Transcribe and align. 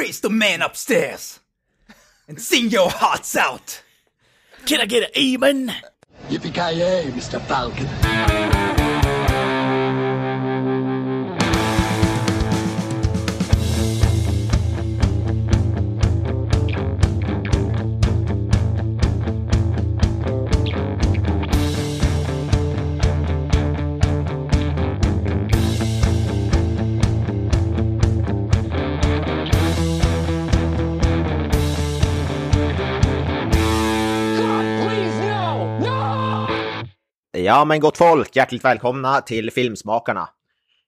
praise 0.00 0.20
the 0.20 0.30
man 0.30 0.62
upstairs 0.62 1.40
and 2.26 2.40
sing 2.40 2.70
your 2.70 2.88
hearts 2.88 3.36
out. 3.36 3.82
Can 4.64 4.80
I 4.80 4.86
get 4.86 5.02
an 5.02 5.10
amen? 5.14 5.74
Yippee-ki-yay, 6.30 7.10
Mr. 7.10 7.38
Falcon. 7.42 8.79
Ja 37.50 37.64
men 37.64 37.80
gott 37.80 37.98
folk, 37.98 38.36
hjärtligt 38.36 38.64
välkomna 38.64 39.20
till 39.20 39.50
Filmsmakarna. 39.50 40.28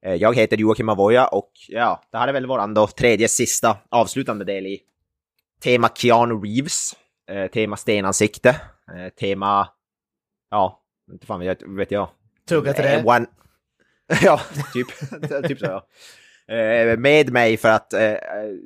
Eh, 0.07 0.15
Jag 0.15 0.37
heter 0.37 0.57
Joakim 0.57 0.89
Avoya 0.89 1.27
och 1.27 1.51
ja, 1.69 2.03
det 2.13 2.19
här 2.19 2.29
är 2.29 2.33
väl 2.33 2.47
våran 2.47 2.75
då 2.75 2.87
tredje 2.87 3.29
sista 3.29 3.77
avslutande 3.89 4.45
del 4.45 4.67
i 4.67 4.81
tema 5.63 5.89
Keanu 5.95 6.35
Reeves, 6.35 6.93
eh, 7.31 7.47
tema 7.47 7.77
stenansikte, 7.77 8.49
eh, 8.97 9.09
tema, 9.21 9.69
ja, 10.51 10.83
inte 11.13 11.27
fan 11.27 11.41
vet, 11.41 11.63
vet 11.63 11.91
jag. 11.91 12.09
Tugga 12.49 12.73
till 12.73 12.85
det. 12.85 13.05
One... 13.07 13.27
ja, 14.23 14.41
typ, 14.73 14.89
typ 15.49 15.59
så 15.59 15.67
ja. 15.67 15.87
Med 16.99 17.33
mig 17.33 17.57
för 17.57 17.69
att 17.69 17.95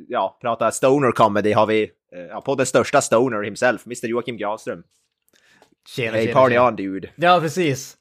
ja, 0.09 0.39
prata 0.41 0.71
stoner 0.71 1.13
comedy 1.13 1.53
har 1.53 1.67
vi 1.67 1.91
ja, 2.31 2.41
på 2.41 2.55
den 2.55 2.67
största 2.67 3.01
stoner 3.01 3.43
himself, 3.43 3.87
Mr 3.87 4.07
Joakim 4.07 4.37
Granström. 4.37 4.83
Tjena, 5.89 6.17
Hey 6.17 6.27
tjena, 6.27 6.41
party 6.41 6.53
tjena. 6.55 6.67
on 6.69 6.77
dude. 6.77 7.09
Ja, 7.17 7.41
precis. 7.41 7.97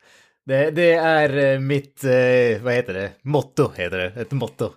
Det, 0.45 0.72
det 0.72 0.91
är 0.94 1.53
eh, 1.53 1.59
mitt, 1.59 2.03
eh, 2.03 2.61
vad 2.64 2.73
heter 2.73 2.94
det? 2.94 3.11
Motto 3.22 3.72
heter 3.75 3.97
det. 3.97 4.22
Ett 4.22 4.31
motto. 4.31 4.73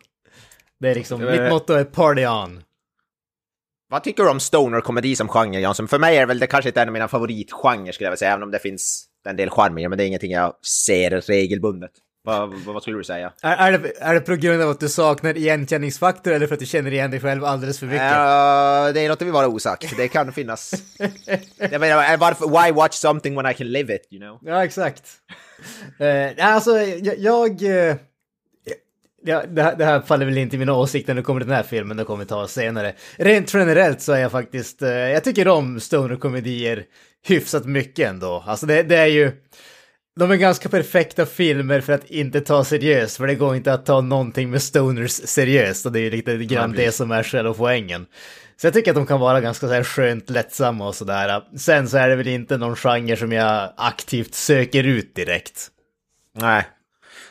Det 0.80 0.88
är 0.90 0.94
liksom, 0.94 1.22
Eh. 1.28 1.30
mitt 1.42 1.52
motto 1.52 1.72
är 1.72 1.84
party 1.84 2.26
on. 2.26 2.62
Vad 3.90 4.04
tycker 4.04 4.22
du 4.22 4.30
om 4.30 4.40
stoner-komedi 4.40 5.16
som 5.16 5.28
genre, 5.28 5.60
Jansson? 5.60 5.88
För 5.88 5.98
mig 5.98 6.16
är 6.16 6.20
det 6.20 6.26
väl 6.26 6.38
det 6.38 6.46
kanske 6.46 6.68
inte 6.68 6.82
en 6.82 6.88
av 6.88 6.92
mina 6.92 7.08
favoritgenrer, 7.08 7.92
skulle 7.92 8.06
jag 8.06 8.10
vilja 8.10 8.16
säga, 8.16 8.30
även 8.32 8.42
om 8.42 8.50
det 8.50 8.58
finns 8.58 9.04
en 9.28 9.36
del 9.36 9.50
charm 9.50 9.78
i 9.78 9.82
det, 9.82 9.88
men 9.88 9.98
det 9.98 10.04
är 10.04 10.06
ingenting 10.06 10.32
jag 10.32 10.54
ser 10.66 11.10
regelbundet. 11.20 11.90
Vad, 12.28 12.48
vad, 12.48 12.74
vad 12.74 12.82
skulle 12.82 12.98
du 12.98 13.04
säga? 13.04 13.32
Är, 13.42 13.56
är, 13.56 13.78
det, 13.78 13.92
är 14.00 14.14
det 14.14 14.20
på 14.20 14.34
grund 14.34 14.62
av 14.62 14.70
att 14.70 14.80
du 14.80 14.88
saknar 14.88 15.36
igenkänningsfaktor 15.36 16.32
eller 16.32 16.46
för 16.46 16.54
att 16.54 16.60
du 16.60 16.66
känner 16.66 16.92
igen 16.92 17.10
dig 17.10 17.20
själv 17.20 17.44
alldeles 17.44 17.78
för 17.78 17.86
mycket? 17.86 18.02
Uh, 18.02 18.94
det 18.94 19.00
är 19.00 19.08
något 19.08 19.22
vi 19.22 19.30
vara 19.30 19.48
osagt. 19.48 19.96
Det 19.96 20.08
kan 20.08 20.32
finnas... 20.32 20.74
jag 21.56 21.80
menar, 21.80 22.16
varför, 22.16 22.46
why 22.48 22.72
watch 22.72 22.94
something 22.94 23.36
when 23.36 23.46
I 23.46 23.54
can 23.54 23.72
live 23.72 23.94
it, 23.94 24.08
you 24.10 24.20
know? 24.20 24.38
Ja, 24.42 24.64
exakt. 24.64 25.02
Eh, 25.98 26.46
alltså, 26.46 26.78
jag... 26.78 27.18
jag 27.18 27.62
eh, 27.62 27.96
ja, 29.24 29.42
det, 29.48 29.62
här, 29.62 29.76
det 29.76 29.84
här 29.84 30.00
faller 30.00 30.26
väl 30.26 30.38
inte 30.38 30.56
i 30.56 30.58
mina 30.58 30.74
åsikter 30.74 31.14
när 31.14 31.20
det 31.20 31.24
kommer 31.24 31.40
till 31.40 31.48
den 31.48 31.56
här 31.56 31.62
filmen, 31.62 31.96
det 31.96 32.04
kommer 32.04 32.24
vi 32.24 32.28
ta 32.28 32.48
senare. 32.48 32.94
Rent 33.16 33.54
generellt 33.54 34.00
så 34.00 34.12
är 34.12 34.20
jag 34.20 34.32
faktiskt, 34.32 34.82
eh, 34.82 34.90
jag 34.90 35.24
tycker 35.24 35.48
om 35.48 35.80
stoner-komedier 35.80 36.84
hyfsat 37.26 37.64
mycket 37.64 38.08
ändå. 38.08 38.44
Alltså 38.46 38.66
det, 38.66 38.82
det 38.82 38.96
är 38.96 39.06
ju, 39.06 39.32
de 40.18 40.30
är 40.30 40.36
ganska 40.36 40.68
perfekta 40.68 41.26
filmer 41.26 41.80
för 41.80 41.92
att 41.92 42.04
inte 42.10 42.40
ta 42.40 42.64
seriöst, 42.64 43.16
för 43.16 43.26
det 43.26 43.34
går 43.34 43.56
inte 43.56 43.72
att 43.72 43.86
ta 43.86 44.00
någonting 44.00 44.50
med 44.50 44.62
stoners 44.62 45.10
seriöst, 45.10 45.86
och 45.86 45.92
det 45.92 46.00
är 46.00 46.02
ju 46.02 46.10
lite 46.10 46.36
grann 46.36 46.72
det 46.72 46.92
som 46.92 47.10
är 47.10 47.22
själva 47.22 47.54
poängen. 47.54 48.06
Så 48.56 48.66
jag 48.66 48.74
tycker 48.74 48.90
att 48.90 48.94
de 48.96 49.06
kan 49.06 49.20
vara 49.20 49.40
ganska 49.40 49.66
så 49.68 49.72
här 49.72 49.84
skönt 49.84 50.30
lättsamma 50.30 50.88
och 50.88 50.94
sådär. 50.94 51.42
Sen 51.58 51.88
så 51.88 51.96
är 51.98 52.08
det 52.08 52.16
väl 52.16 52.28
inte 52.28 52.56
någon 52.56 52.76
genre 52.76 53.16
som 53.16 53.32
jag 53.32 53.72
aktivt 53.76 54.34
söker 54.34 54.84
ut 54.84 55.14
direkt. 55.14 55.68
Nej. 56.34 56.62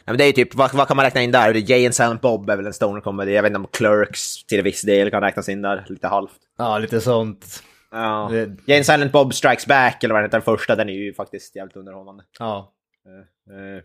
Nej, 0.05 0.11
men 0.13 0.17
det 0.17 0.23
är 0.23 0.27
ju 0.27 0.33
typ, 0.33 0.55
vad, 0.55 0.73
vad 0.73 0.87
kan 0.87 0.97
man 0.97 1.05
räkna 1.05 1.21
in 1.21 1.31
där? 1.31 1.53
Jay 1.71 1.85
and 1.85 1.95
Silent 1.95 2.21
Bob 2.21 2.49
är 2.49 2.57
väl 2.57 2.65
en 2.65 2.73
stoner-komedi. 2.73 3.33
Jag 3.33 3.43
vet 3.43 3.49
inte 3.49 3.59
om 3.59 3.67
Clerks 3.73 4.45
till 4.45 4.61
viss 4.61 4.81
del 4.81 5.09
kan 5.11 5.21
räknas 5.21 5.49
in 5.49 5.61
där, 5.61 5.85
lite 5.89 6.07
halvt. 6.07 6.31
Ja, 6.57 6.77
lite 6.77 7.01
sånt. 7.01 7.63
Ja. 7.91 8.29
Det- 8.31 8.55
Jay 8.65 8.77
and 8.77 8.85
Silent 8.85 9.11
Bob 9.11 9.33
Strikes 9.33 9.65
Back, 9.65 10.03
eller 10.03 10.13
vad 10.13 10.23
den 10.23 10.27
heter, 10.29 10.37
den 10.37 10.57
första, 10.57 10.75
den 10.75 10.89
är 10.89 10.93
ju 10.93 11.13
faktiskt 11.13 11.55
jävligt 11.55 11.75
underhållande. 11.77 12.23
Ja. 12.39 12.73
Eh, 13.07 13.83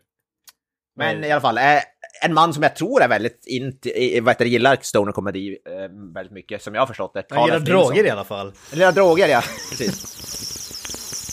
Men 0.97 1.25
i 1.25 1.31
alla 1.33 1.41
fall, 1.41 1.59
eh, 1.59 1.65
en 2.25 2.35
man 2.35 2.55
som 2.55 2.63
jag 2.63 2.77
tror 2.77 3.03
är 3.03 3.09
väldigt 3.09 3.45
int, 3.47 3.87
i- 3.87 4.21
vad 4.21 4.35
heter 4.35 4.45
det, 4.45 4.51
gillar 4.51 4.79
stoner-komedi 4.81 5.59
eh, 5.67 6.13
väldigt 6.15 6.33
mycket, 6.33 6.63
som 6.63 6.75
jag 6.75 6.83
har 6.83 6.87
förstått 6.87 7.15
det. 7.15 7.25
Han 7.31 7.45
gillar 7.45 7.59
droger 7.61 8.05
i 8.05 8.11
alla 8.11 8.25
fall. 8.25 8.53
Gillar 8.73 8.93
droger, 8.93 9.29
ja. 9.29 9.43
Precis. 9.71 10.19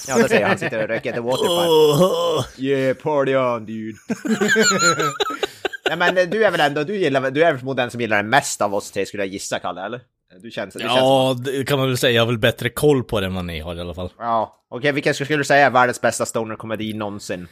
Ja, 0.07 0.17
det 0.17 0.29
säger 0.29 0.41
han. 0.41 0.49
Han 0.49 0.59
sitter 0.59 0.81
och 0.81 0.87
röker 0.87 1.13
ett 1.13 1.23
waterpipe. 1.23 2.61
Yeah, 2.63 2.95
party 2.97 3.35
on 3.35 3.65
dude. 3.65 3.97
Nej 5.89 5.97
men 5.97 6.17
eh, 6.17 6.23
du 6.29 6.45
är 6.45 6.51
väl 6.51 6.59
ändå, 6.59 6.83
du 6.83 6.95
gillar, 6.97 7.31
du 7.31 7.43
är 7.43 7.51
väl 7.51 7.57
förmodligen 7.59 7.85
den 7.85 7.91
som 7.91 8.01
gillar 8.01 8.17
den 8.17 8.29
mest 8.29 8.61
av 8.61 8.75
oss 8.75 8.91
tre 8.91 9.05
skulle 9.05 9.23
jag 9.23 9.33
gissa, 9.33 9.59
Kalle, 9.59 9.85
eller? 9.85 10.01
Du 10.41 10.51
känns, 10.51 10.73
du 10.73 10.79
känns 10.79 10.93
Ja, 10.95 11.35
det 11.45 11.63
kan 11.67 11.79
man 11.79 11.87
väl 11.87 11.97
säga. 11.97 12.13
Jag 12.13 12.21
har 12.21 12.27
väl 12.27 12.37
bättre 12.37 12.69
koll 12.69 13.03
på 13.03 13.19
det 13.19 13.25
än 13.25 13.33
vad 13.35 13.45
ni 13.45 13.59
har 13.59 13.75
i 13.75 13.79
alla 13.79 13.93
fall. 13.93 14.11
Ja, 14.17 14.65
okej, 14.69 14.91
vilken 14.91 15.13
skulle 15.13 15.37
du 15.37 15.43
säga 15.43 15.65
är 15.65 15.69
världens 15.69 16.01
bästa 16.01 16.25
stoner-komedi 16.25 16.93
någonsin? 16.93 17.47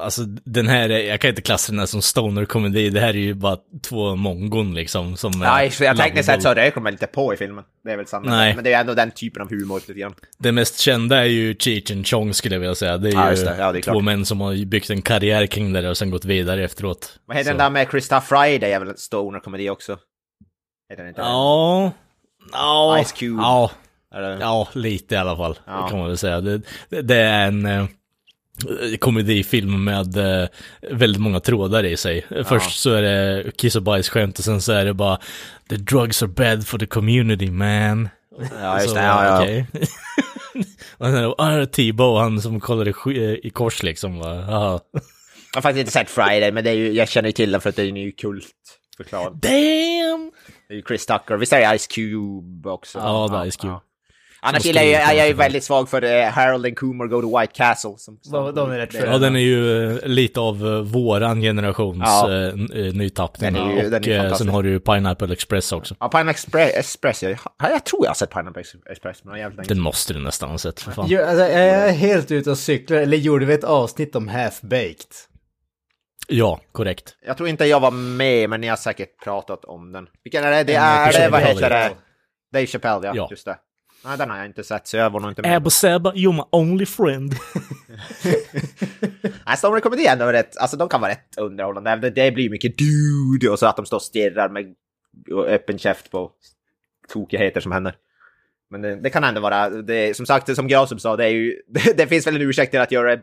Alltså 0.00 0.22
den 0.44 0.68
här, 0.68 0.88
är- 0.90 0.98
jag 1.08 1.20
kan 1.20 1.30
inte 1.30 1.42
klassa 1.42 1.72
den 1.72 1.78
här 1.78 1.86
som 1.86 2.02
stoner-komedi. 2.02 2.90
Det 2.90 3.00
här 3.00 3.08
är 3.08 3.12
ju 3.14 3.34
bara 3.34 3.56
två 3.82 4.16
mongon 4.16 4.74
liksom. 4.74 5.16
Som 5.16 5.32
Nej, 5.36 5.72
jag 5.80 5.96
tekniskt 5.96 6.26
sett 6.26 6.42
så 6.42 6.48
lovable. 6.48 6.66
röker 6.66 6.80
de 6.80 6.86
inte 6.88 7.06
på 7.06 7.34
i 7.34 7.36
filmen. 7.36 7.64
Det 7.84 7.90
är 7.92 7.96
väl 7.96 8.06
sant. 8.06 8.26
Nej. 8.28 8.54
Men 8.54 8.64
det 8.64 8.72
är 8.72 8.80
ändå 8.80 8.94
den 8.94 9.10
typen 9.10 9.42
av 9.42 9.50
humor 9.50 9.80
lite 9.88 10.00
grann. 10.00 10.14
Det 10.38 10.52
mest 10.52 10.78
kända 10.78 11.16
är 11.18 11.24
ju 11.24 11.56
Cheech 11.58 11.90
and 11.90 12.06
Chong 12.06 12.34
skulle 12.34 12.54
jag 12.54 12.60
vilja 12.60 12.74
säga. 12.74 12.98
Det 12.98 13.08
är 13.08 13.12
Ja, 13.12 13.32
ju 13.34 13.44
det. 13.44 13.56
Ja, 13.58 13.72
det 13.72 13.78
är 13.78 13.82
två 13.82 14.00
män 14.00 14.26
som 14.26 14.40
har 14.40 14.64
byggt 14.64 14.90
en 14.90 15.02
karriär 15.02 15.46
kring 15.46 15.72
det 15.72 15.90
och 15.90 15.96
sen 15.96 16.10
gått 16.10 16.24
vidare 16.24 16.64
efteråt. 16.64 17.18
Vad 17.26 17.36
heter 17.36 17.50
Så- 17.50 17.56
den 17.56 17.64
där 17.64 17.70
med 17.70 17.90
Krista 17.90 18.20
Friday? 18.20 18.72
är 18.72 18.78
väl 18.80 18.88
en 18.88 18.96
stoner-komedi 18.96 19.70
också? 19.70 19.98
Heter 20.90 21.02
den 21.02 21.08
inte? 21.08 21.20
Ja, 21.20 21.92
ja, 22.52 23.02
Ice 23.04 23.12
Cube. 23.12 23.42
ja, 23.42 23.70
ja, 24.40 24.68
lite 24.72 25.14
i 25.14 25.18
alla 25.18 25.36
fall. 25.36 25.58
Ja. 25.66 25.82
Det 25.84 25.90
kan 25.90 25.98
man 25.98 26.08
väl 26.08 26.18
säga. 26.18 26.40
Det, 26.40 26.60
det, 26.88 27.02
det 27.02 27.16
är 27.16 27.46
en 27.48 27.66
eh, 27.66 27.84
komedifilm 29.00 29.84
med 29.84 30.16
eh, 30.16 30.48
väldigt 30.90 31.22
många 31.22 31.40
trådar 31.40 31.84
i 31.84 31.96
sig. 31.96 32.26
Först 32.44 32.80
så 32.80 32.90
är 32.90 33.02
det 33.02 33.50
kiss 33.56 33.76
och 33.76 33.82
bajsskämt 33.82 34.38
och 34.38 34.44
sen 34.44 34.60
så 34.60 34.72
är 34.72 34.84
det 34.84 34.94
bara 34.94 35.18
The 35.68 35.76
drugs 35.76 36.22
are 36.22 36.30
bad 36.30 36.66
for 36.66 36.78
the 36.78 36.86
community 36.86 37.50
man. 37.50 38.08
Ja, 38.60 38.76
just 38.76 38.88
Så, 38.88 38.94
det. 38.94 39.02
Ja, 39.02 39.24
ja. 39.24 39.42
okej. 39.42 39.66
och 40.98 41.06
sen 41.06 41.34
ah, 41.38 41.66
T-Bow, 41.66 42.18
han 42.18 42.40
som 42.40 42.60
kollar 42.60 42.88
i, 42.88 42.92
sk- 42.92 43.40
i 43.42 43.50
kors 43.50 43.82
liksom. 43.82 44.18
Bara. 44.18 44.34
Jag 44.36 44.80
har 45.54 45.62
faktiskt 45.62 45.80
inte 45.80 45.92
sett 45.92 46.10
Friday, 46.10 46.52
men 46.52 46.64
det 46.64 46.70
är 46.70 46.74
ju, 46.74 46.92
jag 46.92 47.08
känner 47.08 47.28
ju 47.28 47.32
till 47.32 47.52
den 47.52 47.60
för 47.60 47.68
att 47.70 47.76
det 47.76 47.82
är 47.82 47.86
ju 47.86 48.12
kult 48.12 48.46
förklarad. 48.96 49.32
Damn! 49.32 50.32
Det 50.68 50.74
är 50.74 50.76
ju 50.76 50.82
Chris 50.88 51.06
Tucker. 51.06 51.36
Visst 51.36 51.52
är 51.52 51.72
det 51.72 51.78
Ice 51.78 51.86
Cube 51.86 52.70
också? 52.70 52.98
Ja, 52.98 53.28
det 53.32 53.36
är 53.36 53.50
Ice 53.50 53.56
Cube. 53.56 53.80
Annars 54.46 54.64
gillar 54.64 54.82
jag, 54.82 55.02
jag, 55.02 55.16
jag 55.16 55.26
är 55.28 55.34
väldigt 55.34 55.64
svag 55.64 55.88
för 55.88 56.04
uh, 56.04 56.24
Harold 56.24 56.66
and 56.66 56.76
Kumar 56.76 57.06
Go 57.06 57.20
to 57.22 57.38
White 57.40 57.52
Castle. 57.56 57.94
Som, 57.98 58.18
som, 58.22 58.32
De- 58.32 58.54
de 58.54 58.70
är 58.70 58.78
rätt 58.78 58.92
sköna. 58.92 59.12
Ja, 59.12 59.18
den 59.18 59.36
är 59.36 59.40
ju 59.40 59.90
eh, 59.98 60.06
lite 60.06 60.40
av 60.40 60.66
eh, 60.66 60.80
våran 60.80 61.40
generations 61.40 62.02
Ja. 62.06 62.32
eh, 62.32 62.54
nytappning. 62.94 63.52
Den 63.54 63.62
är 63.70 63.82
ju- 63.82 63.90
den 63.90 64.02
och 64.02 64.08
är 64.08 64.18
fantastisk. 64.18 64.38
sen 64.46 64.48
har 64.54 64.62
du 64.62 64.70
ju 64.70 64.80
Pineapple 64.80 65.32
Express 65.32 65.72
också. 65.72 65.94
Ja, 66.00 66.08
Pineapple 66.08 66.30
Express, 66.30 66.70
Express 66.74 67.22
jag, 67.22 67.38
jag 67.58 67.84
tror 67.84 68.04
jag 68.04 68.10
har 68.10 68.14
sett 68.14 68.30
Pineapple 68.30 68.62
Express, 68.90 69.24
men 69.24 69.38
jävligt 69.38 69.56
länge 69.56 69.68
Den 69.68 69.80
måste 69.80 70.12
du 70.12 70.18
nästan 70.20 70.50
ha 70.50 70.58
sett 70.58 70.80
för 70.80 70.92
fan. 70.92 71.06
Jo, 71.08 71.20
alltså, 71.22 71.42
jag 71.42 71.52
är 71.52 71.92
helt 71.92 72.30
ute 72.30 72.50
och 72.50 72.58
cyklar, 72.58 72.96
eller 72.98 73.16
gjorde 73.16 73.46
vi 73.46 73.54
ett 73.54 73.64
avsnitt 73.64 74.16
om 74.16 74.28
Half-Baked? 74.30 75.06
Ja, 76.28 76.60
korrekt. 76.72 77.16
Jag 77.26 77.36
tror 77.36 77.48
inte 77.48 77.64
jag 77.64 77.80
var 77.80 77.90
med, 77.90 78.50
men 78.50 78.60
ni 78.60 78.66
har 78.68 78.76
säkert 78.76 79.24
pratat 79.24 79.64
om 79.64 79.92
den. 79.92 80.06
Vilken 80.24 80.44
är 80.44 80.50
det? 80.50 80.64
Det 80.64 80.74
är, 80.74 81.12
det, 81.12 81.28
vad 81.28 81.40
heter 81.40 81.70
det? 81.70 81.90
Dave 82.52 82.66
Chappelle, 82.66 83.06
ja. 83.06 83.12
Ja. 83.16 83.28
Just 83.30 83.44
det. 83.44 83.56
Nej, 84.04 84.18
den 84.18 84.30
har 84.30 84.36
jag 84.36 84.46
inte 84.46 84.64
sett, 84.64 84.86
så 84.86 84.96
jag 84.96 85.10
var 85.10 85.20
nog 85.20 85.30
inte 85.30 85.42
med. 85.42 85.56
Abba 85.56 85.70
Sabba, 85.70 86.12
you're 86.12 86.32
my 86.32 86.42
only 86.50 86.86
friend. 86.86 87.34
Nej, 89.46 89.56
Stoner 89.56 89.80
Comedy 89.80 90.04
är 90.04 90.12
ändå 90.12 90.26
rätt, 90.26 90.56
alltså 90.56 90.76
de 90.76 90.88
kan 90.88 91.00
vara 91.00 91.10
rätt 91.10 91.38
underhållande. 91.38 92.10
Det, 92.10 92.30
blir 92.30 92.50
mycket 92.50 92.78
dude 92.78 93.50
och 93.52 93.58
så 93.58 93.66
att 93.66 93.76
de 93.76 93.86
står 93.86 93.96
och 93.96 94.02
stirrar 94.02 94.48
med 94.48 94.74
öppen 95.46 95.78
käft 95.78 96.10
på 96.10 96.32
tokigheter 97.08 97.60
som 97.60 97.72
händer. 97.72 97.96
Men 98.70 98.82
det, 98.82 99.00
det 99.00 99.10
kan 99.10 99.24
ändå 99.24 99.40
vara, 99.40 99.68
det, 99.70 100.16
som 100.16 100.26
sagt, 100.26 100.56
som 100.56 100.68
Grasum 100.68 100.98
sa, 100.98 101.16
det 101.16 101.24
är 101.24 101.28
ju, 101.28 101.62
det, 101.68 101.96
det 101.96 102.06
finns 102.06 102.26
väl 102.26 102.36
en 102.36 102.42
ursäkt 102.42 102.70
till 102.70 102.80
att 102.80 102.92
göra 102.92 103.18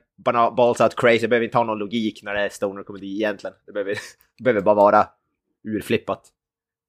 balls 0.56 0.82
out 0.82 0.96
crazy. 0.96 1.20
Det 1.20 1.28
behöver 1.28 1.46
inte 1.46 1.58
ha 1.58 1.66
någon 1.66 1.80
logik 1.80 2.24
när 2.24 2.34
det 2.34 2.42
är 2.42 2.50
Stoner 2.50 2.84
Comedy 2.84 3.16
egentligen. 3.16 3.56
Det 3.66 3.72
behöver, 3.72 3.94
det 4.38 4.44
behöver 4.44 4.62
bara 4.62 4.76
vara 4.76 5.08
urflippat. 5.64 6.22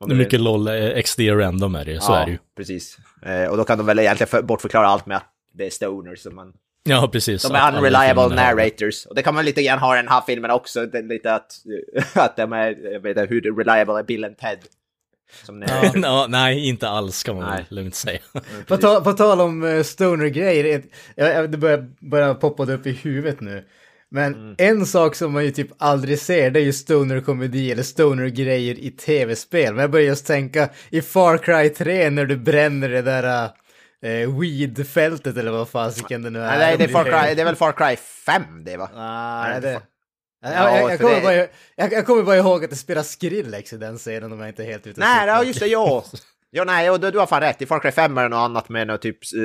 Mycket 0.09 0.41
LOL 0.41 0.69
eh, 0.69 1.03
XD 1.03 1.21
random 1.21 1.75
är 1.75 1.85
det 1.85 2.01
så 2.03 2.13
är 2.15 2.27
det 2.27 2.33
ju. 2.33 2.39
precis. 2.57 2.99
Eh, 3.27 3.51
och 3.51 3.57
då 3.57 3.65
kan 3.65 3.79
de 3.79 3.87
väl 3.87 3.99
egentligen 3.99 4.29
för, 4.29 4.43
bortförklara 4.43 4.87
allt 4.87 5.07
med 5.07 5.17
att 5.17 5.27
det 5.55 5.67
är 5.67 5.71
stoners. 5.71 6.27
Man, 6.27 6.53
Ja, 6.85 7.09
precis. 7.13 7.43
de 7.43 7.55
är 7.55 7.77
unreliable 7.77 8.29
det. 8.29 8.35
narrators. 8.35 9.07
Och 9.07 9.15
det 9.15 9.23
kan 9.23 9.35
man 9.35 9.45
lite 9.45 9.63
grann 9.63 9.79
ha 9.79 9.95
i 9.95 9.97
den 9.97 10.09
här 10.09 10.23
filmen 10.27 10.51
också. 10.51 10.87
Det 10.87 10.99
är 10.99 11.03
lite 11.03 11.35
att, 11.35 11.53
att 12.15 12.37
de 12.37 12.53
är, 12.53 12.93
jag 12.93 13.01
vet 13.01 13.17
inte 13.17 13.35
hur 13.35 13.57
reliable 13.57 13.99
är 13.99 14.03
Bill 14.03 14.25
and 14.25 14.39
Ted. 14.39 14.59
Ja, 16.03 16.27
nej, 16.29 16.69
inte 16.69 16.89
alls 16.89 17.23
kan 17.23 17.37
man 17.37 17.45
Nej. 17.51 17.65
väl 17.69 17.77
lugnt 17.79 17.95
säga. 17.95 18.19
På, 18.67 18.77
ta, 18.77 19.01
på 19.01 19.13
tal 19.13 19.41
om 19.41 19.63
uh, 19.63 19.83
stoner-grejer, 19.83 20.83
det 21.49 21.57
börjar, 21.57 21.91
börjar 22.11 22.35
poppa 22.35 22.73
upp 22.73 22.87
i 22.87 22.93
huvudet 22.93 23.41
nu. 23.41 23.65
Men 24.13 24.35
Mm. 24.35 24.55
en 24.59 24.87
sak 24.87 25.15
som 25.15 25.33
man 25.33 25.45
ju 25.45 25.51
typ 25.51 25.69
aldrig 25.79 26.19
ser, 26.19 26.51
det 26.51 26.61
är 26.61 26.65
ju 26.65 26.73
stoner-komedi 26.73 27.73
eller 27.73 27.83
stoner-grejer 27.83 28.75
i 28.79 28.91
tv-spel. 28.91 29.75
Men 29.75 29.81
jag 29.83 29.91
börjar 29.91 30.07
just 30.07 30.27
tänka, 30.27 30.69
i 30.91 31.03
Far 31.03 31.39
Cry 31.39 31.69
3 31.69 32.11
när 32.11 32.25
du 32.27 32.37
bränner 32.37 32.89
det 32.89 33.03
där 33.03 33.45
uh, 33.45 34.41
weed-fältet 34.41 35.37
eller 35.39 35.51
vad 35.51 35.69
fasiken 35.69 36.23
det 36.23 36.31
nu 36.31 36.39
är. 36.41 36.47
Nej, 36.47 36.59
det, 36.59 36.65
är- 36.65 36.79
det, 36.79 36.85
är 36.85 36.89
Far 36.89 37.05
Cry, 37.05 37.35
det 37.35 37.41
är 37.41 37.45
väl 37.45 37.57
Far 37.57 37.73
Cry 37.73 37.97
5 37.97 38.43
det 38.65 38.77
va? 38.77 38.91
Nej, 38.95 39.51
Nej, 39.53 39.61
det... 39.61 39.81
Ja, 40.45 40.77
jag, 40.81 40.91
jag, 40.93 41.01
kommer 41.01 41.21
bara, 41.23 41.35
jag, 41.35 41.49
jag 41.93 42.07
kommer 42.07 42.23
bara 42.23 42.37
ihåg 42.37 42.65
att 42.65 42.71
det 42.71 42.77
spelar 42.77 43.03
Skrillex 43.03 43.73
i 43.73 43.77
den 43.77 43.97
scenen 43.99 44.33
om 44.33 44.41
jag 44.41 44.49
inte 44.49 44.63
är 44.63 44.67
helt 44.67 44.87
ute 44.87 45.01
och 45.01 45.07
Nej, 45.07 45.27
ja, 45.27 45.45
just 45.45 45.61
det, 45.61 45.67
ja. 45.67 46.05
Ja, 46.51 46.65
nej, 46.65 46.91
och 46.91 47.01
du, 47.01 47.11
du 47.11 47.19
har 47.19 47.27
fan 47.27 47.41
rätt. 47.41 47.63
I 47.63 47.67
Far 47.67 47.79
Cry 47.81 47.91
5 47.91 48.19
är 48.19 48.23
det 48.23 48.29
något 48.29 48.37
annat 48.45 48.69
med 48.69 48.87
något 48.87 49.03
typ, 49.03 49.17
eh, 49.17 49.41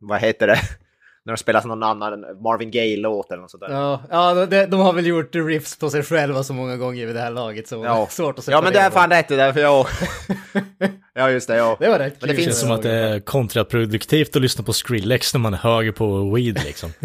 vad 0.00 0.20
heter 0.20 0.46
det? 0.46 0.58
När 1.26 1.32
de 1.32 1.36
spelar 1.36 1.64
någon 1.64 1.82
annan 1.82 2.20
Marvin 2.20 2.70
Gaye-låt 2.70 3.32
eller 3.32 3.42
något 3.42 3.50
sånt 3.50 3.60
där. 3.60 3.70
Ja, 3.70 4.02
ja 4.10 4.46
de, 4.46 4.66
de 4.66 4.80
har 4.80 4.92
väl 4.92 5.06
gjort 5.06 5.34
riffs 5.34 5.78
på 5.78 5.90
sig 5.90 6.02
själva 6.02 6.42
så 6.42 6.52
många 6.52 6.76
gånger 6.76 7.06
vid 7.06 7.14
det 7.14 7.20
här 7.20 7.30
laget 7.30 7.68
så 7.68 7.84
är 7.84 8.06
svårt 8.10 8.38
att 8.38 8.38
ja 8.38 8.42
separera 8.42 8.62
men 8.62 8.72
det 8.72 8.78
är 8.78 8.90
fan 8.90 9.10
rätt 9.10 9.28
det 9.28 9.36
där, 9.36 9.52
för 9.52 9.60
jag... 9.60 9.86
ja, 11.14 11.30
just 11.30 11.48
det, 11.48 11.56
ja. 11.56 11.76
Det 11.80 11.88
var 11.88 11.98
rätt 11.98 12.16
Men 12.20 12.28
det 12.28 12.34
kul. 12.34 12.44
finns 12.44 12.46
Det 12.46 12.52
känns 12.52 12.60
som 12.60 12.70
att 12.70 12.82
det 12.82 12.92
är 12.92 13.20
kontraproduktivt 13.20 14.36
att 14.36 14.42
lyssna 14.42 14.64
på 14.64 14.72
Skrillex 14.72 15.34
när 15.34 15.40
man 15.40 15.54
är 15.54 15.58
hög 15.58 15.94
på 15.94 16.34
weed 16.34 16.64
liksom. 16.64 16.90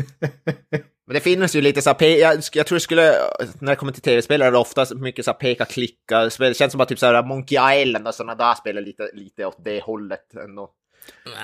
Men 1.07 1.13
det 1.13 1.19
finns 1.19 1.55
ju 1.55 1.61
lite 1.61 1.81
så 1.81 1.89
här, 1.89 2.07
jag, 2.07 2.41
jag 2.53 2.67
tror 2.67 2.75
det 2.75 2.79
skulle, 2.79 3.13
när 3.59 3.71
det 3.71 3.75
kommer 3.75 3.91
till 3.91 4.01
tv-spel 4.01 4.41
är 4.41 4.51
det 4.51 4.57
ofta 4.57 4.85
mycket 4.95 5.25
så 5.25 5.31
här 5.31 5.37
peka-klicka, 5.37 6.29
spel. 6.29 6.47
det 6.47 6.57
känns 6.57 6.71
som 6.71 6.81
att 6.81 6.89
typ 6.89 6.99
så 6.99 7.05
här 7.05 7.23
Monkey 7.23 7.81
Island 7.81 8.07
och 8.07 8.15
sådana 8.15 8.35
där 8.35 8.53
spel 8.53 8.77
är 8.77 8.81
lite, 8.81 9.09
lite 9.13 9.45
åt 9.45 9.65
det 9.65 9.83
hållet 9.83 10.35
ändå. 10.45 10.69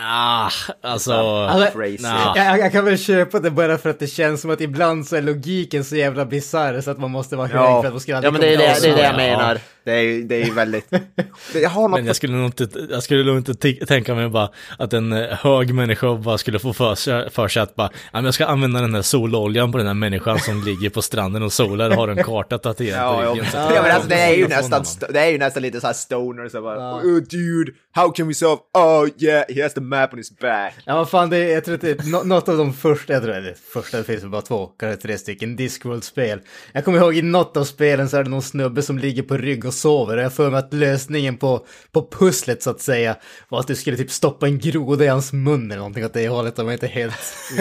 Ah, 0.06 0.50
alltså... 0.83 1.13
Alltså, 1.13 1.80
Crazy. 1.80 2.04
nah. 2.04 2.38
jag, 2.38 2.59
jag, 2.59 2.71
kan 2.71 2.86
väl 2.86 2.98
köpa 2.98 3.39
det 3.39 3.51
bara 3.51 3.77
för 3.77 3.89
att 3.89 4.00
det 4.00 4.07
känns 4.07 4.42
som 4.42 4.51
att 4.51 4.62
ibland 4.62 5.07
så 5.07 5.15
är 5.15 5.21
logiken 5.21 5.86
så 5.86 5.95
jävla 5.95 6.25
bisarr 6.25 6.81
så 6.81 6.92
att 6.92 7.00
man 7.00 7.12
måste 7.12 7.36
vara 7.36 7.48
hög 7.48 7.62
Ja, 7.62 7.81
för 7.81 7.88
att 7.88 7.94
man 7.94 8.00
ska 8.01 8.12
ja 8.12 8.31
men 8.31 8.42
det 8.42 8.54
är 8.54 8.57
det, 8.57 8.77
det, 8.81 8.88
är 8.89 8.95
det 8.95 9.01
jag 9.01 9.13
Ja. 9.13 9.18
menar. 9.18 9.59
Det 9.88 9.94
är 9.94 10.22
det 10.24 10.42
är 10.44 10.51
väldigt... 10.51 10.86
Jag 11.62 11.69
har 11.69 11.81
något 11.88 12.00
Men 12.00 12.06
jag 12.07 12.16
skulle 12.16 12.34
nog 12.38 12.45
inte, 12.45 12.68
jag 12.89 13.04
skulle 13.04 13.24
nog 13.24 13.38
inte 13.38 13.86
tänka 13.86 14.16
mig 14.16 14.30
bara 14.30 14.50
att 14.80 14.94
en 14.94 15.13
eh, 15.13 15.19
hög 15.30 15.74
människa 15.74 16.16
bara 16.16 16.38
skulle 16.38 16.60
få 16.60 16.74
för 16.74 16.95
sig, 16.95 17.30
för 17.30 17.48
sig 17.48 17.62
att 17.62 17.75
bara, 17.75 17.89
ja, 18.13 18.22
jag 18.22 18.34
ska 18.34 18.45
använda 18.45 18.81
den 18.81 18.95
här 18.95 19.01
sololjan 19.01 19.72
på 19.72 19.78
den 19.78 19.88
här 19.88 19.94
människan 19.94 20.39
som 20.39 20.63
ligger 20.63 20.89
på 20.89 21.01
stranden 21.01 21.44
och 21.44 21.54
solar 21.54 21.89
och 21.89 21.95
har 21.95 22.07
en 22.07 22.24
karta 22.24 22.57
tatuerad 22.57 23.00
Ja, 23.04 23.18
på 23.18 23.24
ja. 23.24 23.31
ryggen. 23.31 23.45
ja, 23.54 23.60
att- 23.78 23.84
men 23.84 23.92
alltså, 23.92 24.10
det 24.10 24.16
är 24.16 24.34
ju 24.36 24.48
nästan, 24.48 24.84
det 25.10 25.19
är 25.19 25.30
ju 25.30 25.38
nästan 25.38 25.63
lite 25.63 25.81
så 25.81 25.88
här 25.88 25.94
stoner 25.94 26.50
så 26.50 26.62
bara, 26.62 26.95
oh 26.95 27.16
dude, 27.18 27.72
how 27.95 28.12
can 28.12 28.28
we 28.28 28.33
solve, 28.33 28.62
oh 28.74 29.07
yeah, 29.24 29.44
he 29.50 29.63
has 29.63 29.74
the 29.74 29.81
map 29.81 30.13
on 30.13 30.18
his 30.19 30.40
back. 30.40 30.74
Ja, 30.86 30.95
vad 30.95 31.10
fan, 31.10 31.30
det 31.30 31.38
är, 31.38 31.54
jag 31.54 31.66
tror 31.66 32.12
nå- 32.12 32.24
något 32.24 32.50
av 32.50 32.57
de 32.57 32.74
första, 32.74 33.13
jag 33.13 33.22
tror 33.24 33.31
det 33.33 33.38
är 33.38 33.42
det 33.42 33.56
första, 33.74 33.98
det 33.98 34.04
finns 34.04 34.24
bara 34.25 34.42
två, 34.42 34.66
kanske 34.80 35.01
tre 35.01 35.18
stycken, 35.18 35.56
Discworld-spel. 35.56 36.40
Jag 36.74 36.86
kommer 36.86 36.98
ihåg 36.98 37.16
i 37.18 37.22
något 37.22 37.57
av 37.57 37.63
spelen 37.63 38.10
så 38.10 38.18
är 38.18 38.24
det 38.24 38.30
någon 38.30 38.42
snubbe 38.42 38.81
som 38.81 38.98
ligger 39.00 39.24
på 39.24 39.38
rygg 39.38 39.66
och 39.66 39.74
sover 39.77 40.18
jag 40.18 40.33
får 40.33 40.50
mig 40.50 40.59
att 40.59 40.74
lösningen 40.74 41.38
på, 41.38 41.65
på 41.91 42.07
pusslet 42.12 42.63
så 42.63 42.69
att 42.69 42.81
säga 42.81 43.15
var 43.50 43.59
att 43.59 43.68
du 43.68 43.75
skulle 43.75 43.97
typ 43.97 44.12
stoppa 44.12 44.47
en 44.47 44.59
groda 44.59 45.06
i 45.06 45.07
hans 45.07 45.33
mun 45.33 45.65
eller 45.65 45.77
någonting 45.77 46.06
åt 46.06 46.13
det 46.13 46.27
hållet 46.27 46.59
om 46.59 46.65
jag 46.65 46.75
inte 46.75 46.85
är 46.85 46.89
helt 46.89 47.13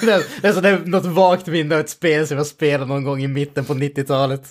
det, 0.00 0.12
är, 0.12 0.42
det 0.42 0.48
är 0.48 0.52
så 0.52 0.60
det 0.60 0.68
är 0.68 0.78
något 0.78 1.04
vagt 1.04 1.46
minne 1.46 1.74
av 1.74 1.80
ett 1.80 1.90
spel 1.90 2.26
som 2.26 2.36
jag 2.36 2.46
spelade 2.46 2.86
någon 2.86 3.04
gång 3.04 3.22
i 3.22 3.28
mitten 3.28 3.64
på 3.64 3.74
90-talet. 3.74 4.42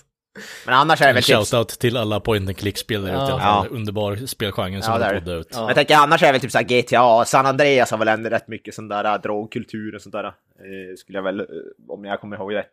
Men 0.65 0.75
annars 0.75 1.01
är 1.01 1.05
det 1.05 1.09
En 1.09 1.15
väl 1.15 1.23
typ... 1.23 1.35
shoutout 1.35 1.69
till 1.69 1.97
alla 1.97 2.19
point 2.19 2.47
and 2.47 2.57
click-spelare 2.57 3.11
ute 3.11 3.31
i 3.31 3.31
alla 3.31 3.39
fall. 3.39 3.67
Underbar 3.71 4.15
spelgenre 4.25 4.81
som 4.81 4.93
Ja, 4.93 5.13
ja, 5.13 5.19
poddar 5.19 5.39
ut. 5.39 5.47
Men 5.51 5.65
jag 5.65 5.75
tänker 5.75 5.95
annars 5.95 6.23
är 6.23 6.27
det 6.27 6.31
väl 6.31 6.41
typ 6.41 6.51
så 6.51 6.57
här 6.57 6.65
GTA, 6.65 7.25
San 7.25 7.45
Andreas 7.45 7.91
har 7.91 7.97
väl 7.97 8.07
ändå 8.07 8.29
rätt 8.29 8.47
mycket 8.47 8.73
sån 8.75 8.87
där 8.87 9.05
äh, 9.05 9.21
drogkultur 9.21 9.95
och 9.95 10.01
sånt 10.01 10.13
där. 10.13 10.23
Eh, 10.25 10.31
skulle 10.97 11.17
jag 11.17 11.23
väl, 11.23 11.39
eh, 11.39 11.45
om 11.87 12.05
jag 12.05 12.21
kommer 12.21 12.35
ihåg 12.35 12.55
rätt. 12.55 12.71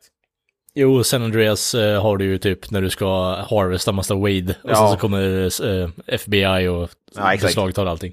Jo, 0.78 1.04
San 1.04 1.22
Andreas 1.22 1.74
eh, 1.74 2.02
har 2.02 2.16
du 2.16 2.24
ju 2.24 2.38
typ 2.38 2.70
när 2.70 2.82
du 2.82 2.90
ska 2.90 3.34
harvesta 3.34 3.92
massa 3.92 4.14
weed 4.14 4.50
och 4.50 4.70
Ja. 4.70 4.74
sen 4.76 4.88
så 4.88 4.96
kommer 4.96 5.20
eh, 5.82 5.90
FBI 6.06 6.68
och 6.68 6.90
Ja, 7.14 7.36
beslagtar 7.42 7.86
allting. 7.86 8.12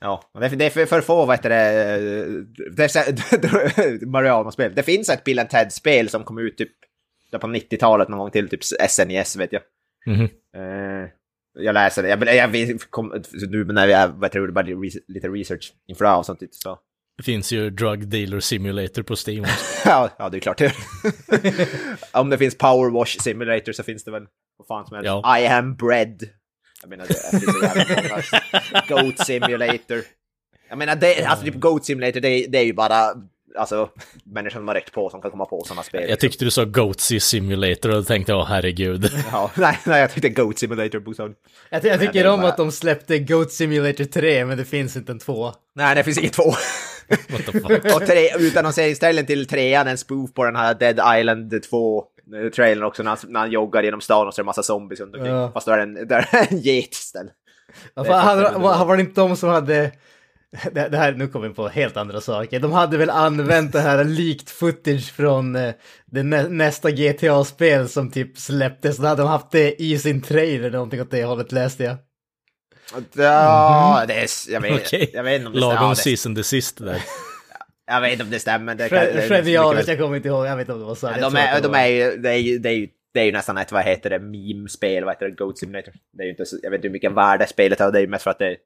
Ja, 0.00 0.22
det 0.40 0.46
är, 0.46 0.50
det 0.50 0.64
är 0.66 0.70
för, 0.70 0.86
för 0.86 1.00
få, 1.00 1.26
vad 1.26 1.36
heter 1.36 1.50
det, 1.50 1.94
eh, 1.94 2.26
det 2.76 4.06
Mariana-spel. 4.06 4.72
Det 4.74 4.82
finns 4.82 5.08
ett 5.08 5.24
Bill 5.24 5.38
Ted-spel 5.50 6.08
som 6.08 6.24
kom 6.24 6.38
ut 6.38 6.58
typ 6.58 6.70
på 7.40 7.46
90-talet 7.46 8.08
någon 8.08 8.18
gång 8.18 8.30
till, 8.30 8.48
typ 8.48 8.64
SNES 8.64 9.36
vet 9.36 9.52
jag. 9.52 9.62
Mhm. 10.06 10.24
Eh, 10.56 11.08
jag 11.58 11.74
läser 11.74 12.02
det, 12.02 12.08
jag, 12.08 12.26
jag, 12.26 12.56
jag 12.56 12.80
kom, 12.90 13.22
nu 13.50 13.64
när 13.64 13.88
jag 13.88 14.08
heter 14.08 14.28
det, 14.30 14.38
gjorde 14.38 14.52
bara 14.52 14.66
lite 15.08 15.28
research 15.28 15.72
inför 15.88 16.04
det 16.04 16.10
här 16.10 16.22
sånt. 16.26 16.40
Så. 16.50 16.78
Det 17.16 17.22
finns 17.22 17.52
ju 17.52 17.70
Drug 17.70 18.08
Dealer 18.08 18.40
Simulator 18.40 19.02
på 19.02 19.14
Steam 19.26 19.40
också. 19.44 19.64
Ja, 19.88 20.10
ja, 20.18 20.28
det 20.28 20.36
är 20.38 20.40
klart 20.40 20.58
det. 20.58 20.72
Om 22.12 22.30
det 22.30 22.38
finns 22.38 22.58
Power 22.58 22.90
Wash 22.90 23.18
Simulator 23.20 23.72
så 23.72 23.82
finns 23.82 24.04
det 24.04 24.10
väl 24.10 24.22
vad 24.58 24.66
fan 24.66 24.86
som 24.86 24.94
helst. 24.96 25.06
Ja. 25.06 25.38
I 25.38 25.46
am 25.46 25.74
bread. 25.76 26.22
Jag 26.82 26.90
menar, 26.90 27.06
det 27.06 27.14
finns 27.30 27.44
så 27.58 27.62
jävla 27.64 27.84
många. 27.88 28.22
Goat 29.02 29.26
Simulator. 29.26 30.02
Jag 30.68 30.78
menar, 30.78 30.96
det, 30.96 31.24
alltså 31.24 31.44
typ 31.44 31.54
Goat 31.54 31.84
Simulator, 31.84 32.20
det, 32.20 32.28
är- 32.28 32.48
det 32.48 32.58
är 32.58 32.64
ju 32.64 32.72
bara 32.72 33.10
alltså, 33.58 33.88
människor 34.24 34.58
som 34.58 34.68
har 34.68 34.74
räckt 34.74 34.92
på 34.92 35.10
som 35.10 35.22
kan 35.22 35.30
komma 35.30 35.44
på 35.44 35.64
sådana 35.66 35.82
spel. 35.82 36.08
Jag 36.08 36.20
tyckte 36.20 36.44
du 36.44 36.50
sa 36.50 36.64
Goatsy 36.64 37.20
Simulator 37.20 37.88
och 37.90 37.96
då 37.96 38.02
tänkte 38.02 38.32
jag, 38.32 38.44
herregud. 38.44 39.10
Ja, 39.32 39.50
nej, 39.56 39.78
nej, 39.86 40.00
jag 40.00 40.12
tyckte 40.12 40.28
Goat 40.28 40.58
Simulator 40.58 40.98
bokstavligt. 41.00 41.40
Jag, 41.70 41.82
ty- 41.82 41.88
jag 41.88 42.00
tycker 42.00 42.26
om 42.26 42.40
bara- 42.40 42.48
att 42.48 42.56
de 42.56 42.72
släppte 42.72 43.18
Goat 43.18 43.52
Simulator 43.52 44.04
3 44.04 44.44
men 44.44 44.58
det 44.58 44.64
finns 44.64 44.96
inte 44.96 45.12
en 45.12 45.18
två. 45.18 45.52
Nej, 45.74 45.94
det 45.94 46.04
finns 46.04 46.18
inget 46.18 46.32
två. 46.32 46.52
What 47.08 47.46
the 47.46 47.52
fuck? 47.52 47.94
Och 47.94 48.06
tre, 48.06 48.28
utannonseringsställen 48.38 49.26
till 49.26 49.46
trean, 49.46 49.88
en 49.88 49.98
spoof 49.98 50.34
på 50.34 50.44
den 50.44 50.56
här 50.56 50.74
Dead 50.74 51.20
Island 51.20 51.52
2-trailern 51.52 52.82
också, 52.82 53.02
när 53.02 53.10
han, 53.10 53.18
när 53.28 53.40
han 53.40 53.50
joggar 53.50 53.82
genom 53.82 54.00
stan 54.00 54.26
och 54.26 54.34
så 54.34 54.40
är 54.40 54.42
det 54.42 54.44
en 54.44 54.46
massa 54.46 54.62
zombies 54.62 55.00
runt 55.00 55.14
omkring. 55.14 55.32
Ja. 55.32 55.50
Fast 55.52 55.66
då 55.66 55.72
är 55.72 55.76
det 55.76 55.82
en, 55.82 56.08
där 56.08 56.28
är 56.32 56.52
en 56.52 56.58
get 56.58 56.92
istället. 56.92 57.32
Ja, 57.94 58.00
inte 58.00 58.58
var, 58.58 58.84
var 58.84 58.96
det 58.96 59.02
inte 59.02 59.20
de 59.20 59.36
som 59.36 59.48
hade... 59.48 59.92
Det, 60.72 60.88
det 60.88 60.96
här, 60.96 61.12
nu 61.12 61.28
kommer 61.28 61.48
vi 61.48 61.54
på 61.54 61.68
helt 61.68 61.96
andra 61.96 62.20
saker. 62.20 62.60
De 62.60 62.72
hade 62.72 62.96
väl 62.96 63.10
använt 63.10 63.72
det 63.72 63.80
här 63.80 64.04
likt 64.04 64.50
footage 64.50 65.12
från 65.12 65.56
eh, 65.56 65.74
det 66.06 66.22
nä, 66.22 66.48
nästa 66.48 66.90
GTA-spel 66.90 67.88
som 67.88 68.10
typ 68.10 68.38
släpptes. 68.38 68.96
Då 68.96 69.06
hade 69.06 69.22
de 69.22 69.28
haft 69.28 69.50
det 69.50 69.82
i 69.82 69.98
sin 69.98 70.22
trailer 70.22 70.58
eller 70.58 70.70
någonting 70.70 71.00
åt 71.00 71.10
det 71.10 71.24
hållet 71.24 71.52
läste 71.52 71.84
jag. 71.84 71.96
Ja, 72.92 74.04
det 74.08 74.14
är, 74.14 74.28
jag, 74.48 74.60
vet, 74.60 74.86
Okej. 74.86 75.10
jag 75.12 75.22
vet 75.22 75.34
inte 75.34 75.46
om 75.46 75.52
det 75.52 75.60
Lagom 75.60 75.76
stämmer. 75.76 75.90
Ja, 75.90 75.94
season 75.94 76.34
desist 76.34 76.78
där. 76.78 76.86
det, 76.86 77.02
jag 77.86 78.00
vet 78.00 78.12
inte 78.12 78.24
om 78.24 78.30
det 78.30 78.40
stämmer. 78.40 78.74
Det 78.74 78.88
kan, 78.88 78.98
det, 78.98 79.48
jag 79.48 79.98
kommer 79.98 80.16
inte 80.16 80.28
ihåg, 80.28 80.46
jag 80.46 80.56
vet 80.56 80.62
inte 80.62 80.72
om 80.72 80.78
det 80.78 80.84
var 80.84 80.94
så. 80.94 81.06
Ja, 81.06 81.30
de, 81.30 81.36
är, 81.36 81.60
de 81.60 81.90
ju, 81.90 82.16
det 82.16 82.30
är 82.30 82.36
ju, 82.36 82.58
det 82.58 82.68
är 82.68 82.74
ju, 82.74 82.88
det 83.12 83.20
är 83.20 83.24
ju 83.24 83.32
nästan 83.32 83.58
ett, 83.58 83.72
vad 83.72 83.84
heter 83.84 84.10
det, 84.10 84.18
meme-spel, 84.18 85.04
vad 85.04 85.14
heter 85.14 85.28
det, 85.28 85.34
Goat 85.34 85.58
Simulator. 85.58 85.94
Det 86.12 86.22
är 86.22 86.24
ju 86.24 86.30
inte, 86.30 86.44
jag 86.62 86.70
vet 86.70 86.78
inte 86.78 86.88
hur 86.88 86.92
mycket 86.92 87.12
värde 87.12 87.46
spelet 87.46 87.80
har, 87.80 87.92
det 87.92 87.98
är 87.98 88.02
ju 88.02 88.08
mest 88.08 88.24
för 88.24 88.30
att 88.30 88.38
det 88.38 88.46
är 88.46 88.56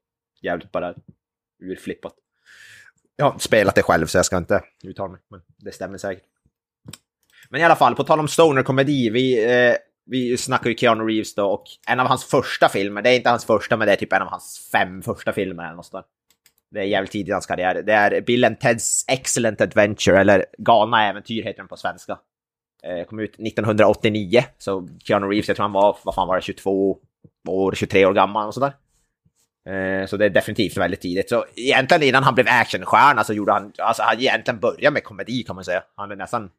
jävligt 0.41 0.71
bara 0.71 0.93
urflippat. 1.63 2.13
Jag 3.15 3.25
har 3.25 3.31
inte 3.31 3.43
spelat 3.43 3.75
det 3.75 3.83
själv 3.83 4.05
så 4.05 4.17
jag 4.17 4.25
ska 4.25 4.37
inte 4.37 4.63
uttala 4.83 5.11
mig, 5.11 5.21
men 5.29 5.41
det 5.57 5.71
stämmer 5.71 5.97
säkert. 5.97 6.23
Men 7.49 7.61
i 7.61 7.63
alla 7.63 7.75
fall, 7.75 7.95
på 7.95 8.03
tal 8.03 8.19
om 8.19 8.27
stoner-komedi, 8.27 9.09
vi, 9.09 9.43
eh, 9.43 9.75
vi 10.09 10.37
snackar 10.37 10.69
ju 10.69 10.75
Keanu 10.75 11.03
Reeves 11.03 11.35
då 11.35 11.45
och 11.45 11.63
en 11.87 11.99
av 11.99 12.07
hans 12.07 12.25
första 12.25 12.69
filmer, 12.69 13.01
det 13.01 13.09
är 13.09 13.15
inte 13.15 13.29
hans 13.29 13.45
första 13.45 13.77
men 13.77 13.87
det 13.87 13.93
är 13.93 13.97
typ 13.97 14.13
en 14.13 14.21
av 14.21 14.27
hans 14.27 14.69
fem 14.71 15.01
första 15.01 15.33
filmer 15.33 15.63
eller 15.63 15.75
något 15.75 15.91
där. 15.91 16.03
Det 16.71 16.79
är 16.79 16.83
jävligt 16.83 17.11
tidigt 17.11 17.29
i 17.29 17.31
hans 17.31 17.45
karriär. 17.45 17.83
Det 17.85 17.93
är 17.93 18.21
Bill 18.21 18.45
and 18.45 18.57
Ted's 18.57 19.03
Excellent 19.07 19.61
Adventure, 19.61 20.21
eller 20.21 20.45
Galna 20.57 21.09
Äventyr 21.09 21.43
heter 21.43 21.57
den 21.57 21.67
på 21.67 21.77
svenska. 21.77 22.19
Eh, 22.83 23.05
kom 23.05 23.19
ut 23.19 23.39
1989, 23.39 24.43
så 24.57 24.87
Keanu 25.03 25.27
Reeves, 25.27 25.47
jag 25.47 25.57
tror 25.57 25.63
han 25.63 25.71
var, 25.71 25.97
vad 26.03 26.15
fan 26.15 26.27
var 26.27 26.35
det, 26.35 26.41
22 26.41 26.97
år, 27.47 27.75
23 27.75 28.05
år 28.05 28.13
gammal 28.13 28.47
och 28.47 28.53
sådär. 28.53 28.73
Eh, 29.69 30.05
så 30.05 30.17
det 30.17 30.25
är 30.25 30.29
definitivt 30.29 30.77
väldigt 30.77 31.01
tidigt. 31.01 31.29
Så 31.29 31.45
egentligen 31.55 32.03
innan 32.03 32.23
han 32.23 32.35
blev 32.35 32.47
actionstjärna 32.49 33.23
så 33.23 33.33
gjorde 33.33 33.51
han, 33.51 33.73
alltså 33.77 34.03
han 34.03 34.19
egentligen 34.19 34.59
började 34.59 34.93
med 34.93 35.03
komedi 35.03 35.43
kan 35.43 35.55
man 35.55 35.65
säga. 35.65 35.83
Han 35.95 36.11
är 36.11 36.15
nästan 36.15 36.49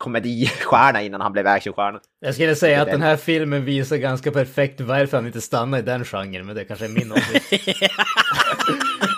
komedistjärna 0.00 1.02
innan 1.02 1.20
han 1.20 1.32
blev 1.32 1.46
actionstjärna. 1.46 2.00
Jag 2.20 2.34
skulle 2.34 2.54
säga 2.56 2.82
att 2.82 2.88
Den- 2.88 3.02
här 3.02 3.16
filmen 3.16 3.64
visar 3.64 3.96
ganska 3.96 4.30
perfekt 4.30 4.80
varför 4.80 5.16
han 5.16 5.26
inte 5.26 5.40
stannar 5.40 5.78
i 5.78 5.82
den 5.82 6.04
genren, 6.04 6.46
men 6.46 6.56
det 6.56 6.64
kanske 6.64 6.84
är 6.84 6.88
min 6.88 7.12
åsikt. 7.16 7.68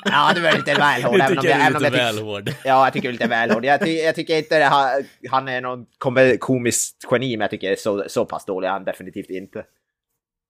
Ja, 0.05 0.33
det 0.35 0.41
var 0.41 0.53
lite 0.53 0.75
väl 0.75 1.03
hård. 1.03 1.15
Om 1.21 1.27
tycker 1.29 1.49
jag, 1.49 1.61
är 1.61 1.71
lite 1.71 1.85
jag 1.85 1.91
väl 1.91 2.19
hård. 2.19 2.51
Ja, 2.65 2.85
jag 2.87 2.93
tycker 2.93 3.09
det 3.09 3.11
är 3.11 3.13
lite 3.13 3.27
väl 3.27 3.51
hård. 3.51 3.65
Jag, 3.65 3.81
ty 3.81 3.91
jag 3.97 4.15
tycker 4.15 4.37
inte 4.39 4.57
han, 4.65 5.05
han 5.31 5.49
är 5.49 5.61
någon 5.61 5.87
kom- 5.99 6.37
komiskt 6.39 6.97
geni, 7.11 7.37
men 7.37 7.41
jag 7.41 7.51
tycker 7.51 7.77
så, 7.77 8.05
så 8.09 8.25
pass 8.25 8.45
dålig 8.45 8.69
är 8.69 8.73
han 8.73 8.85
definitivt 8.85 9.31
inte. 9.31 9.65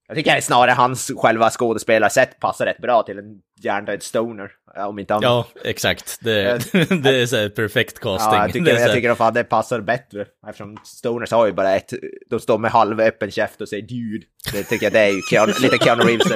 Jag 0.09 0.17
tycker 0.17 0.41
snarare 0.41 0.71
hans 0.71 1.11
själva 1.17 1.51
skådespelarsätt 1.51 2.41
passar 2.41 2.67
rätt 2.67 2.79
bra 2.79 3.03
till 3.03 3.19
en 3.19 3.25
hjärndöd 3.63 4.03
stoner, 4.03 4.51
om 4.77 4.99
inte 4.99 5.15
annat. 5.15 5.25
Ja, 5.25 5.47
exakt. 5.65 6.19
Det, 6.21 6.59
det 7.03 7.11
är 7.23 7.27
så 7.27 7.51
perfekt 7.51 8.01
casting. 8.01 8.33
Ja, 8.35 8.43
jag 8.45 8.53
tycker, 8.53 8.75
jag 8.81 8.93
tycker 8.93 9.15
fan 9.15 9.35
det 9.35 9.45
passar 9.45 9.81
bättre. 9.81 10.27
Eftersom 10.49 10.77
Stoners 10.85 11.31
har 11.31 11.47
ju 11.47 11.53
bara 11.53 11.75
ett, 11.77 11.93
de 12.31 12.41
står 12.41 12.59
med 12.59 12.71
halvöppen 12.71 13.31
käft 13.31 13.61
och 13.61 13.69
säger 13.69 13.83
dude. 13.87 14.27
Det 14.53 14.63
tycker 14.65 14.87
jag 14.87 14.93
det 14.93 15.01
är 15.01 15.09
ju 15.11 15.21
Keanu, 15.31 15.53
lite 15.61 15.79
Keanu 15.79 16.03
Reeves. 16.05 16.33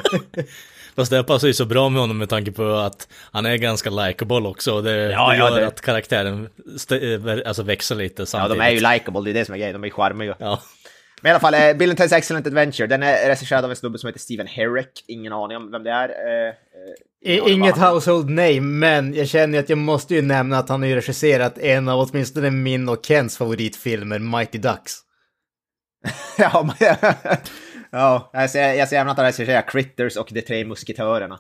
Fast 0.97 1.11
det 1.11 1.25
passar 1.25 1.47
ju 1.47 1.55
så 1.55 1.65
bra 1.65 1.89
med 1.89 2.01
honom 2.01 2.19
med 2.19 2.29
tanke 2.29 2.53
på 2.53 2.73
att 2.75 3.09
han 3.33 3.47
är 3.47 3.57
ganska 3.57 3.91
likeable 3.91 4.49
också. 4.49 4.73
och 4.75 4.83
Det, 4.83 4.91
Ja, 4.97 5.35
ja, 5.35 5.37
gör 5.51 5.61
det- 5.61 5.67
att 5.67 5.81
karaktären 5.81 6.49
st- 6.77 7.19
alltså 7.47 7.63
växer 7.63 7.95
lite 7.95 8.23
Ja, 8.23 8.27
samtidigt. 8.27 8.59
de 8.59 8.67
är 8.67 8.71
ju 8.71 8.81
likeable, 8.95 9.21
det 9.25 9.31
är 9.31 9.35
det 9.35 9.45
som 9.45 9.55
är 9.55 9.59
grejen, 9.59 9.73
de 9.81 9.85
är 9.85 9.91
charmiga. 9.91 10.37
Ja, 10.39 10.63
Men 11.23 11.31
i 11.31 11.33
alla 11.33 11.41
fall, 11.41 11.55
eh, 11.55 11.73
Bill 11.73 11.91
and 11.91 11.99
Ted's 11.99 12.17
Excellent 12.17 12.47
Adventure, 12.47 12.87
den 12.87 13.03
är 13.03 13.29
regisserad 13.29 13.65
av 13.65 13.71
en 13.71 13.77
snubbe 13.77 13.99
som 13.99 14.07
heter 14.07 14.21
Steven 14.21 14.47
Herrick. 14.47 15.05
Ingen 15.07 15.33
aning 15.33 15.57
om 15.57 15.71
vem 15.71 15.83
det 15.83 15.91
är. 15.91 16.09
Eh, 16.09 16.55
eh, 17.35 17.53
Inget 17.53 17.79
household 17.79 18.31
name, 18.31 18.61
men 18.61 19.15
jag 19.15 19.29
känner 19.29 19.59
att 19.59 19.69
jag 19.69 19.79
måste 19.79 20.15
ju 20.15 20.23
nämna 20.23 20.59
att 20.59 20.69
han 20.69 20.83
har 20.83 20.89
ju 20.89 20.95
regisserat 20.95 21.59
en 21.59 21.89
av 21.89 22.01
åtminstone 22.01 22.51
min 22.51 22.89
och 22.89 23.05
Kens 23.05 23.39
favoritfilmer, 23.39 24.19
Mighty 24.19 24.59
Ducks. 24.59 24.93
ja, 26.39 26.63
men, 26.81 26.97
ja, 27.91 28.31
jag 28.33 28.51
ser, 28.51 28.75
jag 28.75 28.89
ser 28.89 28.97
även 28.97 29.09
att 29.09 29.17
han 29.17 29.27
regisserar 29.27 29.69
Critters 29.69 30.17
och 30.17 30.29
De 30.33 30.43
Tre 30.43 30.65
Musketörerna. 30.65 31.39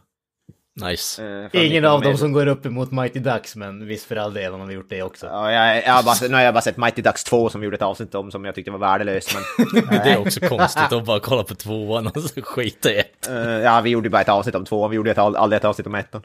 Nice. 0.77 1.25
Eh, 1.53 1.67
Ingen 1.67 1.85
av 1.85 2.01
dem 2.01 2.11
19 2.13 2.19
som 2.19 2.33
går 2.33 2.47
upp 2.47 2.67
emot 2.67 2.91
Mighty 2.93 3.19
Ducks, 3.21 3.57
men 3.57 3.87
visst 3.87 4.05
för 4.07 4.17
all 4.17 4.35
del 4.35 4.53
han 4.53 4.61
har 4.61 4.71
gjort 4.73 4.91
det 4.91 5.03
också. 5.03 5.27
Ja, 5.27 5.53
jag, 5.53 5.85
jag 5.85 5.93
har 5.93 6.03
bara, 6.03 6.29
nu 6.29 6.35
har 6.35 6.43
jag 6.43 6.55
bara 6.55 6.61
sett 6.61 6.77
Mighty 6.77 7.03
Ducks 7.03 7.25
2 7.25 7.49
som 7.49 7.61
vi 7.61 7.65
gjorde 7.65 7.77
ett 7.77 7.83
avsnitt 7.83 8.15
om 8.15 8.31
som 8.31 8.45
jag 8.45 8.55
tyckte 8.55 8.71
var 8.71 8.79
värdelös. 8.79 9.27
Men, 9.35 9.85
Det 10.05 10.11
är 10.11 10.19
också 10.19 10.41
konstigt 10.41 10.93
att 10.93 11.05
bara 11.05 11.21
kolla 11.21 11.43
på 11.45 11.55
tvåan 11.55 12.07
och 12.07 12.23
så 12.23 12.43
skita 12.43 12.93
i 12.93 12.97
ett. 12.99 13.29
eh, 13.29 13.37
ja, 13.37 13.81
vi 13.81 13.91
gjorde 13.91 14.11
bara 14.11 14.21
ett 14.23 14.29
avsnitt 14.29 14.55
om 14.55 14.65
tvåan, 14.65 14.91
vi 14.91 14.97
gjorde 14.97 15.11
ett, 15.11 15.19
aldrig 15.19 15.57
ett 15.57 15.65
avsnitt 15.65 15.87
om 15.87 15.95
ettan. 15.95 16.23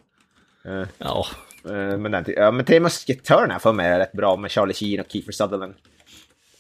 Eh, 0.65 0.83
Ja, 0.97 1.25
eh, 1.65 1.97
men, 1.97 2.11
den, 2.11 2.25
ja, 2.27 2.51
men 2.51 2.65
Tre 2.65 2.79
Musketörerna 2.79 3.59
för 3.59 3.73
mig 3.73 3.87
är 3.87 3.99
rätt 3.99 4.11
bra 4.11 4.35
med 4.37 4.51
Charlie 4.51 4.73
Sheen 4.73 4.99
och 4.99 5.05
Kiefer 5.09 5.31
Sutherland. 5.31 5.73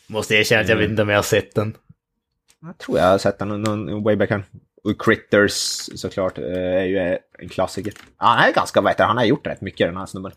Måste 0.07 0.35
erkänna 0.35 0.61
att 0.61 0.69
jag 0.69 0.75
vet 0.75 0.89
inte 0.89 1.01
om 1.01 1.09
jag 1.09 1.17
har 1.17 1.23
sett 1.23 1.55
den. 1.55 1.77
Jag 2.61 2.77
tror 2.77 2.97
jag 2.99 3.05
har 3.05 3.17
sett 3.17 3.39
den 3.39 3.47
någon, 3.47 3.61
någon 3.85 4.03
way 4.03 4.15
back 4.15 4.29
här. 4.29 4.43
Och 4.83 5.01
Critters 5.01 5.89
såklart 5.95 6.37
eh, 6.37 6.43
är 6.55 6.83
ju 6.83 7.17
en 7.39 7.49
klassiker. 7.49 7.93
Han 8.17 8.39
är 8.39 8.53
ganska, 8.53 8.81
vad 8.81 8.91
heter 8.91 9.03
han 9.03 9.17
har 9.17 9.25
gjort 9.25 9.47
rätt 9.47 9.61
mycket 9.61 9.87
den 9.87 9.97
här 9.97 10.05
snubben. 10.05 10.31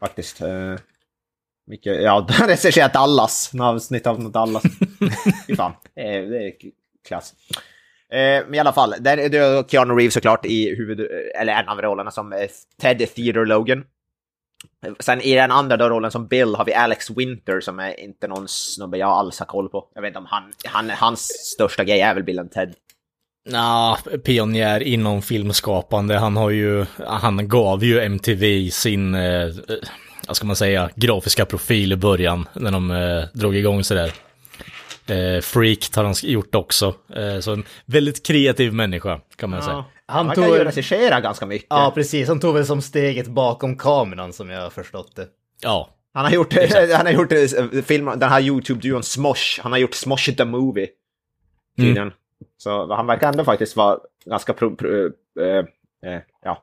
Faktiskt. 0.00 0.40
eh, 0.40 0.74
Mycket, 1.66 2.02
ja, 2.02 2.26
han 2.30 2.48
recenserar 2.48 2.88
Dallas, 2.92 3.50
några 3.52 3.70
avsnitt 3.70 4.06
av 4.06 4.20
något 4.20 4.32
Dallas. 4.32 4.62
Fy 5.46 5.56
fan, 5.56 5.72
det 5.94 6.00
är, 6.00 6.22
det 6.22 6.46
är 6.48 6.52
klass. 7.08 7.34
Eh, 8.12 8.44
Men 8.46 8.54
i 8.54 8.58
alla 8.58 8.72
fall, 8.72 8.94
där 9.00 9.18
är 9.18 9.28
det 9.28 9.70
Keanu 9.70 9.94
Reeves 9.94 10.14
såklart 10.14 10.46
i 10.46 10.74
huvud, 10.76 11.00
eller 11.34 11.52
en 11.52 11.68
av 11.68 11.82
rollerna 11.82 12.10
som 12.10 12.32
eh, 12.32 12.48
Ted 12.80 13.14
Theodore 13.14 13.46
Logan. 13.46 13.84
Sen 15.00 15.20
i 15.20 15.34
den 15.34 15.50
andra 15.50 15.76
då 15.76 15.88
rollen 15.88 16.10
som 16.10 16.26
Bill 16.26 16.54
har 16.54 16.64
vi 16.64 16.74
Alex 16.74 17.10
Winter 17.10 17.60
som 17.60 17.78
är 17.78 18.00
inte 18.00 18.28
någon 18.28 18.48
snubbe 18.48 18.98
jag 18.98 19.08
alls 19.10 19.38
har 19.38 19.46
koll 19.46 19.68
på. 19.68 19.88
Jag 19.94 20.02
vet 20.02 20.08
inte 20.08 20.18
om 20.18 20.26
han, 20.26 20.52
han 20.64 20.90
hans 20.90 21.20
största 21.54 21.84
grej 21.84 22.00
är 22.00 22.14
väl 22.14 22.22
Bill 22.24 22.38
and 22.38 22.50
Ted. 22.52 22.74
Nja, 23.44 23.96
pionjär 24.24 24.82
inom 24.82 25.22
filmskapande. 25.22 26.18
Han 26.18 26.36
har 26.36 26.50
ju, 26.50 26.86
han 27.06 27.48
gav 27.48 27.84
ju 27.84 28.00
MTV 28.00 28.70
sin, 28.70 29.14
eh, 29.14 29.42
eh, 29.42 29.50
vad 30.26 30.36
ska 30.36 30.46
man 30.46 30.56
säga, 30.56 30.90
grafiska 30.96 31.44
profil 31.44 31.92
i 31.92 31.96
början 31.96 32.48
när 32.54 32.70
de 32.70 32.90
eh, 32.90 33.24
drog 33.32 33.56
igång 33.56 33.84
sådär. 33.84 34.12
Eh, 35.06 35.40
Freaked 35.40 35.96
har 35.96 36.04
han 36.04 36.14
gjort 36.22 36.54
också. 36.54 36.94
Eh, 37.16 37.40
så 37.40 37.52
en 37.52 37.64
väldigt 37.86 38.26
kreativ 38.26 38.72
människa 38.72 39.20
kan 39.36 39.50
man 39.50 39.62
säga. 39.62 39.84
Han 40.06 40.26
Han 40.26 40.34
tog- 40.34 40.44
kan 40.44 40.52
ju 40.54 40.64
regissera 40.64 41.20
ganska 41.20 41.46
mycket. 41.46 41.66
Ja, 41.70 41.92
precis. 41.94 42.28
Han 42.28 42.40
tog 42.40 42.54
väl 42.54 42.66
som 42.66 42.82
steget 42.82 43.26
bakom 43.26 43.76
kameran 43.76 44.32
som 44.32 44.50
jag 44.50 44.60
har 44.62 44.70
förstått 44.70 45.16
det. 45.16 45.26
Ja, 45.62 45.90
Han 46.14 46.24
har 46.24 46.32
gjort, 46.32 46.54
han 46.96 47.06
har 47.06 47.12
gjort 47.12 47.32
eh, 47.32 47.82
film, 47.82 48.04
den 48.16 48.28
här 48.30 48.40
YouTube-duon 48.40 49.02
Smosh. 49.02 49.60
Han 49.62 49.72
har 49.72 49.78
gjort 49.78 49.94
Smosh 49.94 50.32
the 50.36 50.44
Movie. 50.44 50.86
Tydligen. 51.76 52.12
Så 52.58 52.94
han 52.94 53.06
verkar 53.06 53.28
ändå 53.28 53.44
faktiskt 53.44 53.76
vara 53.76 53.98
ganska 54.24 54.52
pro, 54.52 54.76
pro, 54.76 55.06
eh, 55.40 55.64
eh, 56.12 56.20
ja, 56.44 56.62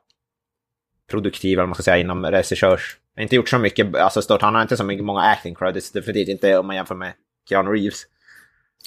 produktiv, 1.10 1.58
eller 1.58 1.66
man 1.66 1.74
ska 1.74 1.82
säga, 1.82 1.98
inom 1.98 2.26
regissörs... 2.26 2.96
Inte 3.20 3.36
gjort 3.36 3.48
så 3.48 3.58
mycket, 3.58 3.94
alltså 3.96 4.22
stort, 4.22 4.42
han 4.42 4.54
har 4.54 4.62
inte 4.62 4.76
så 4.76 4.84
mycket, 4.84 5.04
många 5.04 5.20
acting 5.20 5.54
credits, 5.54 5.92
definitivt 5.92 6.28
inte 6.28 6.58
om 6.58 6.66
man 6.66 6.76
jämför 6.76 6.94
med 6.94 7.12
Keanu 7.48 7.70
Reeves. 7.70 8.02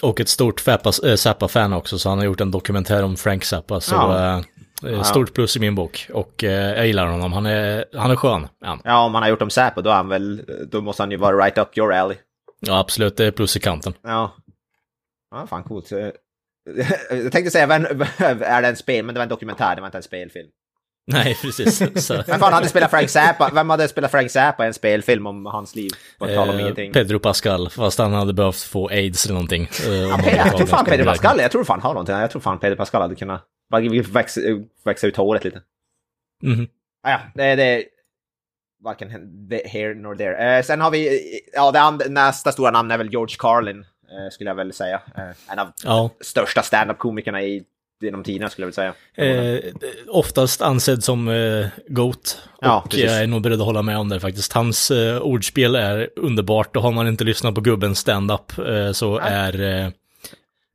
och 0.03 0.19
ett 0.19 0.29
stort 0.29 0.61
Zappa- 0.61 1.07
eh, 1.09 1.15
Zappa-fan 1.15 1.73
också, 1.73 1.99
så 1.99 2.09
han 2.09 2.17
har 2.17 2.25
gjort 2.25 2.41
en 2.41 2.51
dokumentär 2.51 3.03
om 3.03 3.15
Frank 3.17 3.43
Zappa. 3.43 3.79
Så 3.81 3.95
Ja. 3.95 4.41
eh, 4.83 4.91
eh, 4.93 5.03
stort 5.03 5.33
plus 5.33 5.55
i 5.57 5.59
min 5.59 5.75
bok. 5.75 6.07
Och 6.13 6.43
eh, 6.43 6.75
jag 6.77 6.87
gillar 6.87 7.07
honom, 7.07 7.33
han 7.33 7.45
är, 7.45 7.85
han 7.93 8.11
är 8.11 8.15
skön. 8.15 8.47
Ja. 8.59 8.79
Ja, 8.83 9.05
om 9.05 9.13
han 9.13 9.23
har 9.23 9.29
gjort 9.29 9.41
om 9.41 9.49
Säpo, 9.49 9.81
då 9.81 9.89
han 9.89 10.09
väl, 10.09 10.43
då 10.71 10.81
måste 10.81 11.03
han 11.03 11.11
ju 11.11 11.17
vara 11.17 11.45
right 11.45 11.57
up 11.57 11.77
your 11.77 11.93
alley. 11.93 12.17
ja, 12.59 12.79
absolut, 12.79 13.17
det 13.17 13.25
är 13.25 13.31
plus 13.31 13.57
i 13.57 13.59
kanten. 13.59 13.93
Ja. 14.03 14.31
Ja, 15.31 15.47
fan 15.47 15.63
coolt. 15.63 15.89
Jag 17.09 17.31
tänkte 17.31 17.51
säga, 17.51 17.63
är 17.65 18.61
det 18.61 18.67
en 18.67 18.75
spel, 18.75 19.05
men 19.05 19.15
det 19.15 19.19
var 19.19 19.23
en 19.23 19.29
dokumentär, 19.29 19.75
det 19.75 19.81
var 19.81 19.87
inte 19.87 19.97
en 19.97 20.03
spelfilm. 20.03 20.49
Nej, 21.07 21.37
precis. 21.41 21.77
Så. 22.07 22.23
Vem 22.27 22.39
fan 22.39 22.53
hade 22.53 22.67
spelat 22.69 22.91
Frank 22.91 23.09
Zappa? 23.09 23.51
Vem 23.53 23.69
hade 23.69 23.87
spelat 23.87 24.11
Frank 24.11 24.31
Zappa 24.31 24.63
i 24.63 24.67
en 24.67 24.73
spelfilm 24.73 25.27
om 25.27 25.45
hans 25.45 25.75
liv? 25.75 25.91
På 26.19 26.25
tal 26.27 26.49
om 26.49 26.55
Eh, 26.55 26.61
ingenting. 26.61 26.91
Pedro 26.93 27.19
Pascal, 27.19 27.69
fast 27.69 27.99
han 27.99 28.13
hade 28.13 28.33
behövt 28.33 28.61
få 28.61 28.87
aids 28.87 29.25
eller 29.25 29.33
någonting. 29.33 29.63
eh, 29.87 29.93
Jag 29.93 30.57
tror 30.57 30.67
fan 30.67 30.85
Pedro. 30.85 31.05
Pascal, 31.05 31.39
jag 31.39 31.51
tror 31.51 31.63
fan 31.63 31.81
har 31.81 31.93
någonting. 31.93 32.15
Jag 32.15 32.31
tror 32.31 32.41
fan 32.41 32.59
Pedro 32.59 32.75
Pascal 32.75 33.01
hade 33.01 33.15
kunnat 33.15 33.41
växa, 34.13 34.41
växa 34.85 35.07
ut 35.07 35.17
håret 35.17 35.43
lite. 35.43 35.61
Mhm. 36.43 36.67
Ah, 37.07 37.11
ja, 37.11 37.19
det, 37.35 37.55
det 37.55 37.63
är 37.63 37.83
varken 38.83 39.09
he- 39.09 39.67
here 39.67 39.93
nor 39.95 40.15
there. 40.15 40.57
Eh, 40.57 40.63
sen 40.63 40.81
har 40.81 40.91
vi, 40.91 41.21
ja, 41.53 41.71
det 41.99 42.09
nästa 42.09 42.51
stora 42.51 42.71
namn 42.71 42.91
är 42.91 42.97
väl 42.97 43.11
George 43.11 43.35
Carlin, 43.39 43.85
skulle 44.31 44.49
jag 44.49 44.55
väl 44.55 44.73
säga. 44.73 45.01
Eh, 45.17 45.51
en 45.53 45.59
av 45.59 45.71
Ja, 45.83 46.09
största 46.21 46.61
stand-up-komikerna 46.61 47.41
i, 47.41 47.63
genom 48.01 48.23
tiderna, 48.23 48.49
skulle 48.49 48.63
jag 48.63 48.67
väl 48.67 48.93
säga. 49.15 49.55
eh, 49.55 49.73
oftast 50.07 50.61
ansedd 50.61 51.03
som 51.03 51.27
eh, 51.27 51.65
GOAT. 51.87 52.41
Ja, 52.61 52.81
och 52.85 52.89
precis. 52.89 53.05
jag 53.05 53.23
är 53.23 53.27
nog 53.27 53.41
beredd 53.41 53.59
att 53.59 53.65
hålla 53.65 53.81
med 53.81 53.97
om 53.97 54.09
det 54.09 54.19
faktiskt. 54.19 54.53
Hans 54.53 54.91
eh, 54.91 55.17
ordspel 55.21 55.75
är 55.75 56.09
underbart 56.15 56.75
och 56.75 56.81
har 56.83 56.91
man 56.91 57.07
inte 57.07 57.23
lyssnat 57.23 57.55
på 57.55 57.61
gubbens 57.61 57.99
stand-up 57.99 58.57
eh, 58.57 58.91
så 58.91 59.17
är, 59.17 59.61
eh, 59.61 59.89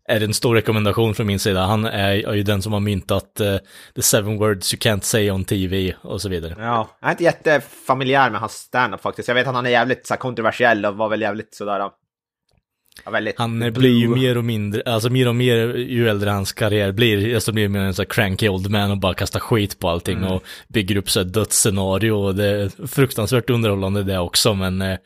är 0.09 0.21
det 0.21 0.25
en 0.26 0.35
stor 0.35 0.54
rekommendation 0.54 1.14
från 1.14 1.26
min 1.26 1.38
sida. 1.38 1.62
Han 1.66 1.85
är, 1.85 2.28
är 2.28 2.35
ju 2.35 2.42
den 2.42 2.62
som 2.62 2.73
har 2.73 2.80
myntat 2.80 3.40
eh, 3.40 3.57
the 3.95 4.02
seven 4.02 4.38
words 4.38 4.75
you 4.75 4.78
can't 4.78 5.00
say 5.00 5.30
on 5.30 5.45
TV 5.45 5.95
och 6.02 6.21
så 6.23 6.28
vidare. 6.28 6.54
Ja, 6.59 6.88
jag 7.00 7.09
är 7.09 7.12
inte 7.12 7.25
jättefamiljär 7.25 8.30
med 8.30 8.40
hans 8.40 8.52
stand-up 8.52 9.00
faktiskt. 9.02 9.28
Jag 9.28 9.35
vet 9.35 9.47
att 9.47 9.54
han 9.54 9.66
är 9.66 9.71
jävligt 9.71 10.07
så 10.07 10.14
här, 10.14 10.18
kontroversiell 10.18 10.87
och 10.87 10.97
var 10.97 11.09
väl 11.09 11.21
jävligt 11.21 11.54
sådär... 11.54 11.90
Ja, 13.05 13.33
Han 13.37 13.59
blue. 13.59 13.71
blir 13.71 13.90
ju 14.00 14.09
mer 14.09 14.38
och 14.38 14.45
mindre, 14.45 14.83
alltså 14.87 15.11
mer 15.11 15.28
och 15.28 15.35
mer 15.37 15.75
ju 15.75 16.09
äldre 16.09 16.31
hans 16.31 16.52
karriär 16.52 16.93
blir, 16.93 17.33
desto 17.35 17.52
blir 17.52 17.69
mer 17.69 17.81
en 17.81 17.95
sån 17.95 18.02
här 18.02 18.11
cranky 18.11 18.49
old 18.49 18.71
man 18.71 18.90
och 18.90 18.99
bara 18.99 19.14
kastar 19.14 19.40
skit 19.40 19.78
på 19.78 19.88
allting 19.88 20.25
och 20.25 20.43
bygger 20.69 20.97
upp 20.97 21.11
så 21.11 21.21
här 21.21 21.25
dödsscenario 21.26 22.11
och 22.12 22.35
det 22.35 22.45
är 22.47 22.87
fruktansvärt 22.87 23.50
underhållande 23.50 24.02
det 24.02 24.19
också 24.19 24.55
men 24.55 24.83
eh, 24.83 24.99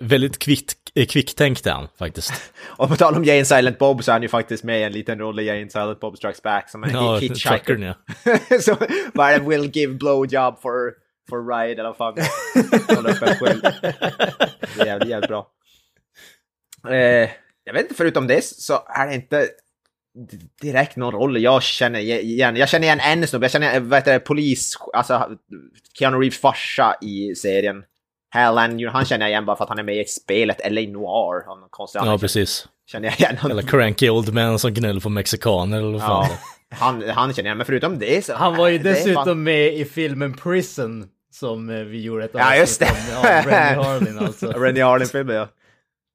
väldigt 0.00 0.38
kvickt, 0.38 0.74
eh, 0.94 1.06
kvicktänkt 1.06 1.66
är 1.66 1.70
han 1.72 1.88
faktiskt. 1.98 2.32
Och 2.66 2.88
på 2.88 2.96
tal 2.96 3.14
om 3.14 3.24
Jane 3.24 3.44
Silent 3.44 3.78
Bob 3.78 4.04
så 4.04 4.10
är 4.10 4.12
han 4.12 4.22
ju 4.22 4.28
faktiskt 4.28 4.64
med 4.64 4.80
i 4.80 4.82
en 4.82 4.92
liten 4.92 5.18
roll 5.18 5.40
i 5.40 5.44
Jane 5.44 5.70
Silent 5.70 6.00
Bob 6.00 6.16
Strikes 6.16 6.42
Back 6.42 6.70
som 6.70 6.84
en 6.84 6.90
Ja, 6.90 7.16
hitchhiker. 7.20 7.94
ja. 8.24 8.58
så 8.60 8.76
vad 9.14 9.30
är 9.32 9.38
det? 9.38 9.44
Will 9.48 9.70
give 9.74 9.94
blowjob 9.94 10.60
for, 10.62 10.92
for 11.30 11.46
ride 11.58 11.80
eller 11.80 11.94
vad 11.94 11.96
fan. 11.96 12.14
Håller 12.96 13.10
upp 13.10 13.22
en 13.22 13.34
skylt. 13.36 13.62
Det 14.76 14.80
är 14.80 14.86
jävligt, 14.86 15.08
jävligt 15.08 15.28
bra. 15.28 15.46
Eh, 16.92 17.30
jag 17.64 17.72
vet 17.72 17.82
inte, 17.82 17.94
förutom 17.94 18.26
det 18.26 18.44
så 18.44 18.82
är 18.88 19.06
det 19.06 19.14
inte 19.14 19.48
direkt 20.62 20.96
någon 20.96 21.12
roll 21.12 21.42
jag 21.42 21.62
känner 21.62 22.00
igen. 22.00 22.56
Jag 22.56 22.68
känner 22.68 22.84
igen 22.86 23.00
en 23.00 23.26
snubbe, 23.26 23.44
jag 23.44 23.50
känner 23.50 23.70
igen, 23.70 23.88
vad 23.88 23.98
heter 23.98 24.12
det, 24.12 24.20
polis, 24.20 24.76
alltså 24.92 25.30
Keanu 25.98 26.16
Reeves 26.18 26.40
farsa 26.40 26.94
i 27.00 27.34
serien. 27.34 27.84
Hal 28.30 28.58
han 28.58 29.04
känner 29.04 29.26
jag 29.26 29.30
igen 29.30 29.44
bara 29.46 29.56
för 29.56 29.64
att 29.64 29.68
han 29.70 29.78
är 29.78 29.82
med 29.82 29.96
i 29.96 30.04
spelet 30.04 30.60
LA 30.70 30.80
Noir. 30.80 31.46
Han 31.46 31.62
är 31.62 31.68
konstig 31.70 32.00
Ja, 32.04 32.18
precis. 32.18 32.66
Känner 32.86 33.08
jag 33.08 33.20
igen 33.20 33.36
honom. 33.36 33.58
Eller 33.58 33.68
cranky 33.68 34.10
old 34.10 34.34
man 34.34 34.58
som 34.58 34.74
gnäller 34.74 35.00
på 35.00 35.08
mexikaner 35.08 35.78
eller 35.78 35.92
vad 35.92 36.00
fan 36.00 36.26
Ja, 36.30 36.76
han, 36.76 37.08
han 37.08 37.34
känner 37.34 37.50
jag, 37.50 37.56
men 37.56 37.66
förutom 37.66 37.98
det 37.98 38.24
så... 38.24 38.34
Han 38.34 38.56
var 38.56 38.68
ju 38.68 38.78
dessutom 38.78 39.24
fan- 39.24 39.42
med 39.42 39.74
i 39.74 39.84
filmen 39.84 40.34
Prison 40.36 41.08
som 41.32 41.70
eh, 41.70 41.76
vi 41.80 42.02
gjorde 42.02 42.24
ett 42.24 42.30
Ja, 42.34 42.56
just 42.56 42.80
det. 42.80 42.86
om. 42.86 43.22
Ja, 43.22 43.42
Rennie 43.46 43.82
Harlin 43.84 44.18
alltså. 44.26 44.46
Rennie 44.46 44.82
Harlin-filmen, 44.82 45.36
ja. 45.36 45.48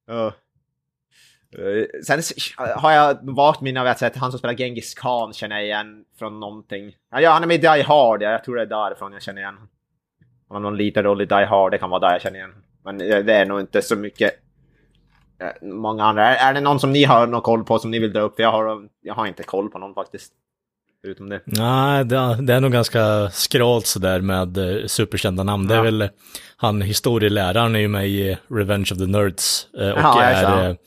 ja. 0.07 0.33
Eh, 1.53 2.01
Sen 2.03 2.21
har 2.75 2.91
jag 2.91 3.17
vagt 3.21 3.61
minne 3.61 3.81
av 3.81 3.87
att 3.87 3.99
sett 3.99 4.15
han 4.15 4.31
som 4.31 4.37
spelar 4.39 4.53
Genghis 4.55 4.93
Khan 4.93 5.33
känner 5.33 5.55
jag 5.55 5.65
igen 5.65 6.03
från 6.19 6.39
någonting. 6.39 6.95
Ja, 7.11 7.21
Ja, 7.21 7.31
han 7.31 7.43
är 7.43 7.47
med 7.47 7.55
i 7.55 7.57
Die 7.57 7.83
Hard, 7.83 8.21
ja. 8.21 8.31
jag 8.31 8.43
tror 8.43 8.55
det 8.55 8.61
är 8.61 8.65
därifrån 8.65 9.13
jag 9.13 9.21
känner 9.21 9.41
igen 9.41 9.53
honom. 9.53 9.69
Han 10.49 10.55
har 10.63 10.71
någon 10.71 10.77
liten 10.77 11.03
roll 11.03 11.21
i 11.21 11.25
Die 11.25 11.45
Hard, 11.45 11.71
det 11.71 11.77
kan 11.77 11.89
vara 11.89 11.99
där 11.99 12.11
jag 12.11 12.21
känner 12.21 12.37
igen. 12.39 12.53
Men 12.85 12.97
det 12.97 13.33
är 13.33 13.45
nog 13.45 13.59
inte 13.59 13.81
så 13.81 13.95
mycket 13.95 14.31
många 15.61 16.03
andra. 16.03 16.35
Är, 16.35 16.53
det 16.53 16.61
någon 16.61 16.79
som 16.79 16.91
ni 16.91 17.03
har 17.03 17.27
någon 17.27 17.41
koll 17.41 17.63
på 17.63 17.79
som 17.79 17.91
ni 17.91 17.99
vill 17.99 18.13
dra 18.13 18.21
upp? 18.21 18.35
För 18.35 18.43
jag 18.43 18.51
har, 18.51 18.87
jag 19.01 19.13
har 19.13 19.25
inte 19.27 19.43
koll 19.43 19.69
på 19.69 19.77
någon 19.79 19.93
faktiskt. 19.93 20.33
Förutom 21.01 21.29
det. 21.29 21.41
Nej, 21.45 22.05
det, 22.05 22.15
är 22.53 22.59
nog 22.61 22.71
ganska 22.71 23.29
skralt 23.29 23.85
sådär 23.87 24.21
med 24.21 24.57
eh, 24.57 24.85
superkända 24.87 25.43
namn. 25.43 25.67
Det 25.67 25.73
är 25.73 25.77
Ja. 25.77 25.83
väl 25.83 26.09
han 26.57 26.81
historieläraren 26.81 27.75
är 27.75 27.79
ju 27.79 27.87
med 27.87 28.07
i 28.07 28.37
Revenge 28.49 28.89
of 28.91 28.97
the 28.97 29.05
Nerds. 29.05 29.67
eh, 29.79 29.89
och 29.89 29.99
Ja, 29.99 30.31
jag 30.31 30.41
är, 30.41 30.77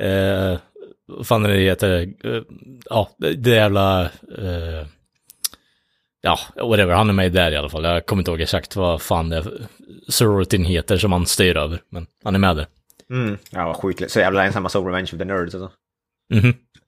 eh, 0.00 0.52
eh, 0.52 0.58
vad 1.06 1.26
fan 1.26 1.44
är 1.44 1.48
det 1.48 1.60
heter, 1.60 2.12
eh, 2.24 2.42
ja, 2.90 3.10
det 3.18 3.50
jävla, 3.50 4.02
eh, 4.38 4.86
ja, 6.20 6.38
whatever, 6.56 6.94
han 6.94 7.08
är 7.08 7.12
med 7.12 7.32
där 7.32 7.52
i 7.52 7.56
alla 7.56 7.68
fall. 7.68 7.84
Jag 7.84 8.06
kommer 8.06 8.20
inte 8.20 8.30
ihåg 8.30 8.40
exakt 8.40 8.76
vad 8.76 9.02
fan 9.02 9.28
det 9.28 9.44
sororitin 10.08 10.64
heter 10.64 10.96
som 10.96 11.12
han 11.12 11.26
styr 11.26 11.56
över, 11.56 11.82
men 11.90 12.06
han 12.24 12.34
är 12.34 12.38
med 12.38 12.56
där. 12.56 12.66
Mm. 13.10 13.38
Ja, 13.50 13.66
vad 13.66 13.76
sjukt. 13.76 14.10
Så 14.10 14.20
jävla 14.20 14.44
ensamma 14.44 14.68
så 14.68 14.88
Revenge 14.88 15.10
of 15.12 15.18
the 15.18 15.24
Nerds 15.24 15.54
alltså. 15.54 15.70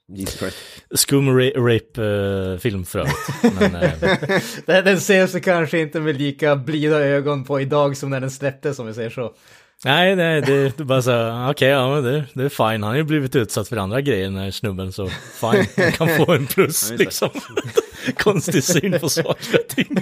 Jesus 0.09 0.39
Christ. 0.39 0.57
Skum 0.95 1.29
ra- 1.29 1.57
rape-film 1.57 2.85
för 2.85 2.99
övrigt. 2.99 3.61
Men, 3.61 3.75
eh, 3.75 3.93
Den, 4.67 4.85
den 4.85 4.97
ses 4.97 5.41
kanske 5.41 5.79
inte 5.79 6.01
med 6.01 6.17
lika 6.21 6.57
blida 6.57 6.99
ögon 7.01 7.45
på 7.45 7.61
idag 7.61 7.97
som 7.97 8.11
när 8.11 8.21
den 8.21 8.31
släpptes 8.31 8.79
om 8.79 8.87
vi 8.87 8.95
säger 8.95 9.11
så. 9.11 9.35
Nej, 9.85 10.17
nej, 10.17 10.41
det, 10.41 10.81
är 10.81 10.85
bara 10.85 11.03
så 11.03 11.47
okej, 11.51 11.69
ja 11.69 11.95
men 11.95 12.05
det, 12.05 12.25
det 12.33 12.45
är 12.45 12.49
fine. 12.49 12.83
Han 12.83 12.83
har 12.83 12.95
ju 12.95 13.03
blivit 13.03 13.37
utsatt 13.37 13.69
för 13.69 13.77
andra 13.77 14.01
grejer 14.01 14.25
den 14.25 14.37
här 14.37 14.51
snubben, 14.51 14.93
så 14.93 15.09
fine, 15.09 15.67
han 15.77 15.93
kan 15.93 16.09
få 16.09 16.33
en 16.33 16.47
plus 16.47 16.91
Ja, 16.91 16.97
liksom. 16.97 17.29
Konstig 18.17 18.65
syn 18.65 19.01
på 19.01 19.09
saker 19.09 19.59
och 19.61 19.69
ting. 19.69 19.97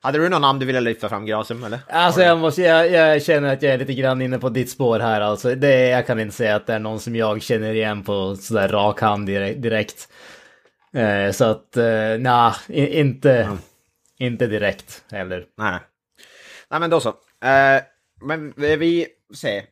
Hade 0.00 0.18
du 0.18 0.28
någon 0.28 0.42
namn 0.42 0.58
du 0.58 0.66
ville 0.66 0.80
lyfta 0.80 1.08
fram, 1.08 1.26
Grasum, 1.26 1.64
eller? 1.64 1.78
Alltså 1.88 2.22
jag, 2.22 2.38
måste, 2.38 2.62
jag, 2.62 2.90
jag 2.90 3.22
känner 3.22 3.52
att 3.52 3.62
jag 3.62 3.72
är 3.72 3.78
lite 3.78 3.94
grann 3.94 4.22
inne 4.22 4.38
på 4.38 4.48
ditt 4.48 4.70
spår 4.70 5.00
här 5.00 5.20
alltså. 5.20 5.54
Det, 5.54 5.88
jag 5.88 6.06
kan 6.06 6.20
inte 6.20 6.36
säga 6.36 6.56
att 6.56 6.66
det 6.66 6.74
är 6.74 6.78
någon 6.78 7.00
som 7.00 7.16
jag 7.16 7.42
känner 7.42 7.74
igen 7.74 8.02
på 8.02 8.36
sådär 8.36 8.68
rak 8.68 9.00
hand 9.00 9.26
direkt. 9.26 10.08
Eh, 10.94 11.32
så 11.32 11.44
att, 11.44 11.76
eh, 11.76 12.18
nah, 12.18 12.54
i, 12.68 13.00
inte, 13.00 13.48
inte 14.18 14.46
direkt 14.46 15.04
heller. 15.10 15.44
Nej. 15.58 15.78
Nej, 16.70 16.80
men 16.80 16.90
då 16.90 17.00
så. 17.00 17.08
Eh, 17.08 17.82
men 18.24 18.54
vi- 18.56 19.06
ser. 19.34 19.62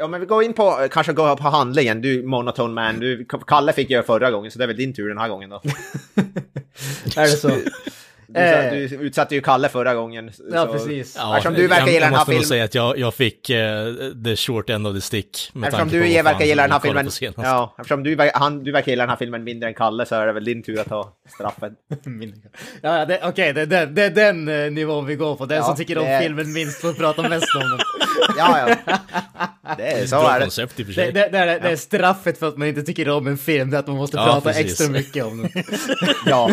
Ja, 0.00 0.06
men 0.08 0.20
vi 0.20 0.26
går 0.26 0.42
in 0.44 0.52
på, 0.52 0.88
kanske 0.90 1.12
gå 1.12 1.36
på 1.36 1.42
handlingen. 1.48 2.00
Du, 2.00 2.22
Monotone 2.22 2.74
Man, 2.74 3.00
du, 3.00 3.24
Kalle 3.46 3.72
fick 3.72 3.90
göra 3.90 4.02
förra 4.02 4.30
gången, 4.30 4.50
så 4.50 4.58
det 4.58 4.64
är 4.64 4.66
väl 4.66 4.76
din 4.76 4.94
tur 4.94 5.08
den 5.08 5.18
här 5.18 5.28
gången 5.28 5.50
då. 5.50 5.56
Är 7.16 7.22
det 7.22 7.28
så? 7.28 7.50
Du, 8.30 8.40
Eh. 8.40 8.70
du 8.72 8.78
utsatte 8.96 9.34
ju 9.34 9.40
Kalle 9.40 9.68
förra 9.68 9.94
gången. 9.94 10.30
Ja, 10.52 10.66
så- 10.66 10.72
precis. 10.72 11.14
Ja, 11.18 11.36
Eftersom 11.36 11.54
du 11.54 11.66
verkar 11.68 11.86
jag, 11.86 11.88
gilla 11.94 12.06
jag 12.06 12.10
den 12.10 12.14
här 12.14 12.18
måste 12.20 12.32
nog 12.32 12.40
filmen- 12.40 12.48
säga 12.48 12.64
att 12.64 12.74
jag, 12.74 12.98
jag 12.98 13.14
fick 13.14 13.50
uh, 13.50 13.56
the 14.24 14.36
short 14.36 14.70
end 14.70 14.86
of 14.86 14.94
the 14.94 15.00
stick. 15.00 15.50
Med 15.52 15.68
Eftersom 15.68 15.88
tanke 15.88 16.06
du 16.06 16.16
på 16.18 16.22
verkar 16.24 16.44
gilla 16.44 16.62
den 16.62 16.70
här 16.70 16.76
jag 16.76 16.82
filmen, 16.82 17.34
ja, 17.36 17.74
eftersom 17.78 18.02
du, 18.02 18.30
han, 18.34 18.64
du 18.64 18.72
verkar 18.72 18.92
gilla 18.92 19.02
den 19.02 19.10
här 19.10 19.16
filmen 19.16 19.44
mindre 19.44 19.68
än 19.68 19.74
Kalle 19.74 20.06
så 20.06 20.14
är 20.14 20.26
det 20.26 20.32
väl 20.32 20.44
din 20.44 20.62
tur 20.62 20.80
att 20.80 20.88
ta 20.88 21.12
straffet. 21.34 21.72
Min- 22.04 22.42
Ja, 22.82 22.98
ja, 22.98 23.04
det- 23.04 23.20
okej, 23.24 23.52
det, 23.52 23.66
det, 23.66 23.86
det 23.86 24.02
är 24.04 24.10
den 24.10 24.48
eh, 24.48 24.70
nivån 24.70 25.06
vi 25.06 25.14
går 25.16 25.36
på. 25.36 25.46
Den 25.46 25.56
Ja, 25.58 25.64
som 25.64 25.76
tycker 25.76 25.98
om 25.98 26.04
det 26.04 26.10
är- 26.10 26.20
filmen 26.22 26.52
minst 26.52 26.80
får 26.80 26.92
prata 26.92 27.28
mest 27.28 27.54
om 27.54 27.60
den. 27.70 27.78
Ja, 28.36 28.68
ja. 28.68 28.96
Det 29.76 29.86
är, 29.86 30.06
så 30.06 30.26
är 30.28 30.40
det. 30.40 30.84
Det, 30.94 31.10
det, 31.10 31.28
det, 31.28 31.38
är, 31.38 31.60
det 31.60 31.70
är 31.70 31.76
straffet 31.76 32.38
för 32.38 32.48
att 32.48 32.56
man 32.56 32.68
inte 32.68 32.82
tycker 32.82 33.08
om 33.08 33.26
en 33.26 33.38
film, 33.38 33.70
det 33.70 33.76
är 33.76 33.80
att 33.80 33.86
man 33.86 33.96
måste 33.96 34.16
Ja, 34.16 34.24
prata 34.24 34.40
precis. 34.40 34.72
extra 34.72 34.88
mycket 34.92 35.24
om 35.24 35.42
den. 35.42 35.50
Ja. 36.26 36.50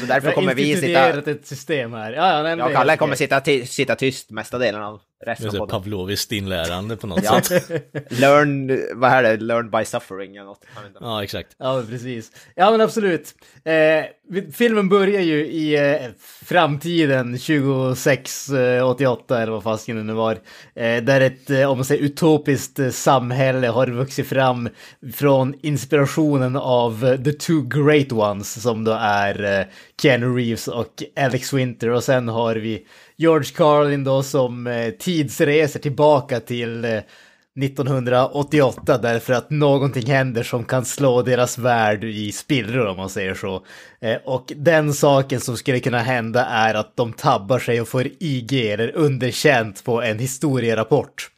Så 0.00 0.06
därför 0.06 0.32
kommer 0.32 0.54
vi 0.54 0.76
sitta... 0.76 1.30
ett 1.30 1.46
system 1.46 1.92
här. 1.92 2.12
Ja, 2.12 2.36
ja, 2.36 2.42
nej, 2.42 2.58
Jag 2.58 2.66
och 2.66 2.72
Kalle 2.72 2.96
kommer 2.96 3.16
sitta, 3.16 3.40
sitta 3.66 3.94
tyst 3.94 4.30
mesta 4.30 4.58
delen 4.58 4.82
av 4.82 5.00
resten 5.26 5.48
av 5.48 5.52
podden. 5.52 5.68
Pavloviskt 5.68 6.32
inlärande 6.32 6.96
på 6.96 7.06
något 7.06 7.24
Ja. 7.24 7.40
sätt. 7.42 7.70
Learn, 8.20 8.80
vad 9.00 9.10
är 9.10 9.22
det? 9.22 9.36
Learn 9.36 9.70
by 9.70 9.84
suffering 9.84 10.36
eller 10.36 10.46
något. 10.46 10.64
Ja, 11.00 11.24
exakt. 11.24 11.48
Ja, 11.58 11.82
precis. 11.88 12.32
Ja, 12.54 12.70
men 12.70 12.80
absolut. 12.80 13.34
Eh, 13.64 14.04
filmen 14.52 14.88
börjar 14.88 15.20
ju 15.20 15.46
i 15.46 15.90
eh, 15.92 15.96
framtiden, 16.44 17.38
2688 17.38 19.42
eller 19.42 19.52
vad 19.52 19.62
fasken 19.62 19.96
det 19.96 20.02
nu 20.02 20.12
var. 20.12 20.32
Eh, 20.74 21.02
där 21.02 21.20
ett, 21.20 21.50
eh, 21.50 21.70
om 21.70 21.78
man 21.78 21.84
säger 21.84 22.02
utopiskt 22.02 22.78
eh, 22.78 22.90
samhälle 22.90 23.68
har 23.68 23.86
vuxit 23.86 24.26
fram 24.28 24.68
från 25.14 25.54
inspirationen 25.62 26.56
av 26.56 27.16
The 27.24 27.32
Two 27.32 27.62
Great 27.68 28.12
Ones 28.12 28.62
som 28.62 28.84
då 28.84 28.92
är 29.00 29.60
eh, 29.60 29.66
Keanu 30.02 30.36
Reeves 30.36 30.68
och 30.68 31.02
Alex 31.16 31.52
Winter. 31.52 31.90
Och 31.90 32.04
sen 32.04 32.28
har 32.28 32.56
vi 32.56 32.86
George 33.18 33.52
Carlin 33.54 34.04
då 34.04 34.22
som 34.22 34.66
eh, 34.66 34.90
tidsreser 34.90 35.80
tillbaka 35.80 36.40
till 36.40 36.84
eh, 36.84 37.00
1988 37.64 38.98
därför 38.98 39.32
att 39.32 39.50
någonting 39.50 40.06
händer 40.06 40.42
som 40.42 40.64
kan 40.64 40.84
slå 40.84 41.22
deras 41.22 41.58
värld 41.58 42.04
i 42.04 42.32
spillror 42.32 42.86
om 42.86 42.96
man 42.96 43.10
säger 43.10 43.34
så. 43.34 43.64
Eh, 44.00 44.16
och 44.24 44.52
den 44.56 44.94
saken 44.94 45.40
som 45.40 45.56
skulle 45.56 45.80
kunna 45.80 45.98
hända 45.98 46.44
är 46.44 46.74
att 46.74 46.96
de 46.96 47.12
tabbar 47.12 47.58
sig 47.58 47.80
och 47.80 47.88
får 47.88 48.06
IG 48.20 48.70
eller 48.70 48.96
underkänt 48.96 49.84
på 49.84 50.02
en 50.02 50.18
historierapport. 50.18 51.30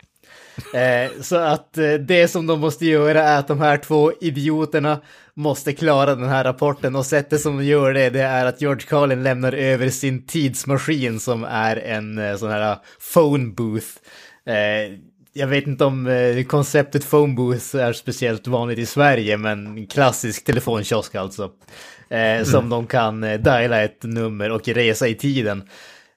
Eh, 0.75 1.23
så 1.23 1.37
att 1.37 1.79
eh, 1.79 1.93
det 1.93 2.29
som 2.29 2.47
de 2.47 2.61
måste 2.61 2.87
göra 2.87 3.23
är 3.23 3.39
att 3.39 3.49
de 3.49 3.61
här 3.61 3.77
två 3.77 4.13
idioterna 4.21 5.01
måste 5.41 5.73
klara 5.73 6.15
den 6.15 6.29
här 6.29 6.45
rapporten 6.45 6.97
och 6.97 7.07
sättet 7.07 7.41
som 7.41 7.57
de 7.59 7.65
gör 7.65 7.95
det, 7.95 8.11
det 8.11 8.23
är 8.23 8.47
att 8.47 8.61
George 8.61 8.87
Carlin 8.89 9.23
lämnar 9.23 9.53
över 9.53 9.89
sin 9.89 10.27
tidsmaskin 10.27 11.21
som 11.21 11.45
är 11.45 11.77
en 11.77 12.19
eh, 12.19 12.37
sån 12.37 12.51
här 12.51 12.77
phone 13.15 13.51
booth. 13.51 13.87
Eh, 14.47 14.99
jag 15.33 15.47
vet 15.47 15.67
inte 15.67 15.85
om 15.85 16.07
eh, 16.07 16.45
konceptet 16.45 17.11
phone 17.11 17.35
booth 17.35 17.77
är 17.77 17.93
speciellt 17.93 18.47
vanligt 18.47 18.79
i 18.79 18.87
Sverige, 18.87 19.37
men 19.37 19.87
klassisk 19.87 20.45
telefonkiosk 20.45 21.15
alltså. 21.15 21.51
Eh, 22.11 22.45
Som 22.45 22.69
de 22.69 22.87
kan 22.87 23.25
eh, 23.25 23.41
diala 23.41 23.83
ett 23.83 24.03
nummer 24.03 24.51
och 24.51 24.69
resa 24.69 25.09
i 25.09 25.15
tiden. 25.15 25.63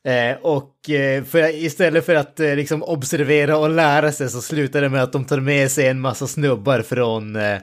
Eh, 0.07 0.37
och 0.41 0.89
eh, 0.89 1.23
för, 1.23 1.55
istället 1.55 2.05
för 2.05 2.15
att 2.15 2.39
eh, 2.39 2.55
liksom 2.55 2.83
observera 2.83 3.57
och 3.57 3.69
lära 3.69 4.11
sig 4.11 4.29
så 4.29 4.41
slutar 4.41 4.81
det 4.81 4.89
med 4.89 5.03
att 5.03 5.11
de 5.11 5.25
tar 5.25 5.39
med 5.39 5.71
sig 5.71 5.87
en 5.87 5.99
massa 5.99 6.27
snubbar 6.27 6.81
från, 6.81 7.35
eh, 7.35 7.57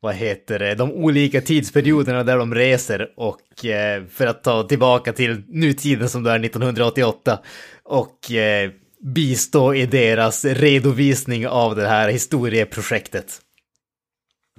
vad 0.00 0.14
heter 0.14 0.58
det, 0.58 0.74
de 0.74 0.92
olika 0.92 1.40
tidsperioderna 1.40 2.24
där 2.24 2.38
de 2.38 2.54
reser 2.54 3.08
och 3.16 3.64
eh, 3.64 4.04
för 4.06 4.26
att 4.26 4.44
ta 4.44 4.62
tillbaka 4.62 5.12
till 5.12 5.42
nutiden 5.48 6.08
som 6.08 6.22
det 6.22 6.30
är 6.30 6.44
1988 6.44 7.38
och 7.82 8.32
eh, 8.32 8.70
bistå 9.00 9.74
i 9.74 9.86
deras 9.86 10.44
redovisning 10.44 11.48
av 11.48 11.76
det 11.76 11.88
här 11.88 12.08
historieprojektet. 12.08 13.40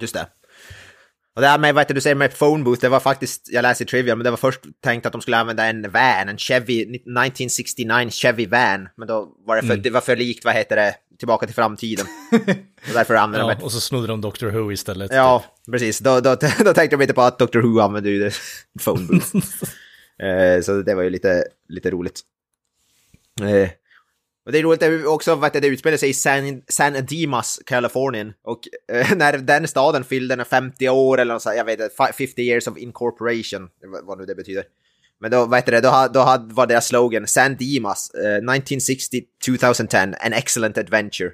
Just 0.00 0.14
det. 0.14 0.26
Och 1.34 1.42
det 1.42 1.48
här 1.48 1.58
med, 1.58 1.74
vad 1.74 1.80
heter 1.80 1.94
du 1.94 2.00
säger 2.00 2.16
med 2.16 2.38
phone 2.38 2.64
booth, 2.64 2.80
det 2.80 2.88
var 2.88 3.00
faktiskt, 3.00 3.48
jag 3.52 3.62
läste 3.62 3.84
i 3.84 3.86
Trivia, 3.86 4.16
men 4.16 4.24
det 4.24 4.30
var 4.30 4.36
först 4.36 4.60
tänkt 4.84 5.06
att 5.06 5.12
de 5.12 5.20
skulle 5.20 5.36
använda 5.36 5.66
en 5.66 5.90
van, 5.90 6.28
en 6.28 6.38
Chevy, 6.38 6.82
1969 6.82 8.10
Chevy 8.10 8.46
van. 8.46 8.88
Men 8.96 9.08
då 9.08 9.28
var 9.46 9.56
det 9.56 9.62
för, 9.62 9.76
det 9.76 9.90
var 9.90 10.00
för 10.00 10.16
likt, 10.16 10.44
vad 10.44 10.54
heter 10.54 10.76
det, 10.76 10.94
Tillbaka 11.18 11.46
till 11.46 11.54
framtiden. 11.54 12.06
och 12.88 12.94
därför 12.94 13.14
använde 13.14 13.38
de 13.38 13.50
Ja, 13.50 13.56
ett 13.56 13.62
och 13.62 13.72
så 13.72 13.80
snodde 13.80 14.06
de 14.06 14.20
Doctor 14.20 14.46
Who 14.50 14.72
istället. 14.72 15.10
Ja, 15.14 15.44
precis. 15.70 15.98
Då, 15.98 16.20
då, 16.20 16.34
då 16.64 16.74
tänkte 16.74 16.96
de 16.96 17.02
inte 17.02 17.14
på 17.14 17.22
att 17.22 17.38
Dr. 17.38 17.60
Who 17.60 17.80
använde 17.80 18.10
ju. 18.10 18.30
Phone 18.84 19.06
booth. 19.06 19.36
eh, 20.22 20.60
så 20.62 20.82
det 20.82 20.94
var 20.94 21.02
ju 21.02 21.10
lite, 21.10 21.44
lite 21.68 21.90
roligt. 21.90 22.20
Eh, 23.40 23.70
och 24.46 24.52
det 24.52 24.58
är 24.58 24.62
roligt 24.62 24.82
är 24.82 25.06
också 25.06 25.32
att 25.42 25.52
det 25.52 25.66
utspelar 25.66 25.96
sig 25.96 26.08
i 26.08 26.14
San, 26.14 26.62
San 26.68 27.06
Dimas, 27.06 27.60
Kalifornien. 27.66 28.32
Och 28.44 28.60
eh, 28.92 29.06
när 29.16 29.38
den 29.38 29.68
staden 29.68 30.04
fyllde 30.04 30.36
den 30.36 30.44
50 30.46 30.88
år 30.88 31.18
eller 31.20 31.38
så, 31.38 31.52
jag 31.56 31.64
vet 31.64 31.80
inte, 31.80 31.94
fi- 31.96 32.26
50 32.26 32.42
years 32.42 32.66
of 32.66 32.78
incorporation, 32.78 33.68
vad- 34.04 34.18
nu 34.18 34.24
det 34.26 34.34
betyder. 34.34 34.64
Men 35.20 35.30
då, 35.30 35.46
vad 35.46 35.58
heter 35.58 35.72
det, 35.72 35.80
då, 35.80 36.08
då 36.14 36.46
var 36.54 36.66
deras 36.66 36.86
slogan 36.86 37.26
San 37.26 37.56
Dimas, 37.56 38.10
eh, 38.14 38.40
1960-2010, 38.42 40.14
an 40.20 40.32
excellent 40.32 40.78
adventure. 40.78 41.30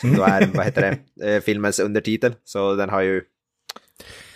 Som 0.00 0.14
då 0.16 0.22
är, 0.22 0.46
vad 0.54 0.64
heter 0.64 0.98
det, 1.14 1.34
eh, 1.34 1.40
filmens 1.42 1.78
undertitel. 1.80 2.34
Så 2.44 2.74
den 2.74 2.88
har 2.88 3.00
ju, 3.02 3.22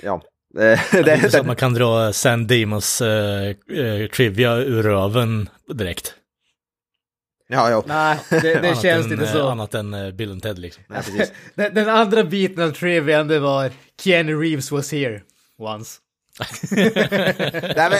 ja. 0.02 0.22
Det 0.54 0.62
är 0.92 1.02
det, 1.02 1.14
inte 1.14 1.30
så 1.30 1.40
att 1.40 1.46
man 1.46 1.56
kan 1.56 1.74
dra 1.74 2.12
San 2.12 2.46
Dimas 2.46 3.00
eh, 3.02 3.48
eh, 3.48 4.06
trivia 4.14 4.56
ur 4.56 4.82
röven 4.82 5.48
direkt. 5.74 6.14
Ja, 7.48 7.70
ja. 7.70 7.82
Nej, 7.86 8.18
det, 8.30 8.60
det 8.60 8.76
känns 8.82 9.06
än, 9.06 9.12
inte 9.12 9.24
eh, 9.24 9.32
så. 9.32 9.48
Annat 9.48 9.74
än 9.74 9.94
uh, 9.94 10.14
Bill 10.14 10.30
and 10.30 10.42
Ted 10.42 10.58
liksom. 10.58 10.84
ja 10.88 10.94
precis. 10.94 11.32
Den, 11.54 11.74
den 11.74 11.88
andra 11.88 12.24
biten 12.24 12.64
av 12.64 12.70
trivian 12.70 13.28
det 13.28 13.38
var 13.38 13.70
Keanu 14.02 14.40
Reeves 14.40 14.72
was 14.72 14.92
here 14.92 15.22
once. 15.58 16.00
Nej, 17.76 17.90
men, 17.90 17.98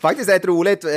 faktiskt 0.00 0.28
är 0.28 0.32
det 0.32 0.36
ett 0.36 0.44
roligt, 0.44 0.84
eh, 0.84 0.92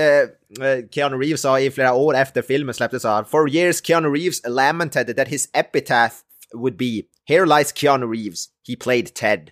eh, 0.68 0.86
Keanu 0.92 1.18
Reeves 1.18 1.42
sa 1.42 1.60
i 1.60 1.72
flera 1.72 1.94
år 1.94 2.16
efter 2.16 2.42
filmen 2.42 2.74
släpptes 2.74 3.02
så 3.02 3.08
här, 3.08 3.24
For 3.24 3.50
years 3.50 3.82
Keanu 3.82 4.08
Reeves 4.08 4.42
lamented 4.48 5.16
that 5.16 5.28
his 5.28 5.50
epitaph 5.54 6.16
would 6.54 6.78
be 6.78 7.02
Here 7.30 7.46
lies 7.46 7.74
Keanu 7.74 8.06
Reeves, 8.06 8.48
he 8.68 8.76
played 8.76 9.14
Ted. 9.14 9.52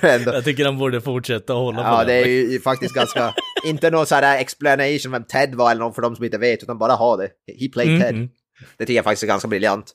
det 0.00 0.22
Jag 0.26 0.44
tycker 0.44 0.64
han 0.64 0.78
borde 0.78 1.00
fortsätta 1.00 1.52
hålla 1.52 1.82
på 1.82 1.88
ja, 1.88 1.98
den. 1.98 2.06
det 2.06 2.14
är 2.14 2.26
ju 2.26 2.60
faktiskt 2.60 2.94
ganska, 2.94 3.34
inte 3.64 3.90
någon 3.90 4.06
sån 4.06 4.18
här 4.18 4.38
explanation 4.40 5.12
vem 5.12 5.24
Ted 5.24 5.54
var 5.54 5.70
eller 5.70 5.80
någon 5.80 5.94
för 5.94 6.02
de 6.02 6.16
som 6.16 6.24
inte 6.24 6.38
vet, 6.38 6.62
utan 6.62 6.78
bara 6.78 6.92
ha 6.92 7.16
det. 7.16 7.28
He 7.60 7.68
played 7.72 7.88
Mm, 7.90 8.00
Ted. 8.00 8.14
mm. 8.14 8.28
Det 8.78 8.84
tycker 8.86 8.94
jag 8.96 9.04
faktiskt 9.04 9.22
är 9.22 9.26
ganska 9.26 9.48
briljant. 9.48 9.92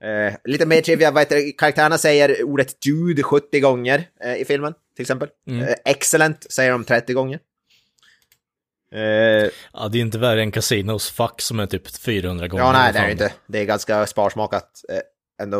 Eh, 0.00 0.34
lite 0.44 0.66
mer 0.66 0.80
trivia, 0.80 1.10
vad 1.10 1.20
heter, 1.22 1.58
karaktärerna 1.58 1.98
säger 1.98 2.42
ordet 2.42 2.80
dude 2.82 3.22
70 3.22 3.60
gånger 3.60 4.08
eh, 4.24 4.36
i 4.36 4.44
filmen, 4.44 4.74
till 4.96 5.02
exempel. 5.02 5.28
Mm. 5.50 5.62
Eh, 5.68 5.74
excellent 5.84 6.52
säger 6.52 6.72
de 6.72 6.84
30 6.84 7.12
gånger. 7.12 7.38
Ja, 9.72 9.88
det 9.88 9.98
är 9.98 10.00
inte 10.00 10.18
värre 10.18 10.42
än 10.42 10.50
Casinos 10.52 11.10
Fuck 11.10 11.40
som 11.40 11.60
är 11.60 11.66
typ 11.66 11.96
400 11.96 12.48
gånger. 12.48 12.64
ja, 12.64 12.72
nej, 12.72 12.92
det 12.92 12.98
är 12.98 13.06
det 13.06 13.12
inte. 13.12 13.32
Det 13.46 13.58
är 13.58 13.64
ganska 13.64 14.06
sparsmakat 14.06 14.70
ändå. 15.42 15.58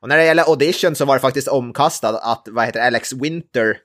Och 0.00 0.08
när 0.08 0.16
det 0.16 0.24
gäller 0.24 0.42
audition 0.50 0.94
så 0.94 1.04
var 1.04 1.14
det 1.14 1.20
faktiskt 1.20 1.48
omkastat 1.48 2.20
att, 2.22 2.48
vad 2.50 2.66
heter 2.66 2.80
Alex 2.80 3.12
Winter 3.12 3.78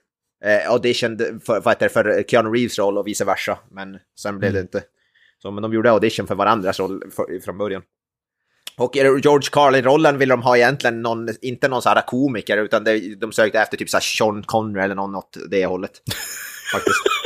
eh, 0.43 0.71
auditioned 0.71 1.41
för, 1.45 1.61
vad 1.61 1.73
heter 1.73 1.85
det, 1.85 1.93
för 1.93 2.23
Keanu 2.27 2.49
Reeves 2.49 2.79
roll 2.79 2.97
och 2.97 3.07
vice 3.07 3.25
versa. 3.25 3.59
Men 3.71 3.99
sen 4.19 4.39
blev 4.39 4.53
det 4.53 4.59
inte. 4.59 4.83
Så, 5.41 5.51
men 5.51 5.61
de 5.61 5.73
gjorde 5.73 5.91
audition 5.91 6.27
för 6.27 6.35
varandras 6.35 6.79
roll 6.79 7.03
för, 7.15 7.39
från 7.39 7.57
början. 7.57 7.81
Och 8.77 8.95
George 8.95 9.49
Carlin-rollen 9.51 10.17
vill 10.17 10.29
de 10.29 10.41
ha 10.41 10.57
egentligen 10.57 11.01
någon, 11.01 11.29
inte 11.41 11.67
någon 11.67 11.81
sån 11.81 11.93
här 11.95 12.01
komiker, 12.01 12.57
utan 12.57 12.83
det, 12.83 13.15
de 13.15 13.31
sökte 13.31 13.59
efter 13.59 13.77
typ 13.77 13.89
så 13.89 13.97
här 13.97 14.01
Sean 14.01 14.43
Connery 14.43 14.83
eller 14.83 14.95
någon 14.95 15.15
åt 15.15 15.37
det 15.49 15.65
hållet. 15.65 15.91
Faktiskt. 16.73 16.97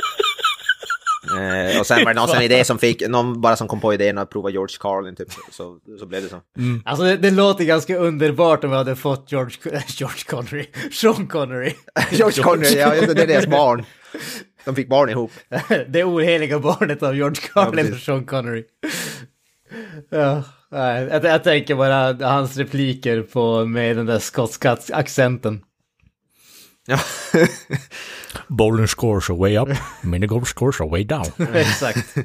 eh, 1.30 1.80
och 1.80 1.88
sen 1.88 2.06
var 2.06 2.14
det 2.14 2.20
någon 2.22 2.42
idé 2.42 2.64
som 2.64 2.80
fick, 2.80 3.08
någon 3.08 3.42
bara 3.42 3.56
som 3.56 3.68
kom 3.68 3.80
på 3.82 3.94
idén 3.94 4.18
att 4.18 4.30
prova 4.30 4.50
George 4.50 4.76
Carlin 4.80 5.16
typ, 5.16 5.28
så, 5.52 5.78
så 6.00 6.06
blev 6.06 6.24
det 6.24 6.30
så. 6.30 6.42
Alltså 6.86 7.04
det, 7.04 7.18
det 7.18 7.32
låter 7.32 7.64
ganska 7.64 7.98
underbart 7.98 8.64
om 8.64 8.70
vi 8.70 8.76
hade 8.76 8.96
fått 8.96 9.32
George, 9.32 9.58
George 9.88 10.24
Connery, 10.28 10.66
Sean 10.92 11.28
Connery. 11.28 11.74
George 12.12 12.44
Connery, 12.44 12.76
ja, 12.78 12.90
det 12.90 13.22
är 13.22 13.28
deras 13.28 13.48
barn. 13.48 13.86
De 14.66 14.76
fick 14.76 14.90
barn 14.90 15.10
ihop. 15.10 15.32
det 15.88 16.04
oheliga 16.04 16.60
barnet 16.60 17.04
av 17.04 17.16
George 17.16 17.42
Ja, 17.56 17.64
Carlin 17.64 17.86
precis. 17.86 17.94
och 17.96 18.02
Sean 18.02 18.26
Connery. 18.26 18.64
Ja, 20.10 20.44
nej, 20.72 21.08
jag, 21.12 21.24
jag 21.24 21.44
tänker 21.44 21.76
bara 21.76 22.28
hans 22.30 22.58
repliker 22.58 23.22
på 23.22 23.66
med 23.66 23.98
den 23.98 24.06
där 24.06 24.20
skotska 24.20 24.78
accenten. 24.92 25.62
Ja. 26.88 27.00
Bowling 28.48 28.88
scores 28.88 29.30
are 29.30 29.38
way 29.38 29.58
up, 29.58 29.70
minigolf 30.02 30.48
scores 30.48 30.82
are 30.82 30.90
way 30.90 31.04
down. 31.04 31.26
Exakt. 31.54 32.16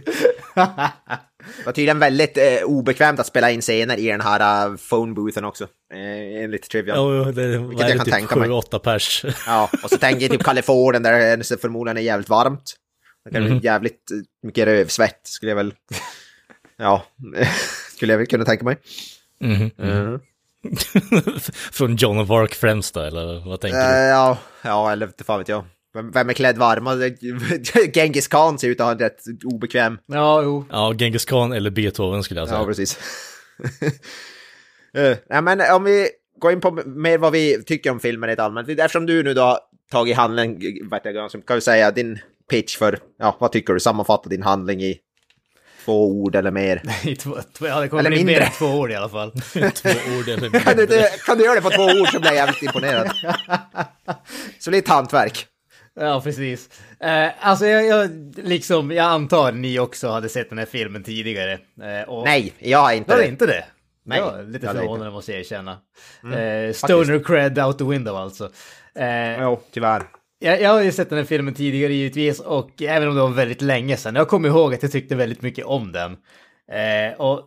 Det 1.57 1.65
var 1.65 1.73
tydligen 1.73 1.99
väldigt 1.99 2.39
eh, 2.39 2.63
obekvämt 2.65 3.21
att 3.21 3.27
spela 3.27 3.51
in 3.51 3.61
scener 3.61 3.97
i 3.97 4.07
den 4.07 4.21
här 4.21 4.69
uh, 4.69 4.77
phone 4.77 5.15
boothen 5.15 5.45
också. 5.45 5.65
Eh, 5.95 6.43
enligt 6.45 6.71
trivia. 6.71 6.95
Ja, 6.95 7.03
det 7.33 7.59
var 7.59 7.73
jag 7.73 7.91
det, 7.91 7.97
kan 7.97 8.05
typ 8.05 8.15
tänka 8.15 8.37
mig. 8.37 8.49
7-8 8.49 8.79
pers. 8.79 9.25
Ja, 9.47 9.71
och 9.83 9.91
så 9.91 9.99
tänker 9.99 10.23
jag 10.23 10.31
typ 10.31 10.43
Kalifornien 10.43 11.03
där 11.03 11.37
det 11.37 11.61
förmodligen 11.61 11.97
är 11.97 12.03
jävligt 12.03 12.29
varmt. 12.29 12.75
Det 13.25 13.31
kan 13.31 13.45
bli 13.45 13.61
jävligt 13.63 14.11
eh, 14.11 14.17
mycket 14.47 14.67
rövsvett 14.67 15.21
skulle 15.23 15.51
jag 15.51 15.57
väl... 15.57 15.75
Ja, 16.77 17.05
skulle 17.97 18.13
jag 18.13 18.19
väl 18.19 18.27
kunna 18.27 18.45
tänka 18.45 18.65
mig. 18.65 18.77
Mhm. 19.41 19.71
Mm. 19.79 20.21
Från 21.73 21.97
John 21.97 22.19
of 22.19 22.31
Arc 22.31 22.55
främst 22.55 22.95
då, 22.95 23.01
eller 23.01 23.49
vad 23.49 23.61
tänker 23.61 23.79
Eh, 23.79 23.85
du? 23.87 24.09
ja, 24.09 24.39
ja, 24.63 24.93
eller 24.93 25.07
inte 25.07 25.25
fan 25.25 25.39
vet 25.39 25.49
jag. 25.49 25.65
Vem, 25.95 26.11
vem 26.11 26.29
är 26.29 26.33
klädd 26.33 26.59
varma? 26.59 26.95
Genghis 27.95 28.29
Khan 28.29 28.59
ser 28.59 28.69
ut 28.69 28.81
att 28.81 28.85
ha 28.87 28.93
en 28.93 28.99
rätt 28.99 29.21
obekväm. 29.45 29.99
Ja, 30.07 30.43
jo. 30.43 30.65
Ja, 30.71 30.93
Genghis 30.99 31.25
Khan 31.25 31.53
eller 31.53 31.71
Beethoven 31.71 32.23
skulle 32.23 32.41
jag 32.41 32.49
säga. 32.49 32.61
Ja, 32.61 32.67
precis. 32.67 32.99
uh, 34.99 35.17
ja, 35.29 35.41
men 35.41 35.61
om 35.75 35.85
vi 35.85 36.09
går 36.41 36.53
in 36.53 36.61
på 36.61 36.71
mer 36.87 37.19
vad 37.19 37.33
vi 37.33 37.63
tycker 37.65 37.91
om 37.91 38.01
filmen 38.01 38.29
rent 38.29 38.41
allmänt. 38.41 38.69
Eftersom 38.69 39.07
du 39.07 39.23
nu 39.23 39.35
då 39.35 39.43
har 39.43 39.59
tagit 39.91 40.17
handling, 40.17 40.61
så 41.31 41.41
kan 41.41 41.55
du 41.57 41.61
säga 41.61 41.91
din 41.91 42.19
pitch 42.51 42.77
för, 42.79 42.99
ja, 43.19 43.37
vad 43.41 43.53
tycker 43.53 43.73
du? 43.75 43.81
Sammanfatta 43.81 44.29
din 44.29 44.43
handling 44.43 44.83
i 44.83 44.99
två 45.85 46.07
ord 46.09 46.35
eller 46.37 46.51
mer. 46.51 46.83
I 47.09 47.17
två, 47.17 47.37
två, 47.59 47.67
ja, 47.67 47.81
det 47.81 47.89
kommer 47.89 48.01
Eller 48.01 48.11
bli 48.11 48.19
mer 48.25 48.33
mindre. 48.33 48.45
än 48.45 48.53
två 48.53 48.67
ord 48.67 48.91
i 48.91 48.95
alla 48.95 49.09
fall. 49.09 49.31
Två 49.53 49.89
ord 50.19 50.29
eller 50.29 50.61
Kan 50.61 50.77
du, 50.77 50.87
kan 51.27 51.39
du 51.39 51.45
göra 51.45 51.55
det 51.55 51.61
på 51.63 51.71
två 51.71 51.83
ord 51.85 52.09
så 52.09 52.21
blir 52.21 52.31
jag 52.31 52.37
jävligt 52.37 52.63
imponerad. 52.63 53.11
Så 54.59 54.71
lite 54.71 54.93
hantverk. 54.93 55.47
Ja, 56.01 56.21
precis. 56.21 56.69
Eh, 57.01 57.29
alltså, 57.41 57.67
jag, 57.67 57.87
jag, 57.87 58.11
liksom, 58.37 58.91
jag 58.91 59.05
antar 59.07 59.53
ni 59.53 59.79
också 59.79 60.09
hade 60.09 60.29
sett 60.29 60.49
den 60.49 60.59
här 60.59 60.67
filmen 60.67 61.03
tidigare. 61.03 61.53
Eh, 61.53 62.09
och... 62.09 62.25
Nej, 62.25 62.53
jag 62.59 62.79
har 62.79 62.93
inte 62.93 63.11
Var 63.11 63.19
det 63.19 63.27
inte 63.29 63.47
det? 63.47 63.65
Nej, 64.05 64.19
Ja, 64.19 64.37
lite 64.47 64.67
förvånande 64.67 65.11
måste 65.13 65.33
jag 65.33 65.41
erkänna. 65.41 65.71
eh, 66.23 66.73
stoner 66.73 67.25
cred 67.25 67.59
out 67.59 67.79
the 67.79 67.85
window 67.85 68.17
alltså. 68.17 68.51
Eh, 68.95 69.41
Jo, 69.43 69.61
tyvärr 69.73 70.03
jag, 70.41 70.63
jag 70.63 70.71
har 70.71 70.83
ju 70.83 70.93
sett 70.93 71.09
den 71.09 71.19
här 71.19 71.25
filmen 71.25 71.55
tidigare 71.55 71.95
givetvis 71.95 72.41
och 72.41 72.83
även 72.83 73.09
om 73.09 73.15
det 73.15 73.21
var 73.21 73.29
väldigt 73.29 73.63
länge 73.63 73.97
sedan. 73.97 74.15
Jag 74.15 74.29
kommer 74.29 74.49
ihåg 74.49 74.75
att 74.75 74.83
jag 74.83 74.93
tyckte 74.93 75.15
väldigt 75.15 75.43
mycket 75.43 75.65
om 75.65 75.93
den. 75.93 76.17
Eh, 76.73 77.21
och 77.21 77.47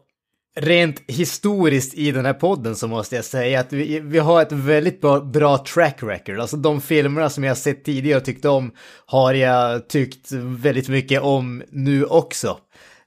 rent 0.55 1.01
historiskt 1.07 1.93
i 1.93 2.11
den 2.11 2.25
här 2.25 2.33
podden 2.33 2.75
så 2.75 2.87
måste 2.87 3.15
jag 3.15 3.25
säga 3.25 3.59
att 3.59 3.73
vi, 3.73 3.99
vi 3.99 4.19
har 4.19 4.41
ett 4.41 4.51
väldigt 4.51 5.01
bra, 5.01 5.19
bra 5.19 5.57
track 5.57 6.03
record. 6.03 6.39
Alltså 6.39 6.57
de 6.57 6.81
filmerna 6.81 7.29
som 7.29 7.43
jag 7.43 7.51
har 7.51 7.55
sett 7.55 7.83
tidigare 7.83 8.17
och 8.17 8.25
tyckt 8.25 8.45
om 8.45 8.71
har 9.05 9.33
jag 9.33 9.89
tyckt 9.89 10.31
väldigt 10.31 10.89
mycket 10.89 11.21
om 11.21 11.63
nu 11.69 12.05
också. 12.05 12.57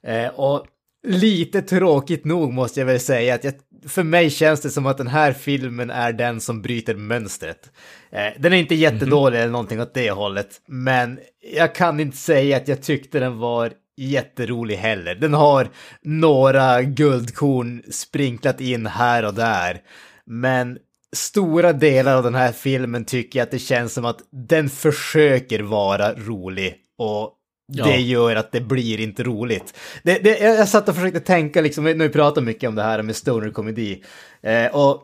Eh, 0.03 0.27
och 0.27 0.65
lite 1.07 1.61
tråkigt 1.61 2.25
nog 2.25 2.53
måste 2.53 2.79
jag 2.79 2.85
väl 2.85 2.99
säga 2.99 3.35
att 3.35 3.43
jag, 3.43 3.53
för 3.87 4.03
mig 4.03 4.29
känns 4.29 4.61
det 4.61 4.69
som 4.69 4.85
att 4.85 4.97
den 4.97 5.07
här 5.07 5.33
filmen 5.33 5.89
är 5.89 6.13
den 6.13 6.41
som 6.41 6.61
bryter 6.61 6.95
mönstret. 6.95 7.71
Eh, 8.11 8.33
den 8.39 8.53
är 8.53 8.57
inte 8.57 8.75
jättedålig 8.75 9.39
eller 9.39 9.51
någonting 9.51 9.81
åt 9.81 9.93
det 9.93 10.11
hållet, 10.11 10.61
men 10.67 11.19
jag 11.53 11.75
kan 11.75 11.99
inte 11.99 12.17
säga 12.17 12.57
att 12.57 12.67
jag 12.67 12.81
tyckte 12.81 13.19
den 13.19 13.37
var 13.37 13.71
jätterolig 13.97 14.75
heller. 14.75 15.15
Den 15.15 15.33
har 15.33 15.69
några 16.01 16.81
guldkorn 16.81 17.83
sprinklat 17.91 18.61
in 18.61 18.85
här 18.85 19.25
och 19.25 19.33
där, 19.33 19.81
men 20.25 20.77
stora 21.15 21.73
delar 21.73 22.15
av 22.17 22.23
den 22.23 22.35
här 22.35 22.51
filmen 22.51 23.05
tycker 23.05 23.39
jag 23.39 23.45
att 23.45 23.51
det 23.51 23.59
känns 23.59 23.93
som 23.93 24.05
att 24.05 24.19
den 24.31 24.69
försöker 24.69 25.59
vara 25.59 26.13
rolig 26.13 26.75
och 26.97 27.36
Ja. 27.73 27.85
det 27.85 27.97
gör 27.97 28.35
att 28.35 28.51
det 28.51 28.61
blir 28.61 28.99
inte 28.99 29.23
roligt. 29.23 29.73
Det, 30.03 30.19
det, 30.23 30.39
jag, 30.39 30.67
satt 30.67 30.89
och 30.89 30.95
försökte 30.95 31.19
tänka, 31.19 31.61
liksom, 31.61 31.83
nu 31.83 31.93
vi 31.93 32.09
pratar 32.09 32.41
mycket 32.41 32.67
om 32.67 32.75
det 32.75 32.83
här 32.83 33.01
med 33.01 33.15
stoner-komedi. 33.15 34.03
Eh, 34.41 34.75
och 34.75 35.03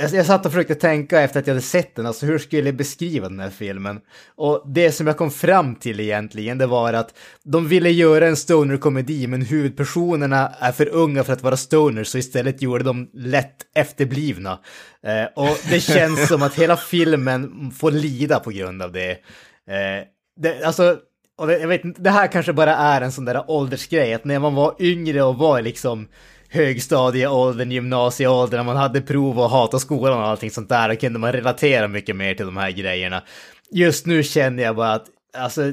jag, 0.00 0.12
jag 0.12 0.26
satt 0.26 0.46
och 0.46 0.52
försökte 0.52 0.74
tänka 0.74 1.20
efter 1.20 1.40
att 1.40 1.46
jag 1.46 1.54
hade 1.54 1.66
sett 1.66 1.94
den, 1.94 2.06
alltså 2.06 2.26
hur 2.26 2.38
skulle 2.38 2.68
jag 2.68 2.76
beskriva 2.76 3.28
den 3.28 3.40
här 3.40 3.50
filmen? 3.50 4.00
Och 4.36 4.62
det 4.66 4.92
som 4.92 5.06
jag 5.06 5.16
kom 5.16 5.30
fram 5.30 5.74
till 5.74 6.00
egentligen, 6.00 6.58
det 6.58 6.66
var 6.66 6.92
att 6.92 7.14
de 7.42 7.68
ville 7.68 7.90
göra 7.90 8.26
en 8.26 8.36
stoner-komedi, 8.36 9.26
men 9.26 9.42
huvudpersonerna 9.42 10.52
är 10.60 10.72
för 10.72 10.88
unga 10.88 11.24
för 11.24 11.32
att 11.32 11.42
vara 11.42 11.56
stoner, 11.56 12.04
så 12.04 12.18
istället 12.18 12.62
gjorde 12.62 12.84
de 12.84 13.10
lätt 13.12 13.56
efterblivna. 13.74 14.58
Eh, 15.06 15.44
och 15.44 15.58
det 15.70 15.80
känns 15.80 16.28
som 16.28 16.42
att 16.42 16.54
hela 16.54 16.76
filmen 16.76 17.70
får 17.70 17.90
lida 17.90 18.40
på 18.40 18.50
grund 18.50 18.82
av 18.82 18.92
det. 18.92 19.10
Eh, 19.10 20.06
det 20.40 20.64
alltså, 20.64 20.98
och 21.38 21.46
det, 21.46 21.58
jag 21.58 21.68
vet 21.68 21.84
inte, 21.84 22.02
det 22.02 22.10
här 22.10 22.26
kanske 22.26 22.52
bara 22.52 22.76
är 22.76 23.00
en 23.00 23.12
sån 23.12 23.24
där 23.24 23.50
åldersgrej, 23.50 24.14
att 24.14 24.24
när 24.24 24.38
man 24.38 24.54
var 24.54 24.74
yngre 24.78 25.22
och 25.22 25.36
var 25.36 25.62
liksom 25.62 26.08
högstadieåldern, 26.48 27.70
gymnasieåldern, 27.70 28.58
när 28.58 28.64
man 28.64 28.76
hade 28.76 29.00
prov 29.00 29.38
och 29.38 29.50
hatade 29.50 29.80
skolan 29.80 30.18
och 30.18 30.26
allting 30.26 30.50
sånt 30.50 30.68
där, 30.68 30.88
då 30.88 30.96
kunde 30.96 31.18
man 31.18 31.32
relatera 31.32 31.88
mycket 31.88 32.16
mer 32.16 32.34
till 32.34 32.46
de 32.46 32.56
här 32.56 32.70
grejerna. 32.70 33.22
Just 33.70 34.06
nu 34.06 34.22
känner 34.22 34.62
jag 34.62 34.76
bara 34.76 34.92
att, 34.92 35.06
alltså, 35.36 35.72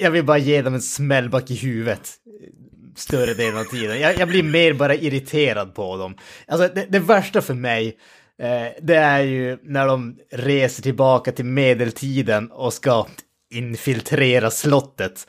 jag 0.00 0.10
vill 0.10 0.24
bara 0.24 0.38
ge 0.38 0.62
dem 0.62 0.74
en 0.74 0.82
smällback 0.82 1.50
i 1.50 1.54
huvudet 1.54 2.10
större 2.96 3.34
delen 3.34 3.58
av 3.58 3.64
tiden. 3.64 4.00
Jag, 4.00 4.18
jag 4.18 4.28
blir 4.28 4.42
mer 4.42 4.72
bara 4.72 4.94
irriterad 4.94 5.74
på 5.74 5.96
dem. 5.96 6.16
Alltså 6.46 6.68
det, 6.74 6.86
det 6.88 6.98
värsta 6.98 7.42
för 7.42 7.54
mig, 7.54 7.96
eh, 8.42 8.82
det 8.82 8.96
är 8.96 9.20
ju 9.20 9.58
när 9.62 9.86
de 9.86 10.16
reser 10.32 10.82
tillbaka 10.82 11.32
till 11.32 11.44
medeltiden 11.44 12.50
och 12.50 12.72
ska 12.72 13.06
infiltrera 13.54 14.50
slottet. 14.50 15.26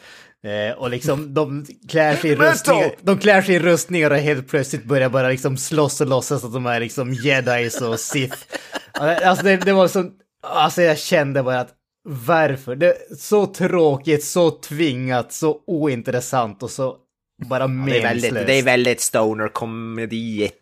Eh, 0.47 0.77
och 0.77 0.89
liksom 0.89 1.33
de 1.33 1.65
klär 1.89 2.15
sig 2.15 2.29
i 2.31 2.35
rustningar, 2.35 2.91
de 3.01 3.17
klär 3.17 3.41
sig 3.41 3.55
i 3.55 3.59
rustningar 3.59 4.11
och 4.11 4.17
helt 4.17 4.47
plötsligt 4.49 4.83
börjar 4.83 5.09
bara 5.09 5.29
liksom 5.29 5.57
slåss 5.57 6.01
och 6.01 6.07
låtsas 6.07 6.43
att 6.43 6.53
de 6.53 6.65
är 6.65 6.79
liksom 6.79 7.13
jedis 7.13 7.81
och 7.81 7.99
sith. 7.99 8.37
Alltså 8.99 9.45
det, 9.45 9.57
det 9.57 9.73
var 9.73 9.87
så, 9.87 10.09
alltså 10.43 10.81
jag 10.81 10.97
kände 10.97 11.43
bara 11.43 11.59
att 11.59 11.73
varför? 12.09 12.75
Det 12.75 12.87
är 12.87 13.15
så 13.15 13.45
tråkigt, 13.45 14.23
så 14.23 14.51
tvingat, 14.51 15.33
så 15.33 15.59
ointressant 15.67 16.63
och 16.63 16.71
så 16.71 16.95
bara 17.49 17.59
Det 17.59 17.63
är 17.63 17.67
meningslöst. 17.67 18.23
väldigt, 18.25 18.47
det 18.47 18.53
är 18.53 18.63
väldigt 18.63 19.01
stoner-komediet. 19.01 20.53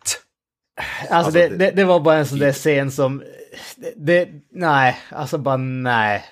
Alltså, 1.10 1.14
Alltså, 1.14 1.30
det, 1.32 1.48
det- 1.48 1.70
det, 1.70 1.84
var 1.84 2.00
bara 2.00 2.16
en 2.16 2.26
sån 2.26 2.38
där 2.38 2.52
scen 2.52 2.90
som... 2.90 3.22
Det, 3.96 4.28
nej, 4.52 4.96
alltså 5.10 5.38
bara 5.38 5.56
nej. 5.56 6.24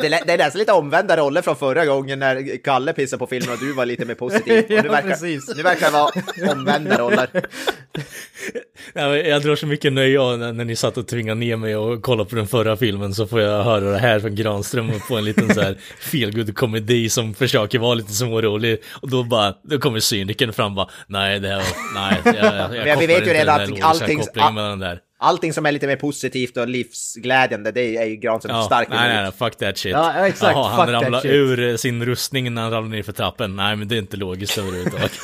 Det, 0.00 0.06
är- 0.06 0.24
det 0.26 0.32
är 0.32 0.38
nästan 0.38 0.58
lite 0.58 0.72
omvända 0.72 1.16
roller 1.16 1.42
från 1.42 1.56
förra 1.56 1.86
gången 1.86 2.18
när 2.18 2.62
Kalle 2.64 2.92
pissade 2.92 3.18
på 3.18 3.26
filmen 3.26 3.52
och 3.52 3.58
du 3.58 3.72
var 3.72 3.86
lite 3.86 4.04
mer 4.04 4.14
positiv. 4.14 4.64
Och 4.64 4.70
Ja, 4.70 4.82
nu, 4.82 4.88
verkar, 4.88 5.54
nu 5.56 5.62
verkar 5.62 5.86
det 5.86 5.92
vara 5.92 6.52
omvända 6.52 6.98
roller. 6.98 7.28
Jag 9.28 9.42
drar 9.42 9.56
så 9.56 9.66
mycket 9.66 9.92
nöje 9.92 10.20
av 10.20 10.38
när, 10.38 10.64
ni 10.64 10.76
satt 10.76 10.96
och 10.96 11.08
tvingade 11.08 11.40
ner 11.40 11.56
mig 11.56 11.76
och 11.76 12.02
kolla 12.02 12.24
på 12.24 12.36
den 12.36 12.46
förra 12.46 12.76
filmen 12.76 13.14
så 13.14 13.26
får 13.26 13.40
jag 13.40 13.64
höra 13.64 13.90
det 13.90 13.98
här 13.98 14.20
från 14.20 14.34
Granström 14.34 14.90
och 14.90 15.00
få 15.08 15.16
en 15.16 15.24
liten 15.24 15.54
så 15.54 15.60
här 15.60 15.76
feelgood 16.00 16.56
komedi 16.56 17.08
som 17.08 17.34
försöker 17.34 17.78
vara 17.78 17.94
lite 17.94 18.12
smårolig 18.12 18.82
och 19.02 19.10
då 19.10 19.22
bara, 19.22 19.54
då 19.62 19.78
kommer 19.78 20.00
cynikern 20.00 20.52
fram 20.52 20.74
bara, 20.74 20.88
nej 21.06 21.40
det 21.40 21.48
här 21.48 21.56
var, 21.56 21.64
nej, 21.94 22.20
jag, 22.24 22.34
jag, 22.76 22.86
jag 22.88 22.96
vi 22.96 23.06
vet 23.06 23.26
ju 23.26 23.32
redan 23.32 23.60
att 23.60 23.82
allting- 23.82 24.18
där. 24.78 24.98
Allting 25.22 25.52
som 25.52 25.66
är 25.66 25.72
lite 25.72 25.86
mer 25.86 25.96
positivt 25.96 26.56
och 26.56 26.68
livsglädjande, 26.68 27.72
det 27.72 27.96
är 27.96 28.04
ju 28.04 28.16
Granström 28.16 28.56
Ja, 28.56 28.62
stark 28.62 28.88
nej, 28.88 29.08
nej, 29.08 29.22
nej, 29.22 29.32
fuck 29.32 29.56
that 29.56 29.78
shit. 29.78 29.92
Ja, 29.92 30.26
exakt, 30.26 30.54
Jaha, 30.54 31.02
han 31.02 31.20
shit. 31.20 31.30
ur 31.30 31.70
eh, 31.70 31.76
sin 31.76 32.04
rustning 32.04 32.54
när 32.54 32.62
han 32.62 32.70
ramlar 32.70 32.96
ner 32.96 33.02
för 33.02 33.12
trappen. 33.12 33.56
Nej, 33.56 33.76
men 33.76 33.88
det 33.88 33.96
är 33.96 33.98
inte 33.98 34.16
logiskt 34.16 34.58
överhuvudtaget. 34.58 35.12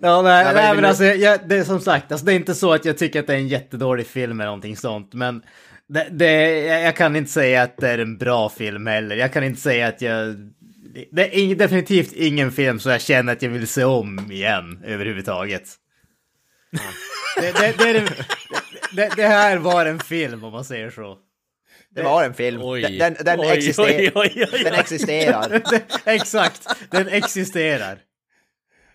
Ja, 0.00 0.22
nej, 0.22 0.54
nej 0.54 0.72
vill 0.72 0.80
men 0.80 0.84
alltså, 0.84 1.04
jag, 1.04 1.48
det 1.48 1.56
är 1.56 1.64
som 1.64 1.80
sagt, 1.80 2.12
alltså, 2.12 2.26
det 2.26 2.32
är 2.32 2.36
inte 2.36 2.54
så 2.54 2.72
att 2.72 2.84
jag 2.84 2.98
tycker 2.98 3.20
att 3.20 3.26
det 3.26 3.32
är 3.32 3.38
en 3.38 3.48
jättedålig 3.48 4.06
film 4.06 4.40
eller 4.40 4.46
någonting 4.46 4.76
sånt, 4.76 5.14
men 5.14 5.42
det, 5.88 6.06
det, 6.10 6.50
jag 6.66 6.96
kan 6.96 7.16
inte 7.16 7.30
säga 7.30 7.62
att 7.62 7.76
det 7.76 7.88
är 7.88 7.98
en 7.98 8.18
bra 8.18 8.48
film 8.48 8.86
heller. 8.86 9.16
Jag 9.16 9.32
kan 9.32 9.44
inte 9.44 9.60
säga 9.60 9.88
att 9.88 10.02
jag... 10.02 10.36
Det 11.12 11.36
är 11.38 11.54
definitivt 11.54 12.12
ingen 12.12 12.52
film 12.52 12.80
som 12.80 12.92
jag 12.92 13.00
känner 13.00 13.32
att 13.32 13.42
jag 13.42 13.50
vill 13.50 13.68
se 13.68 13.84
om 13.84 14.32
igen 14.32 14.80
överhuvudtaget. 14.84 15.68
Det, 17.40 17.52
det, 17.52 17.74
det, 17.78 17.88
är 17.90 17.94
det, 17.94 18.04
det, 18.92 19.12
det 19.16 19.26
här 19.26 19.56
var 19.58 19.86
en 19.86 19.98
film 19.98 20.44
om 20.44 20.52
man 20.52 20.64
säger 20.64 20.90
så. 20.90 21.18
Det 21.90 22.02
var 22.02 22.24
en 22.24 22.34
film. 22.34 22.60
Oj. 22.62 22.82
Den, 22.82 22.98
den, 22.98 23.24
den, 23.24 23.40
Oj, 23.40 23.46
exister- 23.46 23.82
oj, 23.82 24.12
oj, 24.14 24.32
oj, 24.34 24.48
oj. 24.52 24.64
den 24.64 24.74
existerar. 24.74 25.62
Exakt, 26.04 26.68
den 26.90 27.08
existerar. 27.08 27.98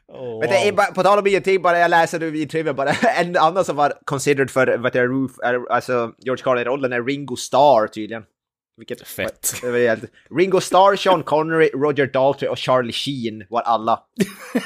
Oh, 0.07 0.39
Men 0.39 0.49
det 0.49 0.67
är 0.67 0.71
bara, 0.71 0.91
på 0.91 1.03
tal 1.03 1.19
om 1.19 1.27
ingenting, 1.27 1.61
bara 1.61 1.79
jag 1.79 1.89
läser 1.91 2.19
nu 2.19 2.37
i 2.37 2.45
trivia 2.45 2.73
bara, 2.73 2.91
en 3.17 3.37
annan 3.37 3.65
som 3.65 3.75
var 3.75 3.93
considered 4.05 4.51
för, 4.51 4.77
vad 4.77 4.93
det, 4.93 5.05
Roof, 5.05 5.31
är, 5.43 5.71
alltså 5.71 6.13
George 6.17 6.43
Carlin-rollen 6.43 6.93
är 6.93 7.03
Ringo 7.03 7.35
Starr 7.35 7.87
tydligen. 7.87 8.23
Vilket, 8.77 9.07
Fett. 9.07 9.53
Ringo 10.37 10.61
Starr, 10.61 10.95
Sean 10.95 11.23
Connery, 11.23 11.69
Roger 11.73 12.05
Daltrey 12.13 12.49
och 12.49 12.57
Charlie 12.57 12.91
Sheen 12.93 13.43
var 13.49 13.61
alla 13.61 13.99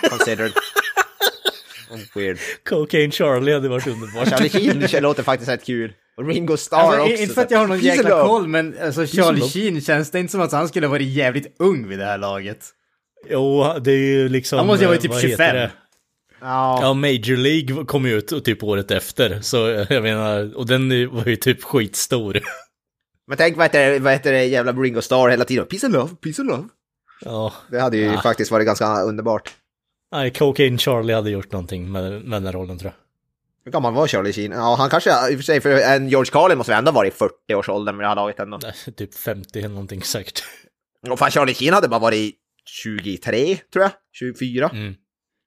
considered. 0.10 0.52
Weird. 2.15 2.38
Cocaine 2.70 3.12
Charlie 3.12 3.54
hade 3.54 3.70
varit 3.70 3.88
underbart. 3.88 4.30
Charlie 4.30 4.50
Sheen 4.50 5.04
låter 5.04 5.24
faktiskt 5.24 5.52
rätt 5.52 5.65
kul. 5.65 5.94
Och 6.18 6.28
Ringo 6.28 6.58
Starr 6.58 6.80
Alltså, 6.80 7.02
också. 7.02 7.22
inte 7.22 7.34
för 7.34 7.41
att 7.41 7.52
jag 7.52 7.60
har 7.60 7.68
någon 7.68 7.80
Peace 7.80 7.96
jäkla 7.96 8.10
love. 8.10 8.28
koll, 8.28 8.48
men 8.48 8.76
alltså, 8.82 9.06
Charlie 9.06 9.39
love. 9.39 9.52
Sheen 9.52 9.82
känns 9.82 10.12
det 10.12 10.20
inte 10.20 10.32
som 10.32 10.41
att 10.41 10.52
han 10.52 10.68
skulle 10.68 10.88
ha 10.88 10.91
varit 10.91 11.08
jävligt 11.08 11.56
ung 11.60 11.88
vid 11.88 12.00
det 12.00 12.06
här 12.06 12.18
laget. 12.18 12.65
Jo, 13.30 13.74
det 13.82 13.91
är 13.91 13.98
ju 13.98 14.30
liksom... 14.30 14.58
Han 14.58 14.68
måste 14.68 14.84
ju 14.84 14.88
vara 14.88 14.96
eh, 14.96 15.02
typ 15.02 15.12
vad 15.12 15.22
25. 15.22 15.32
heter 15.46 15.54
det? 15.54 15.72
Ja. 16.41 16.80
Ja, 16.82 16.94
Major 16.94 17.38
League 17.38 17.86
kom 17.86 18.06
ju 18.06 18.18
ut 18.18 18.46
typ 18.46 18.63
året 18.63 18.91
efter, 18.91 19.39
så 19.41 19.70
eh, 19.70 19.88
jag 19.89 20.04
menar, 20.04 20.58
och 20.58 20.65
den 20.68 21.10
var 21.15 21.26
ju 21.26 21.36
typ 21.36 21.63
skitstor. 21.63 22.39
Men 23.28 23.38
tänk 23.38 23.58
vad 23.58 23.66
heter, 23.66 23.92
det- 23.92 24.00
vad 24.00 24.14
heter 24.14 24.32
det 24.32 24.46
jävla 24.46 24.72
Ringo 24.74 25.02
Starr 25.02 25.30
hela 25.30 25.46
tiden. 25.46 25.66
Peace 25.66 25.86
and 25.86 25.94
love, 25.96 26.10
peace 26.24 26.42
and 26.42 26.50
love. 26.50 26.64
Ja, 27.22 27.54
Det 27.72 27.80
hade 27.80 27.98
ju 27.98 28.04
Ja. 28.06 28.22
faktiskt 28.22 28.52
varit 28.52 28.66
ganska 28.66 29.02
underbart. 29.02 29.54
nej, 30.12 30.32
Cocaine 30.32 30.78
Charlie 30.78 31.14
hade 31.14 31.30
gjort 31.30 31.52
någonting 31.52 31.92
med, 31.92 32.12
med 32.22 32.36
den 32.42 32.46
här 32.46 32.54
rollen 32.54 32.78
tror 32.80 32.92
jag. 32.92 32.96
Hur 33.66 33.72
gammal 33.72 33.94
var 33.94 34.08
Charlie 34.08 34.34
Sheen? 34.34 34.52
Ja, 34.52 34.76
han 34.76 34.90
kanske, 34.90 35.10
i 35.32 35.36
och 35.36 35.40
för 35.40 35.44
sig, 35.44 35.62
för 35.62 35.70
en 35.72 36.10
George 36.10 36.32
Carlin 36.32 36.58
måste 36.58 36.72
väl 36.72 36.80
ändå 36.80 36.92
varit 36.92 37.14
i 37.14 37.18
40-årsåldern 37.18 37.96
med 37.98 38.04
det 38.04 38.08
här 38.08 38.16
laget 38.16 38.40
ändå. 38.40 38.60
Nej, 38.64 38.74
Typ 38.96 39.16
50 39.16 39.60
eller 39.60 39.70
någonting 39.70 40.04
säkert. 40.04 40.44
Och 41.10 41.20
fan, 41.20 41.32
Charlie 41.32 41.54
Sheen 41.54 41.74
hade 41.74 41.88
bara 41.88 42.00
varit 42.00 42.36
23, 42.66 43.58
tror 43.74 43.84
jag. 43.84 43.92
24. 44.14 44.70
Mm. 44.74 44.94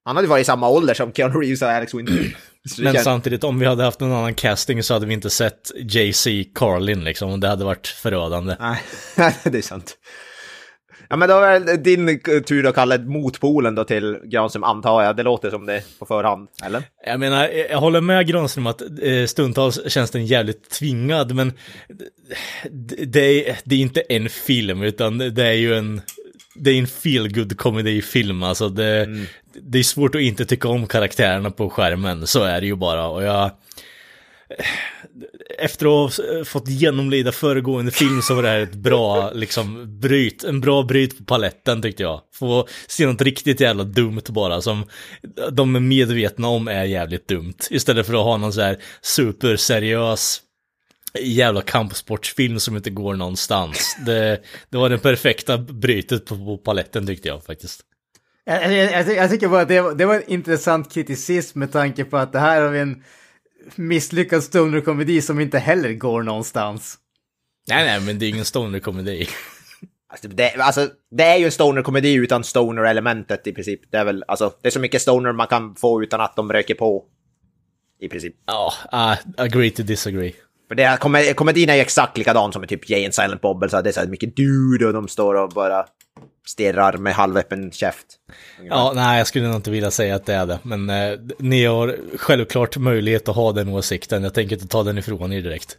Han 0.05 0.15
hade 0.15 0.27
varit 0.27 0.41
i 0.41 0.45
samma 0.45 0.69
ålder 0.69 0.93
som 0.93 1.13
Keanu 1.13 1.39
Reeves 1.39 1.61
och 1.61 1.67
Alex 1.69 1.93
Winter. 1.93 2.37
Men 2.79 2.93
känns- 2.93 3.03
samtidigt, 3.03 3.43
om 3.43 3.59
vi 3.59 3.65
hade 3.65 3.83
haft 3.83 4.01
en 4.01 4.11
annan 4.11 4.33
casting 4.33 4.83
så 4.83 4.93
hade 4.93 5.05
vi 5.05 5.13
inte 5.13 5.29
sett 5.29 5.71
JC 5.75 6.27
Carlin 6.55 7.03
liksom, 7.03 7.39
det 7.39 7.47
hade 7.47 7.65
varit 7.65 7.87
förödande. 7.87 8.55
Nej, 8.59 8.81
det 9.43 9.57
är 9.57 9.61
sant. 9.61 9.97
Ja, 11.11 11.15
men 11.15 11.29
då 11.29 11.35
är 11.35 11.59
det 11.59 11.77
din 11.77 12.19
tur 12.47 12.65
att 12.67 12.75
kalla 12.75 12.97
motpolen 12.97 13.75
då 13.75 13.83
till 13.83 14.17
Granström, 14.23 14.63
antar 14.63 15.03
jag. 15.03 15.15
Det 15.17 15.23
låter 15.23 15.49
som 15.49 15.65
det 15.65 15.83
på 15.99 16.05
förhand, 16.05 16.47
eller? 16.65 16.83
Jag 17.05 17.19
menar, 17.19 17.47
jag 17.69 17.77
håller 17.77 18.01
med 18.01 18.27
Granström 18.27 18.67
att 18.67 18.81
eh, 18.81 19.25
stundtals 19.27 19.79
känns 19.91 20.11
den 20.11 20.25
jävligt 20.25 20.69
tvingad, 20.69 21.35
men 21.35 21.53
det, 23.07 23.49
är, 23.49 23.57
det 23.63 23.75
är 23.75 23.79
inte 23.79 24.01
en 24.01 24.29
film, 24.29 24.81
utan 24.83 25.17
det 25.17 25.45
är 25.47 25.53
ju 25.53 25.75
en, 25.75 26.01
det 26.59 26.71
är 26.71 26.79
en 26.79 26.87
feel 26.87 27.55
komedi-film, 27.55 28.43
alltså 28.43 28.69
det, 28.69 29.07
det 29.61 29.79
är 29.79 29.83
svårt 29.83 30.15
att 30.15 30.21
inte 30.21 30.45
tycka 30.45 30.67
om 30.67 30.87
karaktärerna 30.87 31.51
på 31.51 31.69
skärmen, 31.69 32.27
så 32.27 32.43
är 32.43 32.61
det 32.61 32.67
ju 32.67 32.75
bara, 32.75 33.07
och 33.07 33.23
jag 33.23 33.51
efter 35.57 36.05
att 36.05 36.17
ha 36.17 36.45
fått 36.45 36.67
genomlida 36.67 37.31
föregående 37.31 37.91
film 37.91 38.21
så 38.21 38.35
var 38.35 38.43
det 38.43 38.49
här 38.49 38.59
ett 38.59 38.75
bra, 38.75 39.31
liksom, 39.31 39.99
bryt, 39.99 40.43
en 40.43 40.61
bra 40.61 40.83
bryt 40.83 41.17
på 41.17 41.23
paletten 41.23 41.81
tyckte 41.81 42.03
jag. 42.03 42.21
Få 42.33 42.67
se 42.87 43.05
något 43.05 43.21
riktigt 43.21 43.59
jävla 43.59 43.83
dumt 43.83 44.21
bara, 44.29 44.61
som 44.61 44.83
de 45.51 45.75
är 45.75 45.79
medvetna 45.79 46.47
om 46.47 46.67
är 46.67 46.83
jävligt 46.83 47.27
dumt. 47.27 47.57
Istället 47.69 48.05
för 48.05 48.13
att 48.13 48.23
ha 48.23 48.37
någon 48.37 48.53
så 48.53 48.61
här 48.61 48.77
superseriös 49.01 50.41
jävla 51.19 51.61
kampsportsfilm 51.61 52.59
som 52.59 52.75
inte 52.75 52.89
går 52.89 53.15
någonstans. 53.15 53.97
Det, 54.05 54.41
det 54.69 54.77
var 54.77 54.89
det 54.89 54.97
perfekta 54.97 55.57
brytet 55.57 56.25
på, 56.25 56.35
på 56.35 56.57
paletten 56.57 57.07
tyckte 57.07 57.27
jag 57.27 57.43
faktiskt. 57.43 57.81
Jag, 58.45 58.73
jag, 58.73 58.91
jag, 58.91 59.05
ty- 59.05 59.13
jag 59.13 59.29
tycker 59.29 59.47
bara 59.47 59.61
att 59.61 59.67
det, 59.67 59.81
var- 59.81 59.95
det 59.95 60.05
var 60.05 60.15
en 60.15 60.29
intressant 60.29 60.91
kritisism 60.93 61.59
med 61.59 61.71
tanke 61.71 62.05
på 62.05 62.17
att 62.17 62.31
det 62.33 62.39
här 62.39 62.61
har 62.61 62.69
vi 62.69 62.79
en 62.79 63.03
misslyckad 63.75 64.43
stoner-komedi 64.43 65.21
som 65.21 65.39
inte 65.39 65.59
heller 65.59 65.93
går 65.93 66.23
någonstans. 66.23 66.97
Nej, 67.67 67.85
nej, 67.85 68.01
men 68.01 68.19
det 68.19 68.25
är 68.25 68.29
ingen 68.29 68.45
stoner-komedi. 68.45 69.27
Alltså 70.11 70.27
det, 70.27 70.53
alltså, 70.55 70.89
det 71.11 71.23
är 71.23 71.37
ju 71.37 71.45
en 71.45 71.51
stoner-komedi 71.51 72.13
utan 72.13 72.43
stoner-elementet 72.43 73.47
i 73.47 73.51
princip. 73.53 73.91
Det 73.91 73.97
är 73.97 74.05
väl, 74.05 74.23
alltså, 74.27 74.53
det 74.61 74.67
är 74.67 74.71
så 74.71 74.79
mycket 74.79 75.01
stoner 75.01 75.31
man 75.31 75.47
kan 75.47 75.75
få 75.75 76.03
utan 76.03 76.21
att 76.21 76.35
de 76.35 76.51
röker 76.53 76.75
på. 76.75 77.05
I 77.99 78.09
princip. 78.09 78.35
Ja, 78.45 78.73
ah, 78.91 79.15
agree 79.37 79.71
to 79.71 79.83
disagree. 79.83 80.33
För 80.69 80.75
det 80.75 80.83
är, 80.83 80.97
kom, 80.97 81.17
komedin 81.35 81.69
är 81.69 81.75
ju 81.75 81.81
exakt 81.81 82.17
likadan 82.17 82.53
som 82.53 82.63
i 82.63 82.67
typ 82.67 82.89
Jay 82.89 83.05
and 83.05 83.13
Silent 83.13 83.41
Bob. 83.41 83.69
Så 83.69 83.81
det 83.81 83.89
är 83.89 83.93
så 83.93 83.99
här 83.99 84.07
mycket 84.07 84.35
dude 84.35 84.85
och 84.85 84.93
de 84.93 85.07
står 85.07 85.35
och 85.35 85.49
bara 85.49 85.85
stirrar 86.47 86.97
med 86.97 87.13
halvöppen 87.13 87.71
käft. 87.71 88.05
Ja, 88.63 88.91
nej, 88.95 89.17
jag 89.17 89.27
skulle 89.27 89.47
nog 89.47 89.55
inte 89.55 89.71
vilja 89.71 89.91
säga 89.91 90.15
att 90.15 90.25
det 90.25 90.33
är 90.33 90.45
det. 90.45 90.59
Men 90.63 90.89
eh, 90.89 91.19
ni 91.39 91.65
har 91.65 91.95
självklart 92.17 92.77
möjlighet 92.77 93.29
att 93.29 93.35
ha 93.35 93.51
den 93.51 93.69
åsikten. 93.69 94.23
Jag 94.23 94.33
tänker 94.33 94.55
inte 94.55 94.67
ta 94.67 94.83
den 94.83 94.97
ifrån 94.97 95.33
er 95.33 95.41
direkt. 95.41 95.77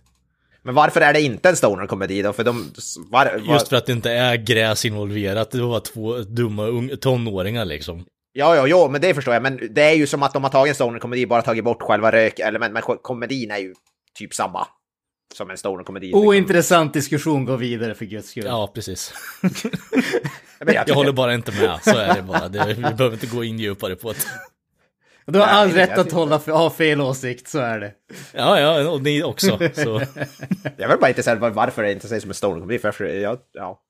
Men 0.62 0.74
varför 0.74 1.00
är 1.00 1.12
det 1.12 1.20
inte 1.20 1.48
en 1.48 1.56
stoner-komedi 1.56 2.22
då? 2.22 2.32
För 2.32 2.44
de... 2.44 2.72
Var, 3.10 3.26
var, 3.26 3.54
Just 3.54 3.68
för 3.68 3.76
att 3.76 3.86
det 3.86 3.92
inte 3.92 4.10
är 4.10 4.36
gräs 4.36 4.84
involverat. 4.84 5.50
Det 5.50 5.62
var 5.62 5.80
två 5.80 6.18
dumma 6.18 6.96
tonåringar 7.00 7.64
liksom. 7.64 8.04
Ja, 8.32 8.56
ja, 8.56 8.66
ja, 8.66 8.88
men 8.88 9.00
det 9.00 9.14
förstår 9.14 9.34
jag. 9.34 9.42
Men 9.42 9.60
det 9.70 9.82
är 9.82 9.94
ju 9.94 10.06
som 10.06 10.22
att 10.22 10.32
de 10.32 10.42
har 10.42 10.50
tagit 10.50 10.70
en 10.70 10.74
stoner-komedi, 10.74 11.26
bara 11.26 11.42
tagit 11.42 11.64
bort 11.64 11.82
själva 11.82 12.12
rökelement. 12.12 12.72
Men 12.72 12.82
komedin 12.82 13.50
är 13.50 13.58
ju 13.58 13.74
typ 14.14 14.34
samma 14.34 14.66
som 15.34 15.50
en 15.50 15.56
stoner-komedi. 15.58 16.12
Ointressant 16.14 16.92
diskussion, 16.94 17.44
gå 17.44 17.56
vidare 17.56 17.94
för 17.94 18.04
guds 18.04 18.28
skull. 18.30 18.44
Ja, 18.46 18.70
precis. 18.74 19.12
Men 20.64 20.74
Jag 20.74 20.94
håller 20.94 21.12
bara 21.12 21.34
inte 21.34 21.52
med, 21.52 21.78
så 21.82 21.96
är 21.96 22.14
det 22.14 22.22
bara. 22.22 22.48
Det, 22.48 22.66
vi 22.74 22.82
behöver 22.82 23.12
inte 23.12 23.26
gå 23.26 23.44
in 23.44 23.58
djupare 23.58 23.96
på 23.96 24.12
det. 24.12 24.18
Du 25.26 25.38
har 25.38 25.46
Nej, 25.46 25.54
all 25.54 25.68
jag 25.68 25.76
rätt 25.76 25.98
att 25.98 26.12
hålla, 26.12 26.36
ha 26.36 26.70
fel 26.70 27.00
åsikt, 27.00 27.48
så 27.48 27.58
är 27.58 27.80
det. 27.80 27.92
Ja, 28.32 28.60
ja, 28.60 28.88
och 28.90 29.02
ni 29.02 29.22
också. 29.22 29.58
Så. 29.74 30.02
Jag 30.76 30.88
vill 30.88 30.98
bara 31.00 31.08
inte 31.08 31.22
säga 31.22 31.36
var- 31.36 31.50
varför 31.50 31.82
det 31.82 31.92
inte 31.92 32.08
sägs 32.08 32.22
som 32.22 32.30
en 32.30 32.34
stoner-komedi. 32.34 32.78
För 32.78 33.04
jag, 33.04 33.38
ja. 33.52 33.80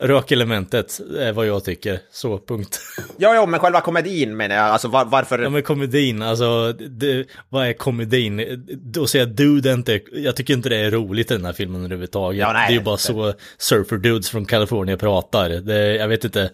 Rökelementet 0.00 1.00
är 1.18 1.32
vad 1.32 1.46
jag 1.46 1.64
tycker. 1.64 2.00
Så, 2.10 2.38
punkt. 2.38 2.80
ja, 3.16 3.34
ja, 3.34 3.46
men 3.46 3.60
själva 3.60 3.80
komedin 3.80 4.36
menar 4.36 4.56
jag. 4.56 4.64
Alltså 4.64 4.88
var, 4.88 5.04
varför... 5.04 5.38
Ja 5.38 5.50
men 5.50 5.62
komedin, 5.62 6.22
alltså, 6.22 6.72
det, 6.72 7.26
vad 7.48 7.66
är 7.66 7.72
komedin? 7.72 8.64
Då 8.82 9.06
säger 9.06 9.26
jag 9.26 9.34
dude 9.34 9.72
inte, 9.72 10.00
jag 10.12 10.36
tycker 10.36 10.54
inte 10.54 10.68
det 10.68 10.76
är 10.76 10.90
roligt 10.90 11.30
i 11.30 11.34
den 11.34 11.44
här 11.44 11.52
filmen 11.52 11.80
överhuvudtaget. 11.80 12.40
Ja, 12.40 12.52
nej, 12.52 12.66
det 12.68 12.72
är 12.72 12.78
ju 12.78 12.84
bara 12.84 12.92
inte. 12.92 13.02
så 13.02 13.34
surfer 13.58 13.96
dudes 13.96 14.30
från 14.30 14.44
Kalifornien 14.44 14.98
pratar. 14.98 15.48
Det, 15.48 15.96
jag 15.96 16.08
vet 16.08 16.24
inte, 16.24 16.50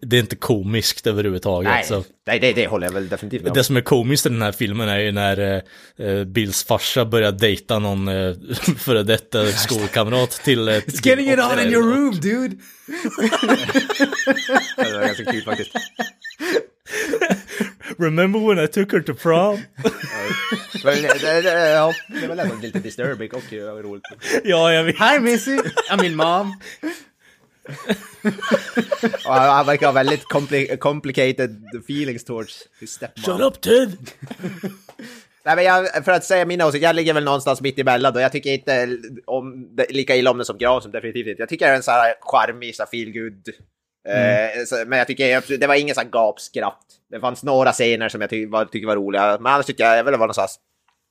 det 0.00 0.16
är 0.16 0.20
inte 0.20 0.36
komiskt 0.36 1.06
överhuvudtaget. 1.06 1.70
Nej, 1.70 1.84
Så. 1.84 2.04
nej 2.26 2.38
det, 2.38 2.52
det 2.52 2.66
håller 2.66 2.86
jag 2.86 2.92
väl 2.92 3.08
definitivt 3.08 3.42
med 3.42 3.50
om. 3.50 3.54
Det 3.54 3.64
som 3.64 3.76
är 3.76 3.80
komiskt 3.80 4.26
i 4.26 4.28
den 4.28 4.42
här 4.42 4.52
filmen 4.52 4.88
är 4.88 4.98
ju 4.98 5.12
när 5.12 5.62
eh, 5.96 6.24
Bills 6.24 6.64
farsa 6.64 7.04
börjar 7.04 7.32
dejta 7.32 7.78
någon 7.78 8.08
eh, 8.08 8.34
före 8.78 9.02
detta 9.02 9.46
skolkamrat 9.46 10.30
till... 10.30 10.68
Eh, 10.68 10.74
It's 10.74 11.06
getting 11.06 11.30
it 11.30 11.38
on 11.38 11.60
in 11.60 11.72
your 11.72 11.94
room, 11.94 12.20
dude! 12.20 12.56
Det 14.76 14.92
var 14.92 15.06
ganska 15.06 15.24
kul 15.24 15.42
faktiskt. 15.42 15.70
Remember 17.98 18.38
when 18.38 18.58
I 18.64 18.68
took 18.68 18.92
her 18.92 19.00
to 19.00 19.14
prom? 19.14 19.60
Men, 20.84 21.02
det, 21.02 21.42
det, 21.42 21.70
ja, 21.70 21.92
var 22.28 22.62
lite 22.62 22.78
disturbing 22.78 23.30
och 23.32 23.52
eh, 23.52 23.58
roligt. 23.58 24.02
ja, 24.44 24.72
jag 24.72 24.84
vet. 24.84 24.96
Hi 24.98 25.18
Missy, 25.20 25.58
I 25.92 25.96
mean 25.96 26.16
mom. 26.16 26.54
Och 29.26 29.34
han 29.34 29.66
verkar 29.66 29.86
ha 29.86 29.92
väldigt 29.92 30.24
compli 30.24 30.76
complicated 30.76 31.64
feelings 31.84 32.24
towards 32.24 32.68
his 32.80 32.90
stepmom. 32.90 33.24
Shut 33.24 33.40
up 33.40 33.60
Ted! 33.60 33.96
Nej, 35.44 35.56
men 35.56 35.64
jag, 35.64 36.04
för 36.04 36.12
att 36.12 36.24
säga 36.24 36.44
min 36.44 36.62
åsikt, 36.62 36.82
jag 36.82 36.96
ligger 36.96 37.14
väl 37.14 37.24
någonstans 37.24 37.60
mitt 37.60 37.78
emellan 37.78 38.12
då. 38.12 38.20
Jag 38.20 38.32
tycker 38.32 38.52
inte 38.52 38.98
om, 39.26 39.76
det, 39.76 39.86
lika 39.90 40.16
illa 40.16 40.30
om 40.30 40.38
den 40.38 40.44
som 40.44 40.58
Gran 40.58 40.82
som 40.82 40.92
definitivt 40.92 41.26
inte. 41.26 41.42
Jag 41.42 41.48
tycker 41.48 41.66
det 41.66 41.72
är 41.72 41.76
en 41.76 41.82
sån 41.82 41.94
här 41.94 42.14
charmig, 42.20 42.74
så 42.74 42.82
här 42.82 42.90
feel 42.90 43.12
good. 43.12 43.48
Eh, 44.08 44.64
så, 44.66 44.84
men 44.86 44.98
jag 44.98 45.06
tycker 45.06 45.58
det 45.58 45.66
var 45.66 45.74
ingen 45.74 45.94
sån 45.94 46.10
gapskratt. 46.10 46.84
Det 47.10 47.20
fanns 47.20 47.44
några 47.44 47.72
scener 47.72 48.08
som 48.08 48.20
jag 48.20 48.30
tyck, 48.30 48.52
var, 48.52 48.64
tyckte 48.64 48.86
var 48.86 48.96
roliga, 48.96 49.38
men 49.40 49.52
annars 49.52 49.66
tycker 49.66 49.84
jag 49.84 50.04
väl 50.04 50.12
det 50.12 50.18
var 50.18 50.26
någon 50.26 50.34
sån 50.34 50.46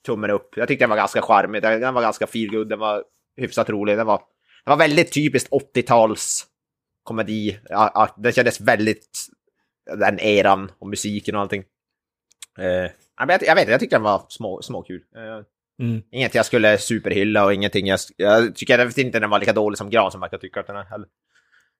tummen 0.05 0.29
upp. 0.29 0.49
Jag 0.55 0.67
tyckte 0.67 0.83
den 0.83 0.89
var 0.89 0.97
ganska 0.97 1.21
charmig, 1.21 1.61
den, 1.61 1.93
var 1.93 2.01
ganska 2.01 2.27
feel 2.27 2.51
good, 2.51 2.69
den 2.69 2.79
var 2.79 3.03
hyfsat 3.37 3.69
rolig. 3.69 3.97
Den 3.97 4.07
var, 4.07 4.21
den 4.67 4.77
var 4.77 4.77
väldigt 4.77 5.13
typiskt 5.13 5.51
80-tals 5.51 6.45
komedi. 7.03 7.59
Det 8.17 8.31
kändes 8.31 8.61
väldigt 8.61 9.27
den 9.99 10.19
eran 10.19 10.71
och 10.79 10.87
musiken 10.87 11.35
och 11.35 11.41
allting. 11.41 11.63
Eh, 12.59 12.65
ja, 13.17 13.25
men 13.25 13.29
jag, 13.29 13.43
jag 13.43 13.55
vet 13.55 13.69
jag 13.69 13.79
tyckte 13.79 13.95
den 13.95 14.03
var 14.03 14.25
små, 14.29 14.61
småkul. 14.61 15.01
Eh, 15.15 15.45
Mm. 15.79 16.01
Inget 16.11 16.35
jag 16.35 16.45
skulle 16.45 16.77
superhylla 16.77 17.45
och 17.45 17.53
ingenting 17.53 17.87
jag... 17.87 17.99
Jag 18.17 18.55
tycker 18.55 18.79
jag 18.79 18.97
inte 18.97 19.19
den 19.19 19.29
var 19.29 19.39
lika 19.39 19.53
dålig 19.53 19.77
som 19.77 19.89
Gran 19.89 20.11
som 20.11 20.21
verkar 20.21 20.37
tycka 20.37 20.59
att 20.59 20.67
den 20.67 20.75
är 20.75 20.83
heller. 20.83 21.07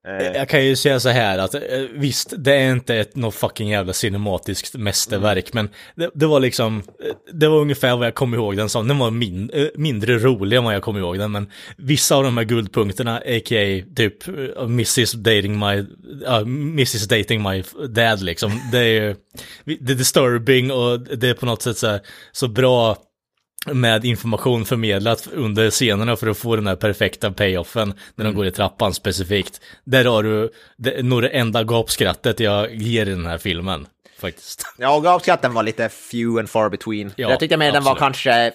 Eh, 0.08 0.26
Jag 0.26 0.50
kan 0.50 0.66
ju 0.66 0.76
säga 0.76 1.00
så 1.00 1.10
här 1.10 1.38
att 1.38 1.56
eh, 1.56 1.62
visst, 1.94 2.34
det 2.38 2.54
är 2.54 2.72
inte 2.72 2.96
ett 2.96 3.16
något 3.16 3.36
fucking 3.36 3.70
jävla 3.70 3.94
cinematiskt 3.94 4.76
mästerverk, 4.76 5.54
men 5.54 5.70
det, 5.96 6.10
det 6.14 6.26
var 6.26 6.40
liksom, 6.40 6.78
eh, 6.78 7.16
det 7.34 7.48
var 7.48 7.58
ungefär 7.58 7.96
vad 7.96 8.08
jag 8.08 8.16
kom 8.16 8.34
ihåg 8.34 8.58
den 8.58 8.70
som. 8.70 8.88
Den 8.88 8.98
var 8.98 9.12
min, 9.12 9.52
mindre 9.76 10.18
rolig 10.18 10.58
än 10.58 10.64
vad 10.64 10.76
jag 10.76 10.82
kom 10.82 10.98
ihåg 10.98 11.20
den, 11.20 11.32
men 11.32 11.52
vissa 11.78 12.16
av 12.16 12.24
de 12.24 12.38
här 12.38 12.44
guldpunkterna, 12.44 13.18
a.k.a. 13.18 13.84
typ 13.96 14.28
Mrs. 14.58 15.12
dating 15.12 15.60
my, 15.60 15.80
uh, 16.28 16.38
Mrs. 16.38 17.08
dating 17.08 17.44
my 17.44 17.64
dad 17.90 18.22
liksom, 18.22 18.62
det 18.72 18.80
är 18.80 18.84
ju, 18.84 19.16
det 19.80 19.94
är 19.94 19.98
disturbing 19.98 20.72
och 20.72 21.00
det 21.00 21.30
är 21.30 21.34
på 21.34 21.46
något 21.46 21.62
sätt 21.62 21.78
så, 21.78 21.88
här, 21.88 22.00
så 22.32 22.48
bra 22.48 22.98
med 23.66 24.06
information 24.06 24.66
förmedlat 24.66 25.28
under 25.34 25.70
scenerna 25.70 26.16
för 26.16 26.28
att 26.28 26.38
få 26.38 26.56
den 26.56 26.68
här 26.68 26.76
perfekta 26.76 27.32
payoffen 27.32 27.94
när 28.16 28.26
de 28.26 28.34
går 28.36 28.46
i 28.46 28.52
trappan 28.52 28.94
specifikt. 28.94 29.62
Där 29.84 30.06
har 30.06 30.24
du 30.24 30.50
det, 30.78 31.04
nog 31.06 31.22
det 31.22 31.30
enda 31.30 31.64
gapskrattet 31.64 32.40
jag 32.40 32.76
ger 32.76 33.06
i 33.06 33.10
den 33.10 33.26
här 33.26 33.38
filmen, 33.38 33.88
faktiskt. 34.20 34.64
Ja, 34.78 34.96
och 34.96 35.04
gapskatten 35.04 35.54
var 35.54 35.64
lite 35.64 35.90
few 35.90 36.40
and 36.40 36.50
far 36.50 36.70
between. 36.70 37.12
Ja, 37.16 37.30
jag 37.30 37.40
tyckte 37.40 37.58
mer 37.58 37.72
den 37.72 37.84
var 37.84 37.96
kanske... 37.96 38.52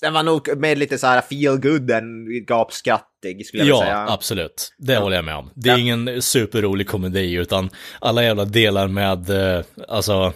Den 0.00 0.12
var 0.12 0.22
nog 0.22 0.58
mer 0.58 0.76
lite 0.76 0.98
så 0.98 1.06
här 1.06 1.20
feel 1.20 1.56
good 1.56 1.90
än 1.90 2.26
gapskrattig 2.46 3.46
skulle 3.46 3.64
jag 3.64 3.76
Ja, 3.78 3.80
säga. 3.82 4.06
absolut. 4.08 4.74
Det 4.78 4.96
håller 4.96 5.16
jag 5.16 5.24
med 5.24 5.36
om. 5.36 5.50
Det 5.54 5.70
är 5.70 5.78
ingen 5.78 6.22
superrolig 6.22 6.88
komedi, 6.88 7.32
utan 7.34 7.70
alla 7.98 8.24
jävla 8.24 8.44
delar 8.44 8.88
med, 8.88 9.30
eh, 9.30 9.64
alltså, 9.88 10.32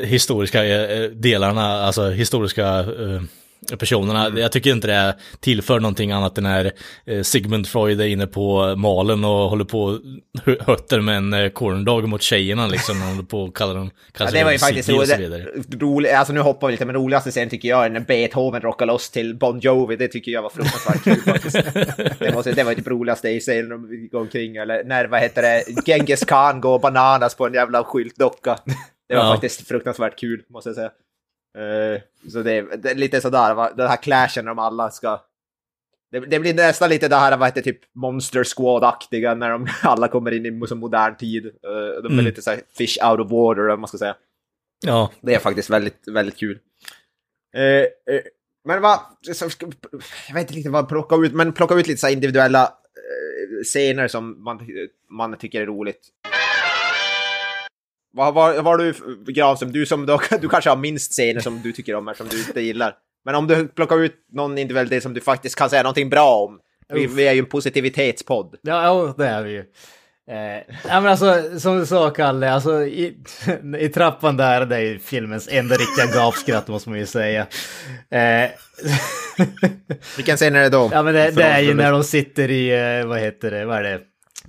historiska 0.00 0.64
eh, 0.64 1.10
delarna, 1.10 1.82
alltså 1.82 2.10
historiska 2.10 2.66
eh, 2.78 3.22
personerna. 3.78 4.26
Mm. 4.26 4.38
Jag 4.38 4.52
tycker 4.52 4.70
inte 4.70 4.86
det 4.86 5.16
tillför 5.40 5.80
någonting 5.80 6.12
annat 6.12 6.38
än 6.38 6.44
när 6.44 6.72
eh, 7.06 7.22
Sigmund 7.22 7.66
Freud 7.68 8.00
är 8.00 8.06
inne 8.06 8.26
på 8.26 8.76
malen 8.76 9.24
och 9.24 9.30
håller 9.50 9.64
på 9.64 9.82
och 9.82 10.00
hö- 10.44 10.56
hötter 10.60 11.00
med 11.00 11.16
en 11.16 11.50
corndog 11.50 12.08
mot 12.08 12.22
tjejerna 12.22 12.66
liksom. 12.66 12.98
när 13.00 13.06
håller 13.06 13.22
på 13.22 13.42
och 13.42 13.56
kallar 13.56 13.74
dem, 13.74 13.90
Ja, 14.12 14.18
kallar 14.18 14.32
det 14.32 14.44
var 14.44 14.52
ju 14.52 14.58
faktiskt 14.58 14.88
roligt. 14.88 15.80
roligt. 15.82 16.12
Alltså 16.12 16.32
nu 16.32 16.40
hoppar 16.40 16.66
vi 16.66 16.70
lite, 16.72 16.84
men 16.84 16.94
roligaste 16.94 17.30
scenen 17.30 17.48
tycker 17.50 17.68
jag 17.68 17.84
är 17.84 17.90
när 17.90 18.00
Beethoven 18.00 18.62
rockar 18.62 18.86
loss 18.86 19.10
till 19.10 19.34
Bon 19.38 19.60
Jovi. 19.60 19.96
Det 19.96 20.08
tycker 20.08 20.32
jag 20.32 20.42
var 20.42 20.50
fruktansvärt 20.50 21.04
kul 21.04 21.20
faktiskt. 21.32 21.56
Det, 22.18 22.32
måste, 22.34 22.52
det 22.52 22.64
var 22.64 22.74
typ 22.74 22.86
roligaste 22.88 23.28
i 23.28 23.40
scenen 23.40 23.68
de 23.68 24.08
går 24.12 24.20
omkring. 24.20 24.56
Eller 24.56 24.84
när, 24.84 25.04
vad 25.04 25.20
heter 25.20 25.42
det, 25.42 25.64
Genghis 25.86 26.24
Khan 26.24 26.60
går 26.60 26.78
bananas 26.78 27.34
på 27.34 27.46
en 27.46 27.54
jävla 27.54 27.84
skyltdocka. 27.84 28.58
Det 29.10 29.16
var 29.16 29.24
Ja. 29.24 29.32
faktiskt 29.32 29.68
fruktansvärt 29.68 30.18
kul, 30.18 30.44
måste 30.48 30.68
jag 30.70 30.76
säga. 30.76 30.90
Eh, 31.58 32.00
så 32.32 32.42
det, 32.42 32.76
det 32.76 32.90
är 32.90 32.94
lite 32.94 33.20
sådär, 33.20 33.54
va, 33.54 33.70
den 33.76 33.88
här 33.88 33.96
clashen 33.96 34.44
när 34.44 34.50
de 34.50 34.58
alla 34.58 34.90
ska... 34.90 35.20
Det, 36.10 36.20
det 36.20 36.40
blir 36.40 36.54
nästan 36.54 36.90
lite 36.90 37.08
det 37.08 37.16
här, 37.16 37.36
vad 37.36 37.48
heter 37.48 37.62
typ 37.62 37.80
Monster 37.94 38.44
Squad-aktiga 38.44 39.34
när 39.34 39.50
de 39.50 39.66
alla 39.82 40.08
kommer 40.08 40.30
in 40.32 40.46
i 40.46 40.50
modern 40.74 41.16
tid. 41.16 41.46
Eh, 41.46 41.52
de 42.02 42.06
är 42.06 42.12
Mm. 42.12 42.24
lite 42.24 42.42
såhär 42.42 42.60
fish 42.78 43.04
out 43.10 43.20
of 43.20 43.30
water, 43.30 43.68
om 43.68 43.80
man 43.80 43.88
ska 43.88 43.98
säga. 43.98 44.16
Ja, 44.86 45.10
Det 45.20 45.34
är 45.34 45.38
faktiskt 45.38 45.70
väldigt, 45.70 46.08
väldigt 46.08 46.36
kul. 46.36 46.58
Eh, 47.54 47.86
men 48.64 48.82
vad, 48.82 48.98
jag 50.28 50.34
vet 50.34 50.40
inte 50.40 50.54
riktigt 50.54 50.72
vad 50.72 50.88
plocka 50.88 51.16
ut, 51.16 51.34
men 51.34 51.52
plocka 51.52 51.74
ut 51.74 51.86
lite 51.86 52.00
så 52.00 52.08
individuella 52.08 52.72
scener 53.64 54.08
som 54.08 54.44
man, 54.44 54.68
man 55.10 55.38
tycker 55.38 55.60
är 55.62 55.66
roligt. 55.66 56.08
Vad 58.12 58.34
vad 58.34 58.64
har 58.64 58.78
du, 58.78 58.94
Granström, 59.32 59.72
du 59.72 59.86
som 59.86 60.06
då, 60.06 60.20
du 60.40 60.48
kanske 60.48 60.70
har 60.70 60.76
minst 60.76 61.12
scener 61.12 61.40
som 61.40 61.60
du 61.62 61.72
tycker 61.72 61.94
om, 61.94 62.06
här, 62.06 62.14
som 62.14 62.28
du 62.28 62.38
inte 62.38 62.60
gillar. 62.60 62.94
Men 63.24 63.34
om 63.34 63.46
du 63.46 63.68
plockar 63.68 64.00
ut 64.00 64.14
någon 64.32 64.58
individuell 64.58 64.88
del 64.88 65.02
som 65.02 65.14
du 65.14 65.20
faktiskt 65.20 65.56
kan 65.56 65.70
säga 65.70 65.82
någonting 65.82 66.10
bra 66.10 66.36
om. 66.36 66.58
Vi, 66.92 67.06
vi 67.06 67.28
är 67.28 67.32
ju 67.32 67.38
en 67.38 67.46
positivitetspodd. 67.46 68.56
Ja, 68.62 68.84
ja, 68.84 69.14
det 69.18 69.26
är 69.26 69.42
vi 69.42 69.50
ju. 69.50 69.64
Eh, 70.30 70.62
ja, 70.88 71.00
men 71.00 71.06
alltså, 71.06 71.60
som 71.60 71.78
du 71.78 71.86
sa 71.86 72.10
Kalle, 72.10 72.50
alltså 72.50 72.82
i, 72.82 73.16
i 73.78 73.88
trappan 73.88 74.36
där, 74.36 74.66
det 74.66 74.76
är 74.76 74.80
ju 74.80 74.98
filmens 74.98 75.48
enda 75.50 75.74
riktiga 75.74 76.06
gapskratt 76.20 76.68
måste 76.68 76.90
man 76.90 76.98
ju 76.98 77.06
säga. 77.06 77.46
Eh, 78.10 78.50
Vilken 80.16 80.36
scen 80.36 80.56
är 80.56 80.62
det 80.62 80.68
då? 80.68 80.90
ja, 80.92 81.02
men 81.02 81.14
det, 81.14 81.30
det 81.30 81.42
är 81.42 81.60
ju 81.60 81.74
när 81.74 81.92
de 81.92 82.04
sitter 82.04 82.50
i, 82.50 82.98
eh, 83.00 83.06
vad 83.06 83.20
heter 83.20 83.50
det, 83.50 83.64
vad 83.64 83.78
är 83.78 83.82
det, 83.82 84.00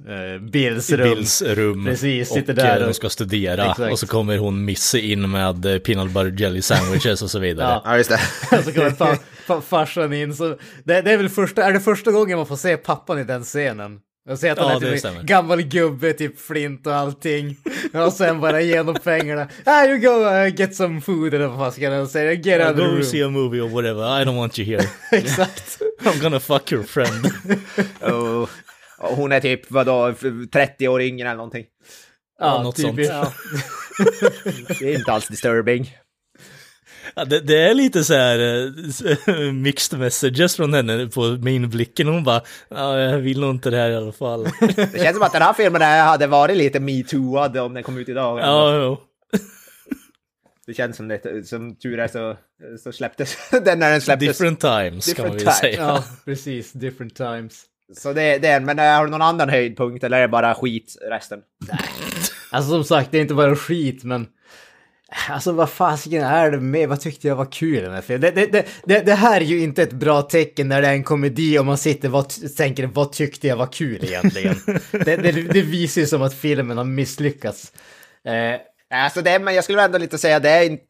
eh, 0.07 0.41
Bills 0.41 0.91
rum. 0.91 1.09
Bills 1.15 1.41
rum. 1.41 1.85
Precis, 1.85 2.29
sitter 2.29 2.49
och 2.53 2.55
där 2.55 2.75
eh, 2.75 2.81
de 2.83 2.89
och- 2.89 2.95
ska 2.95 3.09
studera. 3.09 3.71
Exakt. 3.71 3.91
Och 3.91 3.99
så 3.99 4.07
kommer 4.07 4.37
hon 4.37 4.65
Missy 4.65 4.99
in 4.99 5.31
med 5.31 5.65
eh, 5.65 5.77
peanut 5.77 6.11
butter 6.11 6.41
jelly 6.43 6.61
sandwiches 6.61 7.21
och 7.21 7.31
så 7.31 7.39
vidare. 7.39 7.81
Ja. 7.85 7.97
Just 7.97 8.09
det. 8.09 8.19
så 8.63 8.71
kommer 8.71 8.91
fa, 8.91 9.17
fa, 9.45 9.61
farsan 9.61 10.13
in. 10.13 10.35
Så 10.35 10.47
det, 10.83 11.01
det 11.01 11.11
är 11.11 11.17
väl 11.17 11.29
första, 11.29 11.63
är 11.63 11.73
det 11.73 11.79
första 11.79 12.11
gången 12.11 12.37
man 12.37 12.47
får 12.47 12.55
se 12.55 12.77
pappan 12.77 13.19
i 13.19 13.23
den 13.23 13.43
scenen? 13.43 13.99
Jag 14.29 14.39
ser 14.39 14.51
att 14.51 14.57
han 14.59 14.67
Ja, 14.69 14.75
är 14.75 14.79
typ 14.91 14.99
stämmer. 14.99 15.23
gammal 15.23 15.61
gubbe, 15.61 16.13
typ 16.13 16.39
flint 16.39 16.87
och 16.87 16.93
allting. 16.95 17.57
Och 18.05 18.13
sen 18.13 18.41
bara 18.41 18.61
ge 18.61 18.83
dem 18.83 18.95
pengarna. 19.03 19.47
Ah, 19.65 19.85
you 19.85 19.97
go 19.97 20.25
uh, 20.25 20.55
get 20.55 20.75
some 20.75 21.01
food 21.01 21.33
eller 21.33 21.47
vad 21.47 21.57
fan 21.59 21.71
ska 21.71 21.89
han 21.91 22.07
säga? 22.07 22.33
Get 22.33 22.61
out 22.61 22.69
of 22.71 22.75
the 22.77 22.81
Go 22.83 22.87
room. 22.91 23.03
see 23.03 23.23
a 23.23 23.29
movie 23.29 23.59
or 23.61 23.69
whatever, 23.69 24.21
I 24.21 24.25
don't 24.25 24.37
want 24.37 24.59
you 24.59 24.65
here. 24.77 24.89
Exakt. 25.17 25.77
I'm 26.03 26.21
gonna 26.21 26.39
fuck 26.39 26.71
your 26.71 26.83
friend. 26.83 27.31
Och, 28.01 28.41
och 28.41 28.49
hon 29.01 29.31
är 29.31 29.39
typ, 29.39 29.71
vadå, 29.71 30.13
30 30.53 30.87
år 30.87 31.01
yngre 31.01 31.27
eller 31.27 31.37
någonting. 31.37 31.65
Ja, 32.39 32.63
något 32.63 32.77
sånt. 32.77 32.99
Ja. 32.99 33.33
Det 34.79 34.93
är 34.93 34.97
inte 34.97 35.11
alls 35.11 35.27
disturbing. 35.27 35.97
Ja, 37.15 37.25
det, 37.25 37.39
det 37.39 37.57
är 37.57 37.73
lite 37.73 38.03
så 38.03 38.13
här 38.13 38.39
eh, 39.35 39.35
mixed 39.53 39.99
messages 39.99 40.55
från 40.55 40.73
henne 40.73 41.07
på 41.07 41.21
min 41.41 41.69
blicken. 41.69 42.07
Hon 42.07 42.23
bara, 42.23 42.41
ja, 42.69 42.99
jag 42.99 43.17
vill 43.17 43.39
nog 43.39 43.49
inte 43.51 43.69
det 43.69 43.77
här 43.77 43.89
i 43.89 43.95
alla 43.95 44.11
fall. 44.11 44.47
Det 44.75 45.01
känns 45.03 45.15
som 45.15 45.23
att 45.23 45.33
den 45.33 45.41
här 45.41 45.53
filmen 45.53 45.81
hade 45.81 46.27
varit 46.27 46.57
lite 46.57 46.79
metooad 46.79 47.57
om 47.57 47.73
den 47.73 47.83
kom 47.83 47.97
ut 47.97 48.09
idag. 48.09 48.39
ja, 48.39 48.75
jo. 48.75 48.97
Det 50.65 50.73
känns 50.73 50.97
som 50.97 51.07
det, 51.07 51.47
som 51.47 51.75
tur 51.75 51.99
är 51.99 52.07
så, 52.07 52.37
så 52.83 52.91
släpptes 52.91 53.37
den 53.51 53.79
när 53.79 53.91
den 53.91 54.01
släpptes. 54.01 54.27
Different 54.27 54.59
times 54.59 55.13
kan 55.13 55.27
man 55.27 55.37
Different 55.37 55.47
väl 55.47 55.53
säga. 55.53 55.81
ja, 55.81 56.03
precis. 56.25 56.71
Different 56.71 57.15
times. 57.15 57.63
Så 57.97 58.13
det, 58.13 58.37
det 58.37 58.47
är 58.47 58.59
men 58.59 58.79
äh, 58.79 58.85
har 58.85 59.05
du 59.05 59.11
någon 59.11 59.21
annan 59.21 59.49
höjdpunkt 59.49 60.03
eller 60.03 60.17
är 60.17 60.21
det 60.21 60.27
bara 60.27 60.55
skit 60.55 60.97
resten? 61.09 61.39
Alltså 62.51 62.69
som 62.71 62.83
sagt, 62.83 63.11
det 63.11 63.17
är 63.17 63.21
inte 63.21 63.33
bara 63.33 63.55
skit, 63.55 64.03
men... 64.03 64.27
Alltså 65.29 65.51
vad 65.51 65.69
fasiken 65.69 66.23
är 66.23 66.51
det 66.51 66.59
med, 66.59 66.89
vad 66.89 67.01
tyckte 67.01 67.27
jag 67.27 67.35
var 67.35 67.51
kul 67.51 68.01
filmen? 68.01 68.35
Det, 68.35 68.45
det, 68.45 68.65
det, 68.85 68.99
det, 68.99 69.13
här 69.13 69.41
är 69.41 69.45
ju 69.45 69.63
inte 69.63 69.83
ett 69.83 69.93
bra 69.93 70.21
tecken 70.21 70.67
när 70.67 70.81
det 70.81 70.87
är 70.87 70.93
en 70.93 71.03
komedi 71.03 71.59
och 71.59 71.65
man 71.65 71.77
sitter 71.77 72.15
och 72.15 72.27
tänker 72.57 72.87
vad 72.87 73.11
tyckte 73.11 73.47
jag 73.47 73.55
var 73.55 73.67
kul 73.67 74.03
egentligen? 74.03 74.55
det, 74.91 75.15
det, 75.15 75.31
det 75.31 75.61
visar 75.61 76.01
ju 76.01 76.07
som 76.07 76.21
att 76.21 76.33
filmen 76.33 76.77
har 76.77 76.85
misslyckats. 76.85 77.71
Eh, 78.25 78.61
Alltså 78.91 79.21
det, 79.21 79.39
men 79.39 79.55
jag 79.55 79.63
skulle 79.63 79.83
ändå 79.83 79.97
lite 79.97 80.17
säga 80.17 80.39
det 80.39 80.49
är 80.49 80.63
inte... 80.63 80.85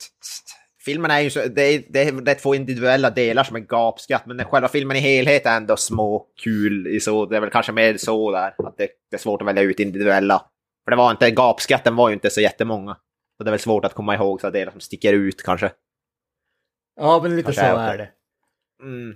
Filmen 0.86 1.12
är 1.12 1.20
ju 1.20 1.30
så, 1.30 1.39
det 1.39 1.62
är, 1.62 1.84
det 1.89 2.04
är, 2.04 2.12
det 2.12 2.32
är 2.32 2.36
två 2.36 2.56
individuella 2.56 3.10
delar 3.10 3.44
som 3.44 3.56
är 3.56 3.60
gapskatt, 3.60 4.26
men 4.26 4.46
själva 4.46 4.67
filmen 4.67 4.98
i 4.98 5.00
helhet 5.00 5.46
är 5.46 5.58
ändå 5.58 5.78
små 5.78 6.28
kul 6.44 6.88
i 6.88 7.00
så. 7.00 7.26
Det 7.26 7.38
är 7.38 7.41
väl 7.41 7.50
kanske 7.50 7.72
mer 7.72 7.98
så 7.98 8.32
där, 8.32 8.56
att 8.58 8.78
det, 8.78 8.88
det 9.12 9.15
är 9.15 9.20
svårt 9.20 9.41
att 9.41 9.48
välja 9.48 9.63
ut 9.63 9.80
individuella. 9.80 10.46
För 10.84 10.91
det 10.91 10.98
var 10.98 11.12
inte, 11.12 11.32
gapskatten 11.32 11.96
var 11.96 12.10
ju 12.10 12.13
inte 12.13 12.30
så 12.30 12.41
jättemånga. 12.41 12.98
Så 13.38 13.44
det 13.44 13.50
är 13.50 13.52
väl 13.52 13.60
svårt 13.60 13.86
att 13.86 13.94
komma 13.94 14.15
ihåg 14.15 14.41
så 14.41 14.50
delar 14.50 14.72
som 14.72 14.82
sticker 14.82 15.13
ut 15.13 15.44
kanske. 15.44 15.72
ja, 16.96 17.20
men 17.24 17.36
lite 17.36 17.54
Kanske 17.54 17.62
så 17.62 17.78
är 17.78 17.98
det. 17.98 18.10
Mm. 18.84 19.15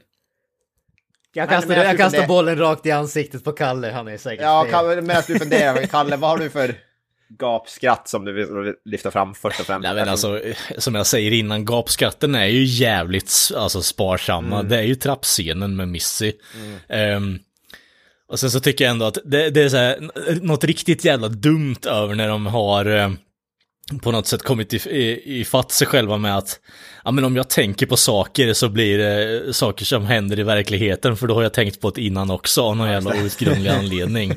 Jag 1.34 1.50
kastar, 1.50 1.70
men 1.70 1.78
jag 1.78 1.88
jag 1.88 1.98
kastar 1.98 2.28
bollen 2.28 2.58
rakt 2.58 2.86
i 2.86 2.92
ansiktet 2.92 3.44
på 3.44 3.52
Kalle, 3.52 3.92
han 3.92 4.08
är 4.08 4.18
säkert 4.18 4.44
Ja, 4.44 4.68
fel. 4.72 5.02
Medan 5.02 5.24
du 5.28 5.40
funderar, 5.40 5.86
Kalle, 5.86 6.18
vad 6.18 6.30
har 6.30 6.38
du 6.38 6.50
för 6.50 6.76
gapskratt 7.30 8.08
som 8.08 8.26
du 8.26 8.34
vill 8.34 8.74
lyfta 8.86 9.12
fram 9.12 9.34
först 9.34 9.60
och 9.60 9.66
främst. 9.66 9.84
Nej 9.84 9.96
men 9.96 10.10
alltså, 10.10 10.42
som 10.78 10.96
jag 10.96 11.08
säger 11.08 11.32
innan, 11.32 11.66
gapskatten 11.66 12.36
är 12.36 12.46
ju 12.46 12.64
jävligt 12.64 13.52
alltså, 13.56 13.82
sparsamma. 13.82 14.64
Det 14.64 14.78
är 14.78 14.84
ju 14.84 14.96
trappscenen 14.96 15.76
med 15.76 15.88
Missy. 15.88 16.34
Ehm, 16.90 17.40
och 18.28 18.40
sen 18.40 18.52
så 18.52 18.60
tycker 18.60 18.86
jag 18.86 18.92
ändå 18.92 19.06
att 19.06 19.18
det, 19.26 19.50
det 19.50 19.62
är 19.62 19.70
så 19.70 19.78
här, 19.78 20.10
något 20.42 20.64
riktigt 20.64 21.06
jävla 21.06 21.28
dumt 21.28 21.86
över 21.86 22.16
när 22.16 22.28
de 22.28 22.46
har 22.46 22.86
eh, 22.86 23.12
på 24.02 24.12
något 24.12 24.28
sätt 24.28 24.44
kommit 24.44 24.74
i, 24.74 24.78
i, 24.78 25.40
i 25.40 25.46
fatt 25.46 25.72
sig 25.72 25.88
själva 25.88 26.18
med 26.18 26.38
att 26.38 26.60
ja 27.04 27.12
men 27.12 27.24
om 27.24 27.36
jag 27.36 27.50
tänker 27.50 27.86
på 27.86 27.98
saker 27.98 28.54
så 28.54 28.70
blir 28.70 28.98
det 28.98 29.54
saker 29.54 29.86
som 29.86 30.06
händer 30.06 30.40
i 30.40 30.44
verkligheten 30.44 31.18
för 31.18 31.28
då 31.28 31.34
har 31.34 31.44
jag 31.44 31.54
tänkt 31.54 31.82
på 31.82 31.90
det 31.90 32.02
innan 32.02 32.32
också 32.32 32.62
av 32.62 32.78
någon 32.78 32.90
jävla 32.90 33.16
outgrundlig 33.24 33.70
anledning. 33.80 34.34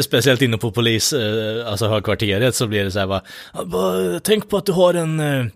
Speciellt 0.00 0.42
inne 0.42 0.58
på 0.58 0.72
polis, 0.72 1.12
eh, 1.12 1.70
alltså 1.70 1.88
högkvarteret 1.88 2.54
så 2.54 2.66
blir 2.66 2.84
det 2.84 2.90
så 2.90 2.98
här 2.98 3.06
bara, 3.06 3.22
ah, 3.52 3.64
bara 3.64 4.20
tänk 4.20 4.48
på 4.48 4.56
att 4.56 4.66
du 4.66 4.72
har 4.72 4.94
en 4.94 5.20
eh, 5.20 5.46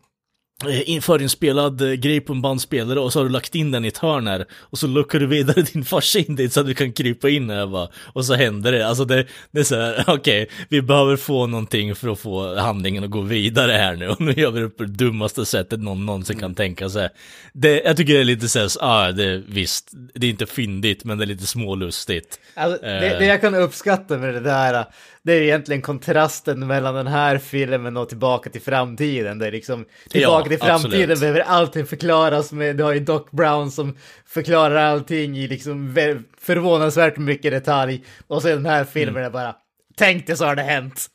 förinspelad 1.02 1.80
eh, 1.80 1.92
grej 1.92 2.20
på 2.20 2.32
en 2.32 2.42
bandspelare 2.42 3.00
och 3.00 3.12
så 3.12 3.18
har 3.18 3.24
du 3.24 3.30
lagt 3.30 3.54
in 3.54 3.70
den 3.70 3.84
i 3.84 3.88
ett 3.88 3.98
hörn 3.98 4.26
här 4.26 4.46
och 4.52 4.78
så 4.78 4.86
luckar 4.86 5.20
du 5.20 5.26
vidare 5.26 5.62
din 5.72 5.84
farsa 5.84 6.18
in 6.18 6.36
dit 6.36 6.52
så 6.52 6.60
att 6.60 6.66
du 6.66 6.74
kan 6.74 6.92
krypa 6.92 7.28
in 7.28 7.50
här 7.50 7.66
bara 7.66 7.88
och 8.12 8.24
så 8.24 8.34
händer 8.34 8.72
det. 8.72 8.86
Alltså 8.88 9.04
det, 9.04 9.26
det 9.50 9.60
är 9.60 9.64
så 9.64 9.76
här, 9.76 10.04
okej, 10.06 10.48
vi 10.68 10.82
behöver 10.82 11.16
få 11.16 11.46
någonting 11.46 11.94
för 11.94 12.08
att 12.08 12.18
få 12.18 12.56
handlingen 12.56 13.04
att 13.04 13.10
gå 13.10 13.20
vidare 13.20 13.72
här 13.72 13.96
nu 13.96 14.08
och 14.08 14.20
nu 14.20 14.32
gör 14.32 14.50
vi 14.50 14.60
det 14.60 14.68
på 14.68 14.82
det 14.82 14.92
dummaste 14.92 15.46
sättet 15.46 15.80
någon 15.80 16.06
någonsin 16.06 16.38
kan 16.38 16.54
tänka 16.54 16.88
sig. 16.88 17.08
Det, 17.52 17.82
jag 17.82 17.96
tycker 17.96 18.14
det 18.14 18.20
är 18.20 18.24
lite 18.24 18.48
så 18.48 18.58
här, 18.58 18.70
ah, 18.80 19.12
det, 19.12 19.42
visst, 19.46 19.90
det 20.14 20.26
är 20.26 20.30
inte 20.30 20.46
fyndigt 20.46 21.04
men 21.04 21.18
det 21.18 21.24
är 21.24 21.26
lite 21.26 21.46
smålustigt. 21.46 22.40
Alltså, 22.54 22.82
det, 22.82 23.12
Eh. 23.12 23.18
det 23.18 23.26
jag 23.26 23.40
kan 23.40 23.54
uppskatta 23.54 24.18
med 24.18 24.34
det 24.34 24.40
där, 24.40 24.84
det 25.24 25.32
är 25.32 25.40
egentligen 25.40 25.82
kontrasten 25.82 26.66
mellan 26.66 26.94
den 26.94 27.06
här 27.06 27.38
filmen 27.38 27.96
och 27.96 28.08
Tillbaka 28.08 28.50
till 28.50 28.60
framtiden. 28.62 29.38
Det 29.38 29.46
är 29.46 29.52
liksom, 29.52 29.84
Tillbaka 30.10 30.48
till 30.48 30.58
framtiden 30.58 31.00
absolut. 31.02 31.20
behöver 31.20 31.40
allting 31.40 31.86
förklaras 31.86 32.52
med, 32.52 32.76
du 32.76 32.84
har 32.84 32.92
ju 32.92 33.00
Doc 33.00 33.22
Brown 33.30 33.70
som 33.70 33.96
förklarar 34.26 34.76
allting 34.76 35.38
i 35.38 35.48
liksom 35.48 35.92
vä- 35.92 36.22
förvånansvärt 36.40 37.16
mycket 37.16 37.52
detalj. 37.52 38.04
Och 38.26 38.42
sen 38.42 38.50
den 38.62 38.66
här 38.66 38.84
filmen 38.84 39.16
Mm. 39.16 39.26
är 39.26 39.30
bara, 39.30 39.56
tänk 39.96 40.26
dig 40.26 40.36
så 40.36 40.44
har 40.44 40.56
det 40.56 40.62
hänt. 40.62 41.06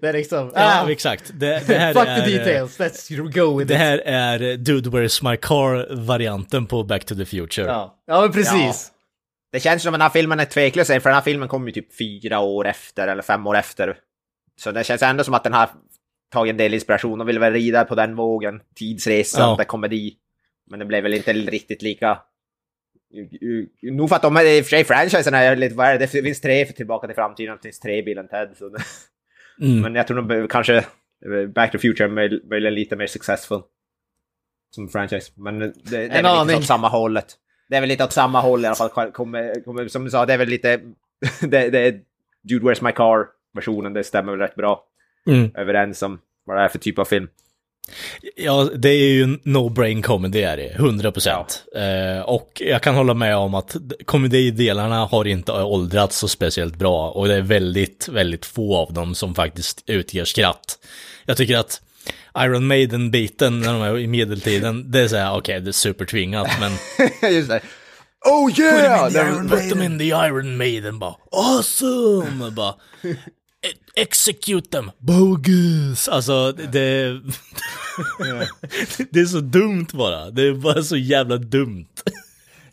Det 0.00 0.08
är 0.08 0.12
liksom, 0.12 0.52
Ja, 0.54 0.82
ah, 0.84 0.90
exakt. 0.90 1.30
Det, 1.34 1.62
det 1.66 1.74
här 1.78 1.94
fuck 1.94 2.06
är, 2.08 2.22
the 2.24 2.38
details, 2.38 2.78
let's 2.80 3.32
go 3.32 3.58
with 3.58 3.68
Det 3.68 3.74
it. 3.74 3.80
här 3.80 3.98
är 4.04 4.56
Dude 4.56 4.90
Where's 4.90 5.30
My 5.30 5.36
Car-varianten 5.36 6.66
på 6.66 6.82
Back 6.84 7.04
to 7.04 7.14
the 7.14 7.24
Future. 7.24 7.66
Ja, 7.66 7.98
ja 8.06 8.20
men 8.20 8.32
precis. 8.32 8.90
Det 9.52 9.60
känns 9.60 9.82
som 9.82 9.92
den 9.92 10.00
här 10.00 10.08
filmen 10.10 10.40
är 10.40 10.44
tveklös, 10.44 10.86
för 10.86 10.94
den 11.00 11.14
här 11.14 11.20
filmen 11.20 11.48
kom 11.48 11.66
ju 11.66 11.72
typ 11.72 11.96
fyra 11.98 12.40
år 12.40 12.66
efter, 12.66 13.08
eller 13.08 13.22
fem 13.22 13.46
år 13.46 13.56
efter. 13.56 13.98
Så 14.56 14.70
det 14.72 14.84
känns 14.84 15.02
ändå 15.02 15.24
som 15.24 15.34
att 15.34 15.44
den 15.44 15.52
har 15.52 15.70
tagit 16.32 16.50
en 16.50 16.56
del 16.56 16.74
inspiration 16.74 17.20
och 17.20 17.28
vill 17.28 17.38
väl 17.38 17.52
rida 17.52 17.84
på 17.84 17.94
den 17.94 18.16
vågen. 18.16 18.60
Tidsresande 18.74 19.62
Ja. 19.62 19.64
komedi. 19.64 20.16
Men 20.70 20.78
det 20.78 20.84
blev 20.84 21.02
väl 21.02 21.14
inte 21.14 21.32
riktigt 21.32 21.82
lika... 21.82 22.18
Nog 23.82 24.08
för 24.08 24.16
att 24.16 24.22
de, 24.22 24.36
i 24.38 24.60
och 24.60 24.64
för 24.64 24.70
sig, 24.70 24.84
franchisen 24.84 25.34
är 25.34 25.56
lite, 25.56 25.82
är 25.82 25.98
det, 25.98 26.06
finns 26.08 26.40
tre 26.40 26.66
för 26.66 26.72
Tillbaka 26.72 27.06
till 27.06 27.14
framtiden, 27.16 27.56
det 27.56 27.62
finns 27.62 27.80
tre 27.80 28.02
Bill 28.02 28.18
and 28.18 28.30
Ted. 28.30 28.54
Så 28.58 28.76
Mm. 29.62 29.80
Men 29.80 29.94
jag 29.94 30.06
tror 30.06 30.22
nog 30.22 30.50
kanske 30.50 30.76
eh, 30.76 30.84
Back 31.54 31.72
to 31.72 31.78
Future 31.78 32.04
är 32.04 32.08
möj- 32.08 32.48
möjligen 32.50 32.74
lite 32.74 32.96
mer 32.96 33.06
successful. 33.06 33.60
Som 34.74 34.88
franchise. 34.88 35.32
Men 35.36 35.58
det, 35.58 35.72
det 35.90 35.96
är 35.96 36.22
väl 36.22 36.46
lite 36.46 36.58
åt 36.58 36.64
samma 36.66 36.88
hållet. 36.88 37.26
Det 37.70 37.76
är 37.76 37.80
väl 37.80 37.88
lite 37.88 38.04
åt 38.04 38.12
samma 38.12 38.40
håll 38.40 38.64
i 38.64 38.66
alla 38.66 38.90
fall. 38.90 39.10
Kommer, 39.10 39.64
kommer, 39.64 39.88
som 39.88 40.04
du 40.04 40.10
sa, 40.10 40.26
det 40.26 40.34
är 40.34 40.38
väl 40.38 40.48
lite... 40.48 40.80
det, 41.40 41.70
det 41.70 41.78
är 41.78 42.00
Dude 42.42 42.66
Where's 42.66 42.84
My 42.84 42.92
Car-versionen, 42.92 43.92
det 43.92 44.04
stämmer 44.04 44.32
väl 44.32 44.40
rätt 44.40 44.54
bra 44.54 44.84
Mm. 45.26 45.50
överens 45.54 46.02
om 46.02 46.18
vad 46.46 46.56
det 46.56 46.62
är 46.62 46.68
för 46.68 46.78
typ 46.78 46.98
av 46.98 47.04
film. 47.04 47.28
Ja, 48.36 48.68
det 48.76 48.88
är 48.88 49.12
ju 49.12 49.26
no-brain 49.26 50.02
comedy 50.02 50.42
är 50.42 50.56
det, 50.56 50.76
100%. 50.78 52.18
Eh, 52.18 52.22
och 52.22 52.62
jag 52.64 52.82
kan 52.82 52.94
hålla 52.94 53.14
med 53.14 53.36
om 53.36 53.54
att 53.54 53.76
komedidelarna 54.04 55.04
har 55.04 55.24
inte 55.24 55.52
åldrats 55.52 56.18
så 56.18 56.28
speciellt 56.28 56.76
bra 56.76 57.10
och 57.10 57.28
det 57.28 57.34
är 57.34 57.42
väldigt, 57.42 58.08
väldigt 58.08 58.46
få 58.46 58.76
av 58.76 58.92
dem 58.92 59.14
som 59.14 59.34
faktiskt 59.34 59.82
utger 59.86 60.24
skratt. 60.24 60.78
Jag 61.26 61.36
tycker 61.36 61.58
att 61.58 61.82
Iron 62.38 62.66
Maiden-biten 62.66 63.60
när 63.60 63.72
de 63.72 63.82
är 63.82 63.98
i 63.98 64.06
medeltiden, 64.06 64.90
det 64.90 65.00
är 65.00 65.08
såhär, 65.08 65.32
okej, 65.36 65.60
det 65.60 65.70
är 65.70 65.72
supertvingat, 65.72 66.48
men 66.60 66.72
Just 67.34 67.48
det. 67.48 67.60
Oh 68.26 68.60
yeah! 68.60 69.48
put 69.48 69.70
them 69.70 69.82
in 69.82 69.98
the 69.98 70.04
Iron 70.08 70.56
Maiden 70.56 70.98
bara, 70.98 71.14
awesome! 71.32 72.50
bara, 72.56 72.74
"E- 73.02 73.74
execute 74.02 74.70
them, 74.70 74.90
bogus! 74.98 76.08
Alltså, 76.08 76.52
det... 76.52 77.20
det 79.10 79.20
är 79.20 79.24
så 79.26 79.40
dumt 79.40 79.86
bara. 79.92 80.30
Det 80.30 80.42
är 80.42 80.52
bara 80.52 80.82
så 80.82 80.96
jävla 80.96 81.36
dumt. 81.36 81.86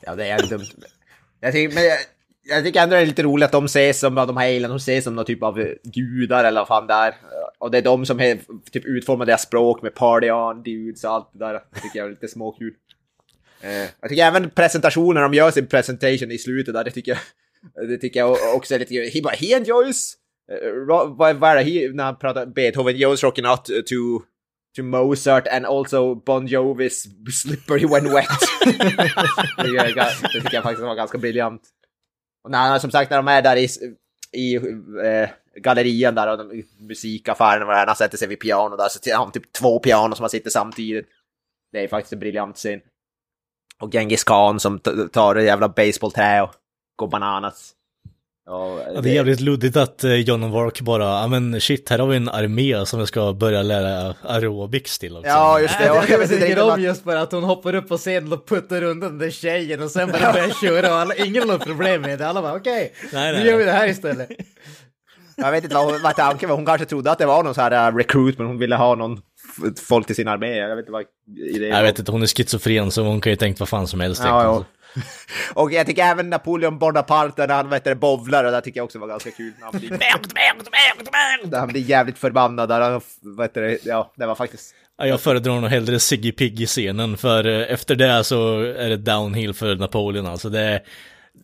Ja, 0.01 0.15
det 0.15 0.27
är 0.27 0.47
dumt. 0.47 0.65
Jag 1.41 1.53
tycker, 1.53 1.75
men 1.75 1.83
jag, 2.47 2.63
tycker 2.63 2.81
ändå 2.81 2.95
det 2.95 3.01
är 3.01 3.05
lite 3.05 3.23
roligt 3.23 3.45
att 3.45 3.51
de 3.51 3.65
ses 3.65 3.99
som, 3.99 4.15
de 4.15 4.37
här 4.37 4.47
alien, 4.47 4.69
de 4.69 4.75
ses 4.75 5.03
som 5.03 5.15
någon 5.15 5.25
typ 5.25 5.43
av 5.43 5.59
eh, 5.59 5.67
gudar 5.83 6.43
eller 6.43 6.61
vad 6.61 6.67
fan 6.67 6.87
det 6.87 6.93
är. 6.93 7.15
Och 7.59 7.71
det 7.71 7.77
är 7.77 7.81
de 7.81 8.05
som 8.05 8.19
är, 8.19 8.39
typ 8.71 8.85
utformar 8.85 9.25
deras 9.25 9.41
språk 9.41 9.81
med 9.81 9.95
party 9.95 10.31
on, 10.31 10.63
dudes 10.63 11.03
och 11.03 11.11
allt 11.11 11.29
det 11.33 11.39
där. 11.39 11.53
Det 11.53 11.79
tycker 11.81 11.99
jag 11.99 12.05
är 12.05 12.09
lite 12.09 12.27
småkul. 12.27 12.73
Eh, 13.61 13.89
jag 14.01 14.09
tycker 14.09 14.23
även 14.23 14.49
presentationen, 14.49 15.23
de 15.23 15.33
gör 15.33 15.51
sin 15.51 15.67
presentation 15.67 16.31
i 16.31 16.37
slutet 16.37 16.73
där, 16.73 16.83
det 16.83 16.91
tycker 16.91 17.11
jag, 17.11 17.89
det 17.89 17.97
tycker 17.97 18.19
jag 18.19 18.55
också 18.55 18.75
är 18.75 18.79
lite 18.79 18.93
kul. 18.93 19.09
He 19.09 19.35
he 19.37 19.55
enjoys, 19.55 20.13
eh, 20.51 20.87
vad 20.87 21.35
vad 21.35 21.43
är 21.43 21.55
det, 21.55 21.61
he, 21.61 21.89
när 21.93 22.03
han 22.03 22.17
pratar 22.19 22.45
Beethoven, 22.45 22.95
enjoys 22.95 23.23
rocking 23.23 23.45
out 23.45 23.65
to 23.65 24.21
to 24.75 24.83
Mozart 24.83 25.47
and 25.47 25.65
also 25.65 26.15
Bon 26.15 26.47
Jovis 26.47 27.07
Slippery 27.41 27.85
When 27.85 28.13
Wet. 28.13 28.27
det, 28.65 28.71
tycker 28.71 29.97
jag, 29.97 30.07
det 30.33 30.41
tycker 30.41 30.53
jag 30.53 30.63
faktiskt 30.63 30.85
var 30.85 30.95
ganska 30.95 31.17
briljant. 31.17 31.61
Och 32.47 32.51
när, 32.51 32.79
som 32.79 32.91
sagt, 32.91 33.11
när 33.11 33.17
de 33.17 33.27
är 33.27 33.41
där 33.41 33.55
i, 33.55 33.67
i 34.31 34.55
eh, 34.55 35.29
gallerian 35.55 36.15
där 36.15 36.31
och 36.31 36.37
de, 36.37 36.63
musikaffären 36.79 37.61
och 37.61 37.67
vad 37.67 37.75
det 37.75 37.85
han 37.87 37.95
sätter 37.95 38.17
sig 38.17 38.27
vid 38.27 38.39
piano 38.39 38.75
där 38.75 38.87
så 38.89 39.11
har 39.11 39.23
han 39.23 39.31
typ 39.31 39.53
två 39.53 39.79
pianon 39.79 40.15
som 40.15 40.23
han 40.23 40.29
sitter 40.29 40.49
samtidigt. 40.49 41.07
Det 41.71 41.83
är 41.83 41.87
faktiskt 41.87 42.13
en 42.13 42.19
briljant 42.19 42.55
scen. 42.55 42.79
Och 43.81 43.91
Genghis 43.91 44.23
Khan 44.23 44.59
som 44.59 44.79
tar 45.11 45.35
ett 45.35 45.45
jävla 45.45 45.69
baseballträ 45.69 46.41
och 46.41 46.51
går 46.95 47.07
bananas. 47.07 47.73
Och, 48.47 48.79
Ja, 48.95 49.01
det 49.01 49.09
är 49.09 49.13
jävligt 49.13 49.39
luddigt 49.39 49.77
att 49.77 50.03
eh, 50.03 50.13
John 50.13 50.43
of 50.43 50.55
Arc 50.55 50.81
bara, 50.81 51.03
ja 51.03 51.27
men 51.27 51.61
shit, 51.61 51.89
här 51.89 51.99
har 51.99 52.07
vi 52.07 52.17
en 52.17 52.29
armé 52.29 52.85
som 52.85 52.99
jag 52.99 53.07
ska 53.07 53.33
börja 53.33 53.61
lära 53.61 54.15
aerobics 54.21 54.99
till 54.99 55.17
också. 55.17 55.29
Ja, 55.29 55.59
just 55.59 55.77
det. 55.79 55.85
Jag, 55.85 55.97
och 55.97 56.03
jag, 56.09 56.21
jag 56.21 56.29
det 56.29 56.39
tycker 56.39 56.71
om 56.73 56.81
just 56.81 57.03
bara 57.03 57.21
att 57.21 57.31
hon 57.31 57.43
hoppar 57.43 57.75
upp 57.75 57.87
på 57.87 57.97
scenen 57.97 58.33
och 58.33 58.47
puttar 58.47 58.83
undan 58.83 59.09
den 59.09 59.17
där 59.19 59.29
tjejen 59.29 59.83
och 59.83 59.91
sen 59.91 60.11
bara 60.11 60.33
börjar 60.33 60.49
köra 60.61 60.93
och 60.93 60.99
alla, 60.99 61.15
ingen 61.15 61.49
har 61.49 61.57
något 61.57 61.65
problem 61.65 62.01
med 62.01 62.19
det. 62.19 62.27
Alla 62.27 62.41
bara 62.41 62.55
okej, 62.55 62.93
Nej, 63.13 63.33
nu 63.39 63.49
gör 63.49 63.57
vi 63.57 63.63
det 63.65 63.71
här 63.71 63.87
istället. 63.87 64.29
Jag 65.35 65.51
vet 65.51 65.63
inte 65.63 65.75
vad, 65.75 65.85
hon- 65.85 66.01
vad 66.03 66.15
tanken 66.15 66.49
var. 66.49 66.55
Hon 66.55 66.65
kanske 66.65 66.85
trodde 66.85 67.11
att 67.11 67.17
det 67.17 67.25
var 67.25 67.43
någon 67.43 67.53
så 67.55 67.61
här 67.61 67.91
uh, 67.91 67.97
recruit, 67.97 68.37
men 68.37 68.47
hon 68.47 68.57
ville 68.57 68.75
ha 68.75 68.95
någon 68.95 69.19
folk 69.87 70.07
till 70.07 70.15
sin 70.15 70.27
armé. 70.27 70.57
Jag 70.57 70.75
vet 70.75 70.79
inte 70.83 70.91
vad 70.91 71.03
idén 71.55 71.69
Jag 71.69 71.83
vet 71.83 71.99
inte, 71.99 72.11
hon 72.11 72.21
är 72.23 72.27
schizofren 72.27 72.91
så 72.91 73.03
hon 73.03 73.21
kan 73.21 73.31
ju 73.31 73.35
tänkt 73.35 73.59
vad 73.59 73.69
fan 73.69 73.87
som 73.87 73.99
helst. 73.99 74.21
Ja, 74.25 74.43
ja. 74.43 74.65
Och 75.53 75.71
jag 75.71 75.85
tycker 75.85 76.03
även 76.03 76.29
Napoleon 76.29 76.79
Bonaparte 76.79 77.47
när 77.47 77.55
han 77.55 77.69
vet 77.69 77.83
du, 77.83 77.95
bowlar, 77.95 78.43
och 78.43 78.51
det 78.51 78.61
tycker 78.61 78.79
jag 78.79 78.85
också 78.85 78.99
var 78.99 79.07
ganska 79.07 79.31
kul. 79.31 79.53
När 79.59 79.65
han 79.65 79.79
blir, 79.79 79.89
när 81.51 81.59
han 81.59 81.67
blir 81.67 81.81
jävligt 81.81 82.17
förbannad. 82.17 82.69
Där 82.69 82.81
han, 82.81 83.01
vet 83.37 83.85
ja, 83.85 84.11
det 84.15 84.25
var 84.25 84.35
faktiskt... 84.35 84.75
Ja, 84.97 85.07
jag 85.07 85.21
föredrar 85.21 85.61
nog 85.61 85.69
hellre 85.69 85.99
Siggy 85.99 86.31
Piggy-scenen, 86.31 87.17
för 87.17 87.47
eh, 87.47 87.73
efter 87.73 87.95
det 87.95 88.23
så 88.23 88.59
är 88.61 88.89
det 88.89 88.97
downhill 88.97 89.53
för 89.53 89.75
Napoleon 89.75 90.25
alltså. 90.27 90.49
Det, 90.49 90.81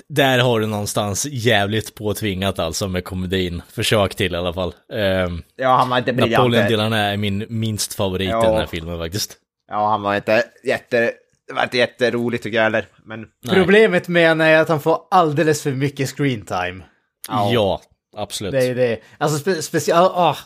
där 0.09 0.39
har 0.39 0.59
du 0.59 0.65
någonstans 0.65 1.25
jävligt 1.25 1.95
påtvingat 1.95 2.59
alltså 2.59 2.87
med 2.87 3.03
komedin. 3.03 3.61
Försök 3.71 4.15
till 4.15 4.33
i 4.33 4.37
alla 4.37 4.53
fall. 4.53 4.73
Um, 4.93 5.43
Ja, 5.55 5.75
han 5.77 5.89
var 5.89 5.97
inte 5.97 6.13
briljant. 6.13 6.43
Napoleon-delarna 6.43 6.97
är 6.97 7.17
min 7.17 7.45
minst 7.49 7.93
favorit 7.93 8.29
Ja. 8.29 8.43
i 8.43 8.47
den 8.47 8.57
här 8.57 8.65
filmen 8.65 8.97
faktiskt. 8.99 9.37
Ja, 9.67 9.89
han 9.89 10.01
var 10.01 10.15
inte 10.15 10.43
jätte... 10.63 11.11
Det 11.47 11.53
var 11.53 11.63
inte 11.63 11.77
jätteroligt 11.77 12.43
tycker 12.43 12.57
jag 12.57 12.63
heller. 12.63 12.87
Men. 13.05 13.25
Problemet 13.49 14.07
med 14.07 14.27
henne 14.27 14.45
är 14.45 14.61
att 14.61 14.69
han 14.69 14.81
får 14.81 15.01
alldeles 15.11 15.63
för 15.63 15.71
mycket 15.71 16.09
screen 16.17 16.45
time. 16.45 16.83
Ja, 17.27 17.81
absolut. 18.17 18.51
Det 18.51 18.65
är 18.65 18.75
det. 18.75 18.99
Alltså 19.17 19.39
spe, 19.39 19.61
speciellt, 19.61 20.11
ah, 20.15 20.37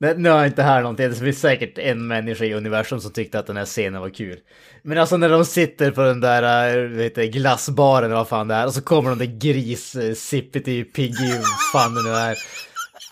nu 0.00 0.14
nu 0.16 0.30
har 0.30 0.38
jag 0.38 0.46
inte 0.46 0.62
här 0.62 0.82
någonting, 0.82 1.08
det 1.08 1.16
finns 1.16 1.40
säkert 1.40 1.78
en 1.78 2.06
människa 2.06 2.44
i 2.44 2.54
universum 2.54 3.00
som 3.00 3.12
tyckte 3.12 3.38
att 3.38 3.46
den 3.46 3.56
här 3.56 3.64
scenen 3.64 4.00
var 4.00 4.10
kul. 4.10 4.38
Men 4.82 4.98
alltså 4.98 5.16
när 5.16 5.28
de 5.28 5.44
sitter 5.44 5.90
på 5.90 6.00
den 6.00 6.20
där 6.20 6.76
äh, 6.76 6.88
vet 6.88 7.14
du, 7.14 7.26
glassbaren 7.26 8.04
eller 8.04 8.16
vad 8.16 8.28
fan 8.28 8.48
det 8.48 8.54
är 8.54 8.66
och 8.66 8.74
så 8.74 8.82
kommer 8.82 9.10
de 9.10 9.18
där 9.18 9.38
gris, 9.38 9.94
äh, 9.96 10.14
sippity, 10.14 10.84
piggy, 10.84 11.32
fan 11.72 11.94
det 11.94 12.02
nu 12.02 12.10
är. 12.10 12.36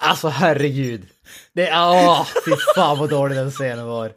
Alltså 0.00 0.28
herregud. 0.28 1.06
Det 1.54 1.68
är, 1.68 1.90
åh, 1.90 2.26
fy 2.44 2.52
fan 2.74 2.98
vad 2.98 3.10
dålig 3.10 3.38
den 3.38 3.50
scenen 3.50 3.86
var. 3.86 4.12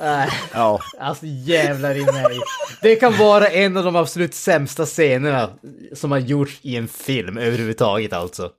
Äh, 0.00 0.32
ja, 0.52 0.80
alltså 0.98 1.26
jävlar 1.26 1.94
i 1.94 2.04
mig. 2.04 2.40
Det 2.82 2.96
kan 2.96 3.16
vara 3.18 3.46
en 3.46 3.76
av 3.76 3.84
de 3.84 3.96
absolut 3.96 4.34
sämsta 4.34 4.86
scenerna 4.86 5.50
som 5.94 6.10
har 6.10 6.18
gjorts 6.18 6.58
i 6.62 6.76
en 6.76 6.88
film 6.88 7.38
överhuvudtaget 7.38 8.12
alltså. 8.12 8.50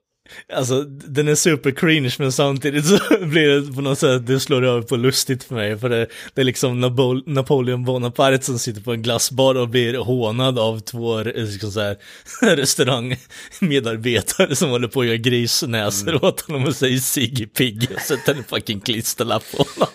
Alltså, 0.54 0.84
den 0.84 1.28
är 1.28 1.36
super 1.36 1.72
cringe 1.72 2.16
men 2.20 2.32
samtidigt 2.32 2.86
så 2.86 3.00
blir 3.22 3.50
det 3.62 3.74
på 3.74 3.82
något 3.82 4.00
sätt, 4.00 4.28
det 4.28 4.40
slår 4.40 4.66
över 4.66 4.82
på 4.82 4.96
lustigt 4.96 5.44
för 5.44 5.56
mig. 5.56 5.80
För 5.80 5.90
det, 5.90 6.08
det 6.34 6.42
är 6.42 6.46
liksom 6.46 6.80
Napol 6.82 7.24
Napoleon 7.26 7.86
Bonaparte 7.86 8.46
som 8.46 8.60
sitter 8.60 8.82
på 8.82 8.94
en 8.94 9.02
glassbar 9.02 9.56
och 9.56 9.70
blir 9.70 9.98
hånad 9.98 10.60
av 10.60 10.80
två 10.80 11.24
liksom 11.24 11.72
så 11.72 11.80
här, 11.82 11.98
restaurangmedarbetare 12.56 14.56
som 14.56 14.70
håller 14.70 14.88
på 14.88 15.02
att 15.02 15.08
göra 15.08 15.18
grisnäsor 15.18 16.10
Mm. 16.10 16.20
åt 16.24 16.42
honom 16.42 16.66
och 16.66 16.76
säger 16.76 16.98
Siggy 16.98 17.46
Pigg 17.46 17.88
och 17.96 18.02
sätter 18.02 18.36
en 18.36 18.44
fucking 18.44 18.80
klisterlapp 18.80 19.44
på 19.58 19.64
honom. 19.64 19.90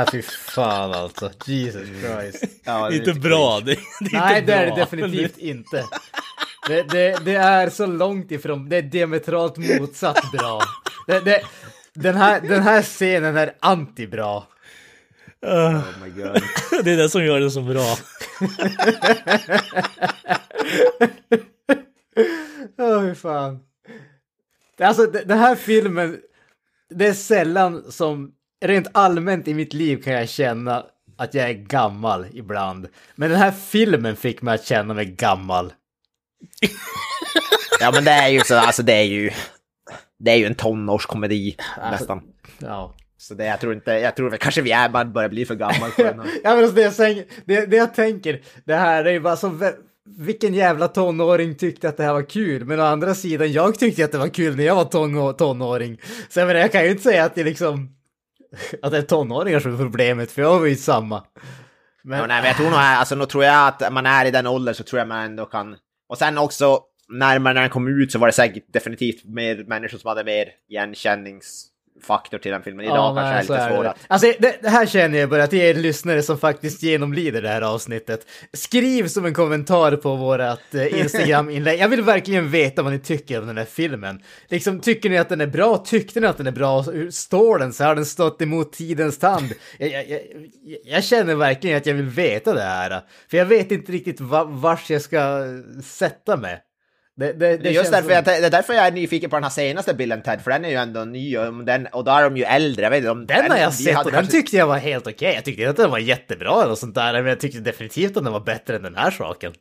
Äh, 0.00 0.06
fy 0.12 0.22
fan 0.54 0.92
alltså. 0.94 1.30
Jesus 1.46 1.82
Christ. 1.88 2.44
Ja, 2.64 2.88
Det 2.90 2.96
är 2.96 2.98
inte 2.98 3.12
bra, 3.20 3.60
det, 3.60 3.64
det 4.00 4.16
är 4.16 4.20
Nej, 4.20 4.38
inte 4.40 4.52
det 4.52 4.58
är 4.58 4.66
det 4.66 4.76
definitivt 4.80 5.38
inte. 5.38 5.84
Det, 6.68 6.82
det, 6.82 7.24
det 7.24 7.34
är 7.34 7.70
så 7.70 7.86
långt 7.86 8.30
ifrån, 8.30 8.68
det 8.68 8.76
är 8.76 8.82
diametralt 8.82 9.56
motsatt 9.56 10.32
bra. 10.32 10.60
Det, 11.06 11.20
det, 11.20 11.40
den, 11.94 12.16
här, 12.16 12.40
den 12.40 12.62
här 12.62 12.82
scenen 12.82 13.36
är 13.36 13.52
anti-bra. 13.60 14.46
Oh 15.46 15.82
my 16.02 16.10
god. 16.22 16.42
Det 16.84 16.90
är 16.92 16.96
det 16.96 17.08
som 17.08 17.24
gör 17.24 17.40
det 17.40 17.50
så 17.50 17.62
bra. 17.62 17.96
Åh, 22.78 23.00
hur 23.00 23.14
fan. 23.14 23.58
Det- 24.76 24.84
Alltså, 24.84 25.06
den 25.06 25.38
här 25.38 25.54
filmen, 25.56 26.18
det 26.90 27.06
är 27.06 27.12
sällan 27.12 27.92
som, 27.92 28.30
rent 28.64 28.86
allmänt 28.94 29.48
i 29.48 29.54
mitt 29.54 29.72
liv 29.72 30.02
kan 30.02 30.12
jag 30.12 30.28
känna 30.28 30.86
att 31.16 31.34
jag 31.34 31.48
är 31.50 31.54
gammal 31.54 32.26
ibland. 32.32 32.88
Men 33.14 33.30
den 33.30 33.38
här 33.38 33.50
filmen 33.50 34.16
fick 34.16 34.42
mig 34.42 34.54
att 34.54 34.64
känna 34.66 34.94
mig 34.94 35.04
gammal. 35.04 35.72
Ja 37.80 37.90
men 37.94 38.04
det 38.04 38.10
är 38.10 38.28
ju 38.28 38.40
så, 38.40 38.56
alltså 38.56 38.82
det 38.82 38.92
är 38.92 39.04
ju... 39.04 39.30
Det 40.18 40.30
är 40.30 40.36
ju 40.36 40.44
en 40.44 40.54
tonårskomedi 40.54 41.56
nästan. 41.90 42.22
Ja. 42.58 42.94
Så 43.18 43.34
det, 43.34 43.44
jag 43.44 43.60
tror 43.60 43.74
inte, 43.74 43.90
jag 43.90 44.16
tror 44.16 44.30
kanske 44.36 44.62
vi 44.62 44.72
är, 44.72 44.88
man 44.88 45.12
börjar 45.12 45.28
bli 45.28 45.46
för 45.46 45.54
gammal 45.54 45.90
för 45.90 46.04
den. 46.04 46.18
Ja 46.44 46.54
men 46.54 46.58
alltså 46.58 46.74
det, 46.74 46.82
jag 46.82 46.92
säger, 46.92 47.24
det, 47.44 47.66
det 47.66 47.76
jag 47.76 47.94
tänker, 47.94 48.40
det 48.64 48.74
här 48.74 49.04
är 49.04 49.12
ju 49.12 49.20
bara 49.20 49.36
så, 49.36 49.72
vilken 50.16 50.54
jävla 50.54 50.88
tonåring 50.88 51.54
tyckte 51.54 51.88
att 51.88 51.96
det 51.96 52.02
här 52.02 52.12
var 52.12 52.30
kul? 52.30 52.64
Men 52.64 52.80
å 52.80 52.82
andra 52.82 53.14
sidan, 53.14 53.52
jag 53.52 53.78
tyckte 53.78 54.04
att 54.04 54.12
det 54.12 54.18
var 54.18 54.28
kul 54.28 54.56
när 54.56 54.64
jag 54.64 54.74
var 54.74 54.84
tonå, 54.84 55.32
tonåring. 55.32 56.00
Så 56.28 56.40
jag 56.40 56.46
menar, 56.46 56.60
jag 56.60 56.72
kan 56.72 56.84
ju 56.84 56.90
inte 56.90 57.02
säga 57.02 57.24
att 57.24 57.34
det 57.34 57.44
liksom, 57.44 57.88
att 58.82 58.90
det 58.90 58.98
är 58.98 59.02
tonåringar 59.02 59.60
som 59.60 59.74
är 59.74 59.78
problemet, 59.78 60.30
för 60.30 60.42
jag 60.42 60.58
var 60.58 60.66
ju 60.66 60.76
samma. 60.76 61.24
Men, 62.02 62.18
Ja, 62.18 62.26
nej, 62.26 62.40
men 62.40 62.46
jag 62.46 62.56
tror 62.56 62.70
nog, 62.70 62.78
alltså 62.78 63.14
nog 63.14 63.28
tror 63.28 63.44
jag 63.44 63.68
att 63.68 63.92
man 63.92 64.06
är 64.06 64.26
i 64.26 64.30
den 64.30 64.46
åldern 64.46 64.74
så 64.74 64.84
tror 64.84 64.98
jag 64.98 65.08
man 65.08 65.24
ändå 65.24 65.44
kan... 65.46 65.76
Och 66.08 66.18
sen 66.18 66.38
också, 66.38 66.80
när, 67.08 67.38
man, 67.38 67.54
när 67.54 67.60
den 67.60 67.70
kom 67.70 67.88
ut 67.88 68.12
så 68.12 68.18
var 68.18 68.26
det 68.26 68.32
säkert 68.32 68.72
definitivt 68.72 69.24
mer 69.24 69.64
människor 69.64 69.98
som 69.98 70.08
hade 70.08 70.24
mer 70.24 70.48
igenkännings 70.68 71.66
igenkänningsfaktor 71.98 72.38
till 72.38 72.52
den 72.52 72.62
filmen. 72.62 72.84
Idag 72.84 73.16
kanske 73.16 73.22
nej, 73.22 73.38
är 73.38 73.42
lite 73.42 73.68
det. 73.68 73.74
svårt 73.74 73.86
att... 73.86 73.96
Alltså 74.08 74.32
det, 74.38 74.62
det 74.62 74.68
här 74.68 74.86
känner 74.86 75.18
jag 75.18 75.30
bara 75.30 75.44
att 75.44 75.50
det 75.50 75.70
är 75.70 75.74
lyssnare 75.74 76.22
som 76.22 76.38
faktiskt 76.38 76.82
genomlider 76.82 77.42
det 77.42 77.48
här 77.48 77.62
avsnittet. 77.62 78.26
Skriv 78.52 79.08
som 79.08 79.24
en 79.24 79.34
kommentar 79.34 79.96
på 79.96 80.16
vårat 80.16 80.74
eh, 80.74 80.98
Instagram-inlägg. 81.00 81.80
Jag 81.80 81.88
vill 81.88 82.02
verkligen 82.02 82.50
veta 82.50 82.82
vad 82.82 82.92
ni 82.92 82.98
tycker 82.98 83.40
om 83.40 83.46
den 83.46 83.58
här 83.58 83.64
filmen. 83.64 84.22
Liksom, 84.48 84.80
tycker 84.80 85.10
ni 85.10 85.18
att 85.18 85.28
den 85.28 85.40
är 85.40 85.46
bra? 85.46 85.78
Tyckte 85.78 86.20
ni 86.20 86.26
att 86.26 86.36
den 86.36 86.46
är 86.46 86.52
bra? 86.52 86.82
Hur 86.82 87.10
står 87.10 87.58
den? 87.58 87.72
Så 87.72 87.84
har 87.84 87.94
den 87.94 88.06
stått 88.06 88.42
emot 88.42 88.72
tidens 88.72 89.18
tand? 89.18 89.52
Jag, 89.78 89.88
jag, 89.90 90.08
jag, 90.08 90.20
jag 90.84 91.04
känner 91.04 91.34
verkligen 91.34 91.76
att 91.76 91.86
jag 91.86 91.94
vill 91.94 92.08
veta 92.08 92.54
det 92.54 92.62
här. 92.62 93.00
För 93.30 93.36
jag 93.36 93.46
vet 93.46 93.72
inte 93.72 93.92
riktigt 93.92 94.20
va, 94.20 94.44
vars 94.44 94.90
jag 94.90 95.02
ska 95.02 95.44
sätta 95.82 96.36
mig. 96.36 96.60
Det, 97.18 97.32
det, 97.32 97.56
Det 97.56 97.68
är 97.68 97.72
just 97.72 97.92
därför 97.92 98.10
jag, 98.10 98.24
det 98.24 98.36
är 98.36 98.50
därför 98.50 98.74
jag 98.74 98.86
är 98.86 98.92
nyfiken 98.92 99.30
på 99.30 99.36
den 99.36 99.42
här 99.42 99.50
senaste 99.50 99.94
Bill 99.94 100.12
and 100.12 100.24
Ted, 100.24 100.40
för 100.42 100.50
den 100.50 100.64
är 100.64 100.68
ju 100.68 100.74
ändå 100.76 101.04
ny 101.04 101.38
och, 101.38 101.64
den, 101.64 101.86
och 101.86 102.04
då 102.04 102.10
är 102.10 102.22
de 102.22 102.36
ju 102.36 102.44
äldre. 102.44 102.82
Jag 102.82 102.90
vet 102.90 102.98
inte 102.98 103.10
om... 103.10 103.26
Den 103.26 103.50
har 103.50 103.58
jag 103.58 103.74
sett 103.74 103.98
och 103.98 104.04
den 104.04 104.12
kanske- 104.12 104.32
tyckte 104.32 104.56
jag 104.56 104.66
var 104.66 104.78
helt 104.78 105.06
okej. 105.06 105.34
Jag 105.34 105.44
tyckte 105.44 105.62
inte 105.62 105.70
att 105.70 105.76
den 105.76 105.90
var 105.90 105.98
jättebra 105.98 106.62
eller 106.62 106.74
sånt 106.74 106.94
där, 106.94 107.12
men 107.12 107.26
jag 107.26 107.40
tyckte 107.40 107.58
definitivt 107.58 108.16
att 108.16 108.24
den 108.24 108.32
var 108.32 108.40
bättre 108.40 108.76
än 108.76 108.82
den 108.82 108.96
här 108.96 109.10
saken. 109.10 109.52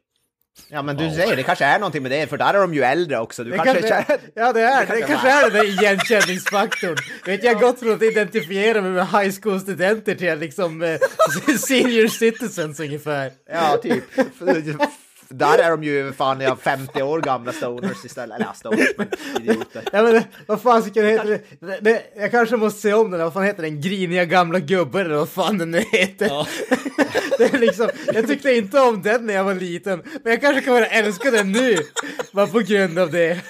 Ja 0.70 0.82
men 0.82 0.98
du 0.98 1.12
säger 1.12 1.36
det 1.36 1.44
kanske 1.44 1.66
är 1.66 1.80
någonting 1.80 2.04
med 2.04 2.12
det, 2.12 2.28
för 2.28 2.38
där 2.38 2.54
är 2.54 2.60
de 2.60 2.74
ju 2.74 2.84
äldre 2.84 3.20
också. 3.20 3.44
Du 3.44 3.52
Det 3.52 3.58
kanske... 3.58 3.90
kanske, 3.90 4.18
ja, 4.34 4.54
det 4.54 4.62
är 4.62 4.80
det. 4.80 4.86
kan 4.86 4.96
Det 4.96 5.02
det 5.02 5.08
kanske 5.08 5.30
är 5.30 5.42
den 5.50 5.54
där 5.54 5.64
igenkänningsfaktorn. 5.84 6.96
Vet, 7.26 7.44
jag 7.44 7.60
gått 7.60 7.80
från 7.80 7.94
att 7.94 8.02
identifiera 8.02 8.82
mig 8.82 8.92
med 8.92 9.08
high 9.08 9.36
school-studenter 9.42 10.16
till 10.16 10.40
liksom 10.40 10.82
eh, 10.84 10.98
senior 11.58 12.08
citizens 12.08 12.80
ungefär. 12.80 13.32
Ja, 13.52 13.78
typ. 13.84 14.04
Där 15.30 15.58
är 15.58 15.70
de 15.72 15.84
ju 15.84 16.14
fan 16.14 16.42
ja, 16.42 16.56
50 16.56 17.02
år 17.02 17.22
gamla 17.22 17.52
stoners 17.52 18.06
istället. 18.06 18.36
Eller 18.36 18.54
stoners, 18.54 18.88
men 18.98 19.08
idioter. 19.40 19.84
Ja 19.92 20.04
men 20.04 20.24
vad 20.46 20.62
fan 20.62 20.84
ska 20.84 21.02
den 21.02 21.10
heta? 21.10 21.24
Det, 21.24 21.42
det, 21.60 21.80
det, 21.82 22.04
jag 22.16 22.32
kanske 22.32 22.58
måste 22.58 22.82
se 22.82 22.94
om 22.94 23.12
den, 23.12 23.20
vad 23.20 23.34
fan 23.34 23.44
heter 23.44 23.64
den? 23.64 23.82
Griniga 23.82 24.26
gamla 24.26 24.60
gubben 24.60 25.06
eller 25.06 25.16
vad 25.16 25.30
fan 25.30 25.58
den 25.58 25.72
nu 25.72 25.80
heter. 25.80 26.26
Ja. 26.28 26.48
Det 27.38 27.54
är 27.54 27.60
liksom, 27.60 27.90
jag 28.14 28.28
tyckte 28.28 28.52
inte 28.52 28.80
om 28.80 29.02
den 29.02 29.26
när 29.26 29.34
jag 29.34 29.44
var 29.44 29.56
liten, 29.56 30.04
men 30.24 30.32
jag 30.32 30.42
kanske 30.42 30.62
kommer 30.62 30.82
att 30.82 30.92
älska 30.92 31.32
den 31.32 31.52
nu. 31.52 31.78
Bara 32.32 32.48
på 32.48 32.60
grund 32.60 33.00
av 33.00 33.12
det. 33.12 33.42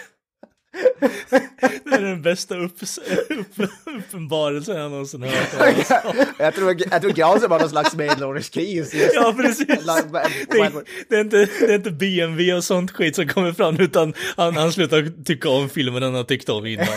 Det 1.84 1.96
är 1.96 2.02
den 2.02 2.22
bästa 2.22 2.58
upps, 2.58 2.98
upp, 3.30 3.70
uppenbarelsen 4.00 4.78
jag 4.78 4.92
någonsin 4.92 5.24
hört. 5.24 5.34
Jag 6.40 6.56
tror, 6.56 6.76
jag 6.92 7.02
tror 7.02 7.12
Granström 7.12 7.52
har 7.52 7.60
någon 7.60 7.70
slags 7.70 7.96
medelålderskris. 7.96 8.94
just. 8.94 9.12
Ja, 9.14 9.34
precis. 9.38 9.68
Det 9.68 9.74
är, 9.74 10.72
det, 11.10 11.16
är 11.16 11.22
inte, 11.22 11.38
det 11.60 11.66
är 11.66 11.76
inte 11.76 11.92
BMW 11.92 12.54
och 12.54 12.64
sånt 12.64 12.92
skit 12.92 13.16
som 13.16 13.28
kommer 13.28 13.54
fram, 13.54 13.80
utan 13.80 14.14
han, 14.36 14.56
han 14.56 14.72
slutar 14.72 15.24
tycka 15.24 15.50
om 15.50 15.70
filmen 15.70 16.04
han 16.04 16.16
har 16.16 16.24
tyckt 16.24 16.50
om 16.50 16.66
innan. 16.66 16.88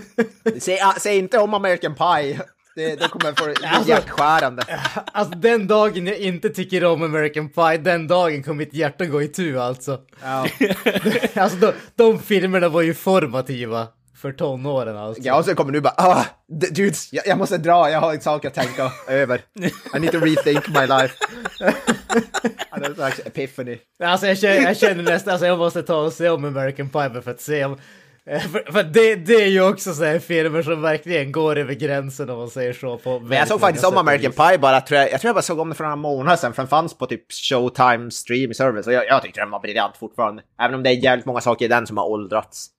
Säg, 0.58 0.78
säg 1.00 1.18
inte 1.18 1.38
om 1.38 1.54
American 1.54 1.94
Pie. 1.94 2.40
Det, 2.74 2.96
det 2.96 3.08
kommer 3.08 3.32
få 3.32 3.44
Alltså- 3.66 3.88
hjärtskärande. 3.90 4.62
Alltså 5.12 5.38
den 5.38 5.66
dagen 5.66 6.06
jag 6.06 6.18
inte 6.18 6.48
tycker 6.50 6.84
om 6.84 7.02
American 7.02 7.48
Pie, 7.48 7.78
den 7.78 8.08
dagen 8.08 8.42
kommer 8.42 8.56
mitt 8.56 8.74
hjärta 8.74 9.04
gå 9.06 9.22
i 9.22 9.28
tu 9.28 9.58
alltså. 9.60 10.00
Ja. 10.22 10.46
Alltså 11.34 11.58
de, 11.58 11.72
de 11.94 12.18
filmerna 12.18 12.68
var 12.68 12.82
ju 12.82 12.94
formativa 12.94 13.88
för 14.16 14.32
tonåren 14.32 14.96
alltså. 14.96 15.22
Granström 15.22 15.56
kommer 15.56 15.72
nu 15.72 15.80
bara 15.80 15.94
ah, 15.96 16.24
dudes, 16.48 17.12
jag, 17.12 17.26
jag 17.26 17.38
måste 17.38 17.58
dra, 17.58 17.90
jag 17.90 18.00
har 18.00 18.18
saker 18.18 18.48
att 18.48 18.54
tänka 18.54 18.92
över. 19.08 19.40
I 19.96 19.98
need 19.98 20.12
to 20.12 20.18
rethink 20.18 20.68
my 20.68 20.86
life. 20.86 21.14
Han 22.70 22.82
har 22.82 22.88
en 22.88 22.94
slags 22.94 23.20
epiphany. 23.24 23.78
Alltså 24.04 24.26
jag 24.26 24.38
känner, 24.38 24.62
jag 24.62 24.76
känner 24.76 25.02
nästan, 25.02 25.32
alltså 25.32 25.46
jag 25.46 25.58
måste 25.58 25.82
ta 25.82 25.96
och 25.96 26.12
se 26.12 26.28
om 26.28 26.44
American 26.44 26.88
Pie 26.88 27.22
för 27.22 27.30
att 27.30 27.40
se 27.40 27.64
om... 27.64 27.78
eh, 28.26 28.40
För, 28.40 28.72
för 28.72 28.82
det, 28.82 29.14
det 29.14 29.34
är 29.34 29.48
ju 29.48 29.68
också 29.68 29.94
så 29.94 30.04
här 30.04 30.18
filmer 30.18 30.62
som 30.62 30.82
verkligen 30.82 31.32
går 31.32 31.56
över 31.56 31.74
gränsen 31.74 32.30
om 32.30 32.38
man 32.38 32.50
säger 32.50 32.72
så. 32.72 32.98
På 32.98 33.20
Men 33.20 33.38
jag 33.38 33.48
såg 33.48 33.60
faktiskt 33.60 33.84
om 33.86 33.96
American 33.96 34.32
Pie 34.32 34.58
bara, 34.58 34.80
tror 34.80 35.00
jag, 35.00 35.12
jag 35.12 35.20
tror 35.20 35.28
jag 35.28 35.34
bara 35.34 35.42
såg 35.42 35.58
om 35.58 35.68
det 35.68 35.74
för 35.74 35.84
några 35.84 35.96
månader 35.96 36.36
sedan, 36.36 36.54
för 36.54 36.62
den 36.62 36.68
fanns 36.68 36.94
på 36.94 37.06
typ 37.06 37.32
Showtime 37.32 38.10
streaming 38.10 38.54
service 38.54 38.86
och 38.86 38.92
jag, 38.92 39.06
jag 39.06 39.22
tyckte 39.22 39.40
den 39.40 39.50
var 39.50 39.60
briljant 39.60 39.96
fortfarande. 39.96 40.42
Även 40.60 40.74
om 40.74 40.82
det 40.82 40.90
är 40.90 41.04
jävligt 41.04 41.26
många 41.26 41.40
saker 41.40 41.64
i 41.64 41.68
den 41.68 41.86
som 41.86 41.96
har 41.96 42.06
åldrats. 42.06 42.70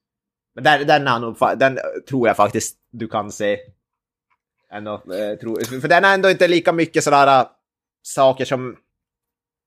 Men 0.55 0.63
den, 0.63 0.87
den, 0.87 1.07
har 1.07 1.19
nog, 1.19 1.37
den 1.57 1.79
tror 2.09 2.27
jag 2.27 2.37
faktiskt 2.37 2.77
du 2.91 3.07
kan 3.07 3.31
se. 3.31 3.57
Ändå, 4.71 4.93
eh, 4.93 5.39
tror, 5.39 5.81
för 5.81 5.87
den 5.87 6.05
är 6.05 6.13
ändå 6.13 6.29
inte 6.29 6.47
lika 6.47 6.71
mycket 6.71 7.03
sådana 7.03 7.41
äh, 7.41 7.47
saker 8.03 8.45
som 8.45 8.75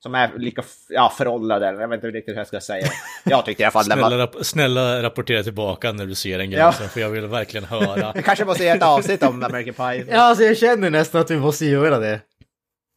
som 0.02 0.14
är 0.14 0.30
lika 0.36 0.62
ja, 0.88 1.12
föråldrade. 1.18 1.66
Jag 1.66 1.88
vet 1.88 1.96
inte 1.96 2.06
riktigt 2.06 2.34
hur 2.34 2.40
jag 2.40 2.46
ska 2.46 2.60
säga. 2.60 2.86
Jag 3.24 3.44
tyckte 3.44 3.62
i 3.62 3.64
alla 3.66 3.72
fall 3.72 3.88
var... 3.88 3.96
Snälla, 3.96 4.18
rap 4.18 4.36
snälla 4.42 5.02
rapportera 5.02 5.42
tillbaka 5.42 5.92
när 5.92 6.06
du 6.06 6.14
ser 6.14 6.38
den 6.38 6.50
gränsen, 6.50 6.88
för 6.88 7.00
jag 7.00 7.10
vill 7.10 7.26
verkligen 7.26 7.64
höra. 7.64 8.12
Vi 8.16 8.22
kanske 8.22 8.44
måste 8.44 8.64
göra 8.64 8.76
ett 8.76 8.82
avsnitt 8.82 9.22
om 9.22 9.42
American 9.42 9.74
Pie. 9.74 10.06
Ja, 10.10 10.20
alltså 10.20 10.44
jag 10.44 10.56
känner 10.56 10.90
nästan 10.90 11.20
att 11.20 11.30
vi 11.30 11.36
måste 11.36 11.66
göra 11.66 11.98
det. 11.98 12.20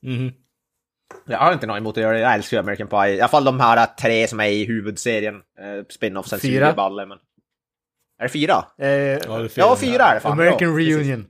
Mhm. 0.05 0.31
Jag 1.25 1.37
har 1.37 1.53
inte 1.53 1.67
något 1.67 1.77
emot 1.77 1.97
att 1.97 2.03
göra 2.03 2.13
det, 2.13 2.19
jag 2.19 2.33
älskar 2.33 2.57
ju 2.57 2.61
American 2.61 2.87
Pie. 2.87 3.15
I 3.15 3.21
alla 3.21 3.27
fall 3.27 3.43
de 3.43 3.59
här 3.59 3.85
tre 3.85 4.27
som 4.27 4.39
är 4.39 4.47
i 4.47 4.65
huvudserien. 4.65 5.35
Eh, 5.35 5.85
Spin-offsen 5.89 6.39
Fyra. 6.39 6.89
men... 7.05 7.17
Är 8.19 8.23
det 8.23 8.29
fyra? 8.29 8.65
Eh, 8.77 8.87
Ja, 8.87 9.17
det 9.37 9.43
är 9.43 9.47
fel. 9.47 9.49
Ja, 9.55 9.75
fyra 9.75 10.03
är 10.03 10.15
det 10.15 10.19
fan. 10.19 10.31
American 10.31 10.75
Bra, 10.75 10.77
precis. 10.77 11.25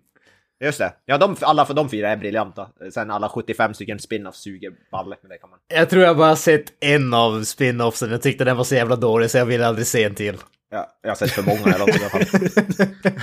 Just 0.62 0.80
det. 0.80 0.94
Ja, 1.06 1.18
de, 1.18 1.36
alla 1.42 1.66
för 1.66 1.74
de 1.74 1.90
fyra 1.90 2.10
är 2.10 2.18
briljanta. 2.18 2.68
Sen 2.94 3.12
alla 3.12 3.30
75 3.30 3.74
stycken 3.74 4.00
spin-offs 4.00 4.42
suger 4.42 4.72
balle, 4.92 5.16
men 5.22 5.30
det 5.30 5.38
kan 5.38 5.50
man... 5.50 5.60
Jag 5.68 5.90
tror 5.90 6.04
jag 6.04 6.18
bara 6.18 6.36
sett 6.36 6.66
en 6.80 7.14
av 7.14 7.44
spin-offsen. 7.44 8.12
Jag 8.12 8.22
tyckte 8.22 8.44
den 8.44 8.58
var 8.58 8.64
så 8.64 8.76
jävla 8.76 8.96
dålig 8.96 9.32
så 9.32 9.38
jag 9.38 9.46
vill 9.46 9.64
aldrig 9.64 9.88
se 9.88 10.04
en 10.04 10.16
till. 10.16 10.38
Ja, 10.72 10.88
jag 11.02 11.10
har 11.10 11.16
sett 11.16 11.32
för 11.32 11.44
många 11.44 11.76
eller 11.76 11.80
något 11.80 11.90
i 11.90 12.00
alla 12.00 12.10
fall. 12.10 12.22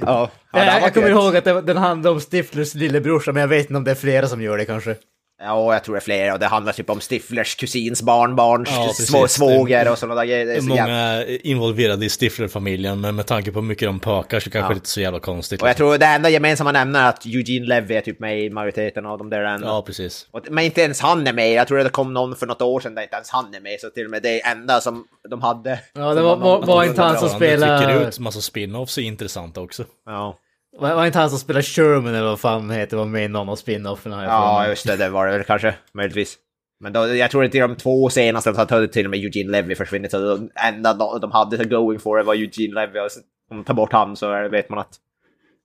Ja, 0.00 0.30
ja 0.52 0.80
jag, 0.80 0.94
kommer 0.94 1.10
ihåg 1.10 1.36
att 1.36 1.44
det, 1.44 1.62
den 1.62 1.76
handlade 1.76 2.14
om 2.14 2.20
Stiflers 2.20 2.74
lillebrorsa, 2.74 3.32
men 3.32 3.40
jag 3.40 3.48
vet 3.48 3.60
inte 3.60 3.76
om 3.76 3.84
det 3.84 3.90
är 3.90 3.94
flera 3.94 4.26
som 4.26 4.42
gör 4.42 4.58
det 4.58 4.64
kanske. 4.64 4.96
Ja, 5.40 5.72
jag 5.72 5.84
tror 5.84 5.94
det 5.94 5.98
är 5.98 6.00
fler 6.00 6.32
och 6.32 6.38
det 6.38 6.46
handlar 6.46 6.72
typ 6.72 6.90
om 6.90 7.00
Stiflers 7.00 7.54
kusins 7.54 8.02
barnbarns 8.02 8.68
Ja, 8.72 8.84
precis. 8.86 9.32
svåger 9.32 9.90
och 9.92 9.98
sådana 9.98 10.14
där 10.20 10.24
grejer. 10.24 10.46
Det 10.46 10.52
är 10.54 10.60
så 10.60 10.68
jävla- 10.68 10.82
Många 10.84 11.24
involverade 11.26 12.06
i 12.06 12.08
Stifler-familjen, 12.08 13.00
men 13.00 13.16
med 13.16 13.26
tanke 13.26 13.52
på 13.52 13.58
hur 13.60 13.66
mycket 13.66 13.88
de 13.88 14.00
pökar 14.00 14.40
så 14.40 14.50
kanske 14.50 14.58
Ja. 14.58 14.68
det 14.68 14.74
inte 14.74 14.84
är 14.86 14.88
så 14.88 15.00
jävla 15.00 15.20
konstigt. 15.20 15.62
Och 15.62 15.68
jag 15.68 15.72
liksom. 15.72 15.86
tror 15.86 15.98
det 15.98 16.06
enda 16.06 16.28
gemensamma 16.30 16.72
nämnaren 16.72 17.04
är 17.04 17.08
att 17.08 17.26
Eugene 17.26 17.66
Levy 17.66 17.94
är 17.94 18.00
typ 18.00 18.20
med 18.20 18.40
i 18.40 18.50
majoriteten 18.50 19.06
av 19.06 19.18
de 19.18 19.30
där 19.30 19.40
ändå. 19.44 19.66
Ja, 19.66 19.82
precis. 19.86 20.26
Och, 20.30 20.40
men 20.50 20.64
inte 20.64 20.80
ens 20.80 21.00
han 21.00 21.26
är 21.26 21.32
med. 21.32 21.52
Jag 21.52 21.68
tror 21.68 21.78
det 21.78 21.90
kom 21.90 22.14
någon 22.14 22.36
för 22.36 22.46
något 22.46 22.62
år 22.62 22.80
sedan 22.80 22.94
där 22.94 23.02
inte 23.02 23.14
ens 23.16 23.30
han 23.30 23.54
är 23.54 23.60
med. 23.60 23.80
Så 23.80 23.90
till 23.90 24.04
och 24.04 24.10
med 24.10 24.22
det 24.22 24.40
enda 24.46 24.80
som 24.80 25.04
de 25.30 25.42
hade. 25.42 25.80
Ja, 25.92 26.14
det 26.14 26.22
var, 26.22 26.36
var, 26.36 26.62
var 26.66 26.84
inte 26.84 27.02
han 27.02 27.18
som 27.18 27.28
spelade... 27.28 28.08
ut 28.08 28.18
massa 28.18 28.40
spin-offs 28.40 28.98
är 28.98 29.02
intressanta 29.02 29.60
också. 29.60 29.84
Ja. 30.06 30.38
Var, 30.78 30.94
var 30.94 31.06
inte 31.06 31.18
han 31.18 31.30
som 31.30 31.38
spelade 31.38 31.62
Sherman 31.62 32.14
eller 32.14 32.26
vad 32.28 32.40
fan 32.40 32.70
heter, 32.70 32.96
var 32.96 33.04
med 33.04 33.24
i 33.24 33.28
någon 33.28 33.48
av 33.48 33.56
spin-offerna? 33.56 34.24
ja, 34.24 34.68
just 34.68 34.86
det. 34.86 34.96
Det 34.96 35.08
var 35.08 35.26
det 35.26 35.32
väl 35.32 35.44
kanske. 35.44 35.74
Möjligtvis. 35.92 36.38
Men 36.80 36.92
då, 36.92 37.14
jag 37.14 37.30
tror 37.30 37.44
inte 37.44 37.58
de 37.58 37.76
två 37.76 38.10
senaste 38.10 38.54
så 38.54 38.60
hade 38.60 38.88
till 38.88 39.06
och 39.06 39.10
med 39.10 39.20
Eugene 39.20 39.50
Levy 39.50 39.74
försvunnit. 39.74 40.10
Så 40.10 40.18
det 40.36 40.48
enda 40.68 40.94
de, 40.94 41.20
de 41.20 41.32
hade 41.32 41.64
going 41.64 41.98
for 41.98 42.16
det 42.16 42.22
var 42.22 42.34
Eugene 42.34 42.74
Levy. 42.80 42.98
Och 42.98 43.08
om 43.50 43.56
de 43.56 43.64
tar 43.64 43.74
bort 43.74 43.92
han 43.92 44.16
så 44.16 44.48
vet 44.48 44.68
man 44.68 44.78
att 44.78 44.92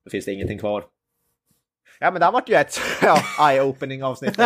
då 0.05 0.09
finns 0.09 0.25
det 0.25 0.31
ingenting 0.33 0.59
kvar. 0.59 0.83
Ja, 1.99 2.11
men 2.11 2.19
det 2.19 2.25
har 2.25 2.31
varit 2.33 2.49
ju 2.49 2.55
ett 2.55 2.79
ja, 3.01 3.17
eye-opening 3.39 4.03
avsnitt. 4.03 4.37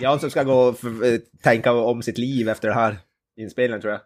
jag 0.00 0.20
som 0.20 0.30
ska 0.30 0.42
gå 0.42 0.58
och 0.58 0.76
tänka 1.42 1.72
om 1.72 2.02
sitt 2.02 2.18
liv 2.18 2.48
efter 2.48 2.68
det 2.68 2.74
här 2.74 2.96
inspelningen 3.36 3.80
tror 3.80 3.92
jag. 3.92 4.00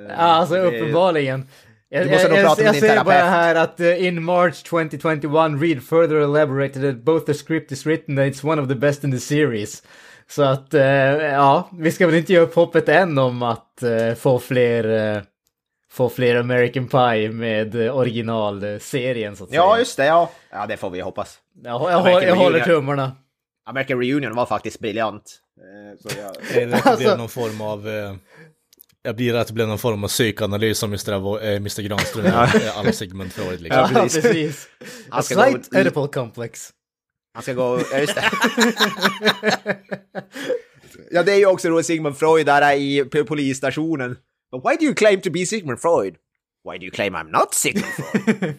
Eh, 0.00 0.06
Ja, 0.08 0.14
alltså 0.14 0.54
det- 0.54 0.60
uppenbarligen. 0.66 1.46
Jag, 1.88 2.06
Du 2.06 2.10
måste 2.10 2.22
jag, 2.22 2.30
nog 2.30 2.38
jag, 2.58 2.60
jag 2.66 2.76
säger 2.76 3.04
bara 3.04 3.14
här 3.14 3.54
att 3.54 3.80
uh, 3.80 4.04
in 4.06 4.22
March 4.22 4.62
2021 4.62 5.62
Reed 5.62 5.82
further 5.82 6.16
elaborated 6.16 6.82
that 6.82 7.04
both 7.04 7.26
the 7.26 7.34
script 7.34 7.72
is 7.72 7.86
written 7.86 8.18
and 8.18 8.32
it's 8.32 8.46
one 8.46 8.62
of 8.62 8.68
the 8.68 8.74
best 8.74 9.04
in 9.04 9.12
the 9.12 9.18
series. 9.20 9.82
Så 10.28 10.42
att, 10.42 10.74
eh, 10.74 10.82
ja, 10.82 11.70
vi 11.78 11.92
ska 11.92 12.06
väl 12.06 12.14
inte 12.14 12.32
ge 12.32 12.38
upp 12.38 12.54
hoppet 12.54 12.88
än 12.88 13.18
om 13.18 13.42
att 13.42 13.82
eh, 13.82 14.14
få 14.14 14.38
fler 14.38 15.22
få 15.90 16.08
fler 16.08 16.36
American 16.36 16.88
Pie 16.88 17.30
med 17.30 17.74
uh, 17.74 17.96
originalserien 17.96 19.36
så 19.36 19.44
att 19.44 19.52
Ja, 19.52 19.70
säga. 19.70 19.78
just 19.78 19.96
det. 19.96 20.06
Ja, 20.06 20.30
ja 20.50 20.66
det 20.66 20.76
får 20.76 20.90
vi 20.90 21.00
hoppas. 21.00 21.38
Jag, 21.64 21.92
jag, 21.92 22.10
jag, 22.12 22.22
jag 22.24 22.36
håller 22.36 22.60
tummarna. 22.60 23.12
American 23.66 24.00
Reunion 24.02 24.34
var 24.34 24.46
faktiskt 24.46 24.78
briljant. 24.80 25.38
Så 26.00 26.18
jag... 26.18 26.62
Eller 26.62 26.76
att 26.76 26.84
det 26.84 26.90
Alltså- 26.90 27.04
blev 27.04 27.18
någon 27.18 27.28
form 27.28 27.60
av... 27.60 27.88
Jag 29.06 29.16
blir 29.16 29.34
att 29.34 29.46
det 29.46 29.52
blev 29.52 29.68
någon 29.68 29.78
form 29.78 30.04
av 30.04 30.08
psykoanalys 30.08 30.82
av 30.82 30.88
Mr. 30.88 31.12
Avo- 31.12 31.40
eh, 31.42 31.56
Mr. 31.56 31.82
Granström, 31.82 32.26
eh, 32.26 32.78
alla 32.78 32.92
Sigmund 32.92 33.32
Freud 33.32 33.60
liksom. 33.60 33.88
Ja, 33.94 34.00
precis. 34.02 34.68
A 35.10 35.16
gå- 35.16 35.22
slight 35.22 35.74
Oedipal 35.74 36.08
complex. 36.08 36.70
Han 37.34 37.42
ska 37.42 37.52
gå... 37.52 37.80
Ja, 37.92 37.98
just 37.98 38.14
det. 38.14 38.24
ja, 41.10 41.22
det 41.22 41.32
är 41.32 41.36
ju 41.38 41.46
också 41.46 41.70
då 41.70 41.82
Sigmund 41.82 42.16
Freud 42.18 42.46
där 42.46 42.72
i 42.76 43.04
polisstationen. 43.04 44.16
But 44.52 44.64
why 44.64 44.76
do 44.76 44.84
you 44.84 44.94
claim 44.94 45.20
to 45.20 45.30
be 45.30 45.46
Sigmund 45.46 45.80
Freud? 45.80 46.14
Why 46.70 46.78
do 46.78 46.84
you 46.84 46.90
claim 46.94 47.14
I'm 47.16 47.30
not 47.30 47.54
Sigmund 47.54 47.86
Freud? 47.86 48.54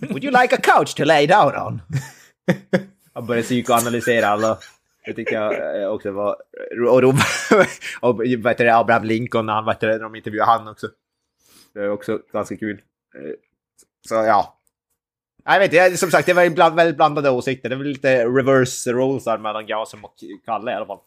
Would 0.10 0.24
you 0.24 0.42
like 0.42 0.54
a 0.54 0.60
couch 0.62 0.94
to 0.94 1.04
lay 1.04 1.26
down 1.26 1.54
on? 1.54 1.80
Han 3.14 3.26
börjar 3.26 3.42
psykoanalysera 3.42 4.26
alla. 4.28 4.58
Det 5.06 5.12
tycker 5.14 5.34
jag 5.34 5.82
eh, 5.82 5.88
också 5.88 6.10
var... 6.10 6.36
Och, 6.88 7.02
då, 7.02 7.14
och 8.00 8.20
vet 8.44 8.58
du, 8.58 8.70
Abraham 8.70 9.04
Lincoln, 9.04 9.46
när 9.46 9.52
han, 9.52 9.64
vet 9.66 9.80
du, 9.80 9.86
när 9.86 9.98
de 9.98 10.14
intervjuade 10.14 10.50
han 10.50 10.68
också. 10.68 10.88
Det 11.74 11.80
är 11.80 11.90
också 11.90 12.18
ganska 12.32 12.56
kul. 12.56 12.80
Eh, 13.18 13.30
Så 14.08 14.14
ja, 14.14 14.60
jag 15.44 15.58
vet 15.58 15.72
inte, 15.72 15.96
som 15.96 16.10
sagt 16.10 16.26
det 16.26 16.32
var 16.34 16.42
ibland 16.42 16.76
väldigt 16.76 16.96
blandade 16.96 17.30
åsikter. 17.30 17.68
Det 17.68 17.76
var 17.76 17.84
lite 17.84 18.24
reverse 18.24 18.92
roles 18.92 19.24
där 19.24 19.38
mellan 19.38 19.66
Gasem 19.66 20.04
och 20.04 20.14
Kalle 20.44 20.70
i 20.70 20.74
alla 20.74 20.86
fall. 20.86 20.98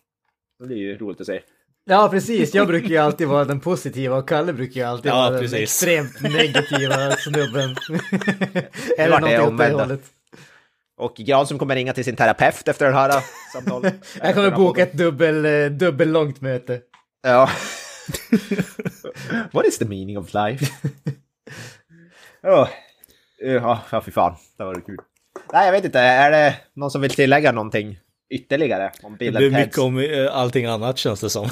Det 0.68 0.74
är 0.74 0.78
ju 0.78 0.98
roligt 0.98 1.22
att 1.22 1.28
se. 1.28 1.42
Ja, 1.86 2.08
precis. 2.12 2.54
Jag 2.56 2.68
brukar 2.68 2.88
ju 2.90 2.98
alltid 2.98 3.28
vara 3.28 3.46
den 3.46 3.60
positiva 3.60 4.18
och 4.18 4.28
Kalle 4.30 4.54
brukar 4.54 4.82
ju 4.82 4.88
alltid 4.88 5.12
Ja, 5.12 5.16
vara 5.16 5.30
den 5.30 5.40
precis. 5.42 5.60
extremt 5.60 6.22
negativa 6.22 7.12
snubben. 7.12 7.76
Eller 8.98 9.22
det 9.22 9.38
någonting 9.40 9.54
åt 9.54 9.58
det 9.58 9.72
hållet. 9.74 10.02
Och 10.98 11.16
Granström 11.16 11.60
kommer 11.60 11.76
ringa 11.76 11.94
till 11.94 12.06
sin 12.06 12.16
terapeut 12.16 12.68
efter 12.68 12.86
det 12.86 12.94
här 12.94 13.10
äh, 13.10 13.24
samtalet. 13.54 13.94
Jag 14.22 14.36
kommer 14.36 14.52
boka 14.52 14.84
ett 14.84 14.94
dubbel, 14.94 15.46
eh, 15.46 15.66
dubbellångt 15.66 16.42
möte. 16.42 16.82
Ja. 17.24 17.50
What 19.52 19.66
is 19.66 19.78
the 19.78 19.86
meaning 19.86 20.18
of 20.18 20.34
life? 20.34 20.66
oh. 22.44 22.68
Ja, 23.40 23.80
ja, 23.92 24.02
fy 24.02 24.12
fan. 24.12 24.36
Det 24.58 24.64
var 24.64 24.74
kul. 24.76 24.98
Nej, 25.54 25.66
jag 25.66 25.72
vet 25.72 25.86
inte. 25.86 26.00
Är 26.00 26.32
det 26.32 26.56
någon 26.74 26.92
som 26.92 27.02
vill 27.02 27.12
tillägga 27.12 27.52
någonting 27.52 28.00
ytterligare 28.30 28.92
om 29.04 29.12
Det 29.12 29.18
Bill 29.18 29.36
blev 29.36 29.54
and 29.54 29.66
mycket 29.66 29.78
om 29.78 30.00
eh, 30.00 30.36
allting 30.36 30.66
annat 30.66 30.98
känns 30.98 31.20
det 31.20 31.30
som. 31.30 31.50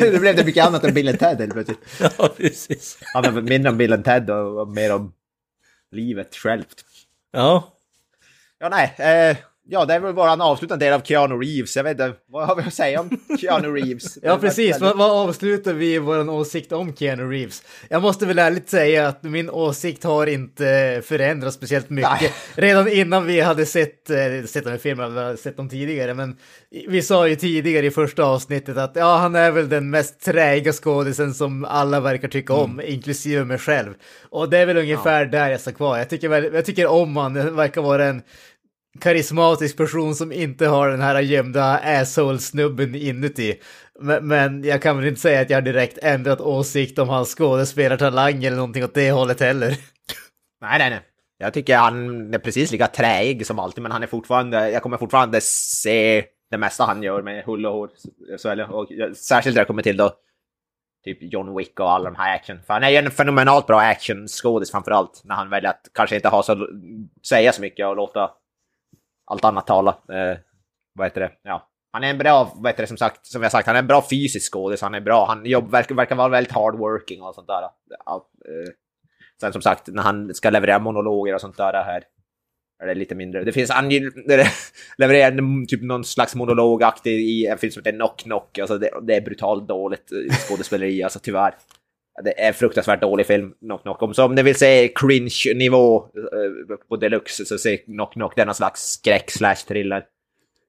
det 0.00 0.20
blev 0.20 0.36
det 0.36 0.44
mycket 0.44 0.66
annat 0.66 0.84
än 0.84 0.94
Bill 0.94 1.18
Ted 1.18 1.38
helt 1.38 1.52
plötsligt. 1.52 1.78
ja, 2.18 2.28
precis. 2.36 2.98
Ja, 3.14 3.30
men 3.32 3.44
mindre 3.44 3.70
om 3.70 3.78
Bill 3.78 4.02
Ted 4.02 4.30
och 4.30 4.60
och 4.60 4.68
mer 4.68 4.94
om 4.94 5.12
livet 5.92 6.36
självt. 6.36 6.84
Ja, 7.32 7.77
Ja, 8.60 8.68
nej. 8.68 8.94
Eh, 8.98 9.36
ja, 9.70 9.84
det 9.84 9.94
är 9.94 10.00
väl 10.00 10.14
bara 10.14 10.32
en 10.32 10.40
avslutande 10.40 10.84
del 10.84 10.94
av 10.94 11.00
Keanu 11.00 11.34
Reeves. 11.34 11.76
Jag 11.76 11.84
vet 11.84 11.90
inte, 11.90 12.12
vad 12.30 12.46
har 12.46 12.56
vi 12.56 12.62
att 12.62 12.74
säga 12.74 13.00
om 13.00 13.10
Keanu 13.40 13.68
Reeves? 13.68 14.18
Ja, 14.22 14.38
precis. 14.38 14.80
Vad, 14.80 14.96
vad 14.96 15.10
avslutar 15.10 15.72
vi 15.72 15.98
vår 15.98 16.30
åsikt 16.30 16.72
om 16.72 16.96
Keanu 16.96 17.30
Reeves? 17.30 17.62
Jag 17.88 18.02
måste 18.02 18.26
väl 18.26 18.38
ärligt 18.38 18.68
säga 18.68 19.08
att 19.08 19.22
min 19.22 19.50
åsikt 19.50 20.04
har 20.04 20.26
inte 20.26 21.02
förändrats 21.04 21.56
speciellt 21.56 21.90
mycket. 21.90 22.20
Nej. 22.20 22.32
Redan 22.54 22.88
innan 22.88 23.26
vi 23.26 23.40
hade 23.40 23.66
sett, 23.66 24.10
eh, 24.10 24.46
sett 24.46 24.64
de 24.64 24.70
här 24.70 24.78
filmerna, 24.78 25.08
vi 25.08 25.20
hade 25.20 25.36
sett 25.36 25.56
dem 25.56 25.68
tidigare, 25.68 26.14
men 26.14 26.36
vi 26.88 27.02
sa 27.02 27.28
ju 27.28 27.36
tidigare 27.36 27.86
i 27.86 27.90
första 27.90 28.24
avsnittet 28.24 28.76
att 28.76 28.96
ja, 28.96 29.16
han 29.16 29.34
är 29.34 29.50
väl 29.50 29.68
den 29.68 29.90
mest 29.90 30.20
träiga 30.20 30.72
skådisen 30.72 31.34
som 31.34 31.64
alla 31.64 32.00
verkar 32.00 32.28
tycka 32.28 32.52
om, 32.52 32.80
inklusive 32.84 33.44
mig 33.44 33.58
själv. 33.58 33.94
Och 34.30 34.50
det 34.50 34.58
är 34.58 34.66
väl 34.66 34.76
ungefär 34.76 35.24
där 35.24 35.50
jag 35.50 35.60
står 35.60 35.72
kvar. 35.72 35.98
Jag 35.98 36.10
tycker, 36.10 36.54
jag 36.54 36.64
tycker 36.64 36.86
om 36.86 37.16
han, 37.16 37.56
verkar 37.56 37.82
vara 37.82 38.04
en 38.04 38.22
karismatisk 39.00 39.76
person 39.76 40.14
som 40.14 40.32
inte 40.32 40.66
har 40.66 40.88
den 40.88 41.00
här 41.00 41.20
gömda 41.20 41.78
asshole-snubben 41.78 42.94
inuti. 42.94 43.60
Men, 44.00 44.28
men 44.28 44.64
jag 44.64 44.82
kan 44.82 44.96
väl 44.96 45.06
inte 45.06 45.20
säga 45.20 45.40
att 45.40 45.50
jag 45.50 45.56
har 45.56 45.62
direkt 45.62 45.98
ändrat 46.02 46.40
åsikt 46.40 46.98
om 46.98 47.08
hans 47.08 47.34
skådespelartalang 47.34 48.44
eller 48.44 48.56
någonting 48.56 48.84
åt 48.84 48.94
det 48.94 49.10
hållet 49.10 49.40
heller. 49.40 49.68
Nej, 50.60 50.78
nej, 50.78 50.90
nej. 50.90 51.00
Jag 51.38 51.54
tycker 51.54 51.76
han 51.76 52.34
är 52.34 52.38
precis 52.38 52.72
lika 52.72 52.86
träig 52.86 53.46
som 53.46 53.58
alltid, 53.58 53.82
men 53.82 53.92
han 53.92 54.02
är 54.02 54.06
fortfarande, 54.06 54.70
jag 54.70 54.82
kommer 54.82 54.96
fortfarande 54.96 55.40
se 55.40 56.24
det 56.50 56.58
mesta 56.58 56.84
han 56.84 57.02
gör 57.02 57.22
med 57.22 57.44
hull 57.44 57.66
och 57.66 57.72
hår. 57.72 57.90
Så, 58.38 58.48
eller, 58.48 58.70
och, 58.70 58.88
särskilt 59.16 59.56
när 59.56 59.62
det 59.62 59.66
kommer 59.66 59.82
till 59.82 59.96
då 59.96 60.12
typ 61.04 61.32
John 61.32 61.56
Wick 61.56 61.80
och 61.80 61.90
alla 61.90 62.10
de 62.10 62.16
här 62.16 62.34
action. 62.34 62.62
För 62.66 62.74
han 62.74 62.82
är 62.82 62.88
ju 62.88 62.96
en 62.96 63.10
fenomenalt 63.10 63.66
bra 63.66 63.80
actionskådis 63.80 64.70
framför 64.70 64.90
allt. 64.90 65.22
När 65.24 65.34
han 65.34 65.50
väljer 65.50 65.70
att 65.70 65.88
kanske 65.94 66.16
inte 66.16 66.28
ha 66.28 66.42
så, 66.42 66.68
säga 67.28 67.52
så 67.52 67.60
mycket 67.60 67.86
och 67.86 67.96
låta 67.96 68.30
allt 69.30 69.44
annat 69.44 69.66
talar. 69.66 69.94
Eh, 70.12 70.38
vad 70.94 71.06
heter 71.06 71.20
det? 71.20 71.32
Ja. 71.42 71.68
Han 71.92 72.04
är 72.04 72.10
en 72.10 72.18
bra, 72.18 72.52
vad 72.54 72.72
heter 72.72 72.82
det, 72.82 72.86
som 72.86 72.96
sagt, 72.96 73.26
som 73.26 73.42
jag 73.42 73.52
sagt, 73.52 73.66
han 73.66 73.76
är 73.76 73.80
en 73.80 73.86
bra 73.86 74.04
fysisk 74.10 74.52
skådis, 74.52 74.82
han 74.82 74.94
är 74.94 75.00
bra, 75.00 75.26
han 75.26 75.46
jobb, 75.46 75.70
verkar, 75.70 75.94
verkar 75.94 76.16
vara 76.16 76.28
väldigt 76.28 76.52
hardworking 76.52 77.22
och 77.22 77.34
sånt 77.34 77.46
där. 77.46 77.62
Allt, 78.04 78.24
eh, 78.48 78.72
Sen 79.40 79.52
som 79.52 79.62
sagt, 79.62 79.88
när 79.88 80.02
han 80.02 80.34
ska 80.34 80.50
leverera 80.50 80.78
monologer 80.78 81.34
och 81.34 81.40
sånt 81.40 81.56
där 81.56 81.72
här 81.72 82.02
är 82.82 82.86
det 82.86 82.94
lite 82.94 83.14
mindre. 83.14 83.44
Det 83.44 83.52
finns, 83.52 83.70
han 83.70 83.88
levererar 84.98 85.66
typ 85.66 85.82
någon 85.82 86.04
slags 86.04 86.34
monologaktig 86.34 87.20
i 87.20 87.46
en 87.46 87.58
film 87.58 87.70
som 87.70 87.80
heter 87.80 87.98
Knock 87.98 88.22
Knock. 88.22 88.58
Alltså 88.58 88.78
det, 88.78 88.90
det 89.02 89.14
är 89.14 89.20
brutalt 89.20 89.68
dåligt 89.68 90.12
eh, 90.12 90.34
skådespeleri, 90.34 91.02
alltså 91.02 91.18
tyvärr. 91.18 91.54
Det 92.24 92.40
är 92.40 92.48
en 92.48 92.54
fruktansvärt 92.54 93.00
dålig 93.00 93.26
film, 93.26 93.54
Knock 93.60 93.82
Knock. 93.82 94.02
Om, 94.02 94.14
så 94.14 94.24
om 94.24 94.34
ni 94.34 94.42
vill 94.42 94.54
se 94.54 94.92
cringe-nivå 94.94 95.96
eh, 96.04 96.76
på 96.88 96.96
deluxe 96.96 97.44
så 97.44 97.58
se 97.58 97.76
Knock 97.76 98.12
Knock. 98.12 98.36
Det 98.36 98.42
är 98.42 98.46
någon 98.46 98.54
slags 98.54 98.82
skräck 98.82 99.30
slash 99.30 99.54
thriller 99.68 100.04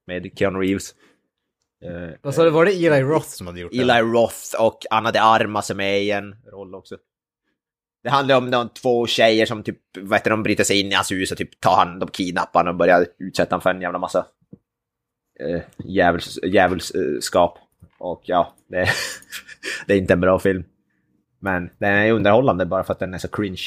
med 0.07 0.31
Keanu 0.35 0.59
Reeves. 0.59 0.95
Eh, 1.85 2.09
Vad 2.21 2.35
sa 2.35 2.43
du, 2.43 2.49
var 2.49 2.65
det 2.65 2.71
Eli 2.71 3.01
Roth 3.01 3.27
som 3.27 3.47
hade 3.47 3.59
gjort 3.59 3.71
det? 3.71 3.77
Eli 3.77 3.93
Roth 3.93 4.61
och 4.61 4.85
Anna 4.89 5.11
de 5.11 5.19
Armas 5.19 5.69
är 5.69 5.75
med 5.75 6.03
i 6.03 6.11
en 6.11 6.35
roll 6.51 6.75
också. 6.75 6.97
Det 8.03 8.09
handlar 8.09 8.37
om 8.37 8.51
de 8.51 8.69
två 8.69 9.07
tjejer 9.07 9.45
som 9.45 9.63
typ, 9.63 9.77
vad 9.97 10.19
heter 10.19 10.29
de, 10.31 10.43
bryter 10.43 10.63
sig 10.63 10.79
in 10.79 10.91
i 10.91 10.95
hans 10.95 11.11
hus 11.11 11.31
och 11.31 11.37
typ 11.37 11.59
tar 11.59 11.75
hand 11.75 12.03
om 12.03 12.09
kidnappar 12.09 12.59
honom 12.59 12.75
och 12.75 12.77
börjar 12.77 13.05
utsätta 13.19 13.55
honom 13.55 13.61
för 13.61 13.69
en 13.69 13.81
jävla 13.81 13.99
massa 13.99 14.25
eh, 15.39 15.61
djävuls, 15.77 16.39
djävulskap. 16.43 17.57
Och 17.97 18.21
ja, 18.25 18.55
det, 18.67 18.89
det 19.87 19.93
är 19.93 19.97
inte 19.97 20.13
en 20.13 20.21
bra 20.21 20.39
film. 20.39 20.63
Men 21.39 21.69
den 21.79 21.93
är 21.93 22.11
underhållande 22.11 22.65
bara 22.65 22.83
för 22.83 22.93
att 22.93 22.99
den 22.99 23.13
är 23.13 23.17
så 23.17 23.27
cringe. 23.27 23.61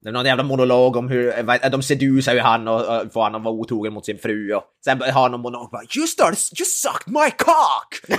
det 0.00 0.08
är 0.08 0.12
någon 0.12 0.26
jävla 0.26 0.42
monolog 0.44 0.96
om 0.96 1.08
hur 1.08 1.42
vad- 1.42 1.72
de 1.72 1.82
sedusar 1.82 2.34
ju 2.34 2.40
han 2.40 2.68
och, 2.68 2.80
och 2.80 3.12
får 3.12 3.22
han 3.22 3.34
att 3.34 3.42
vara 3.42 3.54
otrogen 3.54 3.92
mot 3.92 4.06
sin 4.06 4.18
fru 4.18 4.54
och 4.54 4.62
sen 4.84 5.00
har 5.00 5.22
han 5.22 5.30
någon 5.30 5.40
monolog 5.40 5.70
bara 5.70 5.82
You 5.96 6.06
started, 6.06 6.38
you 6.58 6.64
sucked 6.66 7.12
my 7.12 7.30
cock! 7.30 8.18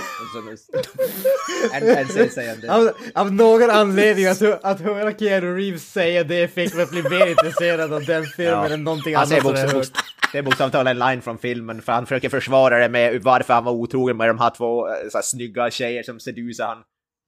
Så-. 2.08 2.72
Av, 2.72 2.90
av 3.14 3.32
någon 3.32 3.70
anledning 3.70 4.26
att, 4.26 4.42
att 4.42 4.80
höra 4.80 5.12
Keanu 5.12 5.56
Reeves 5.56 5.92
säga 5.92 6.24
det 6.24 6.48
fick 6.48 6.74
mig 6.74 6.82
att 6.82 6.90
bli 6.90 7.02
mer 7.02 7.26
intresserad 7.26 7.92
av 7.92 8.04
den 8.04 8.24
filmen 8.24 8.72
än 8.72 8.84
någonting 8.84 9.14
Han 9.16 9.32
annat 9.32 9.42
som 9.42 9.54
jag 9.54 9.68
hört. 9.68 9.88
det 10.32 10.38
är 10.38 10.42
bokstavligt 10.42 10.72
talat 10.72 10.90
en 10.90 10.98
line 10.98 11.22
från 11.22 11.38
filmen, 11.38 11.82
för 11.82 11.92
han 11.92 12.06
försöker 12.06 12.28
försvara 12.28 12.78
det 12.78 12.88
med 12.88 13.22
varför 13.22 13.54
han 13.54 13.64
var 13.64 13.72
otrogen 13.72 14.16
med 14.16 14.28
de 14.28 14.38
här 14.38 14.50
två 14.50 14.88
eh, 14.88 14.94
så 15.10 15.18
här, 15.18 15.22
snygga 15.22 15.70
tjejer 15.70 16.02
som 16.02 16.20
sedusar 16.20 16.66
han. 16.66 16.78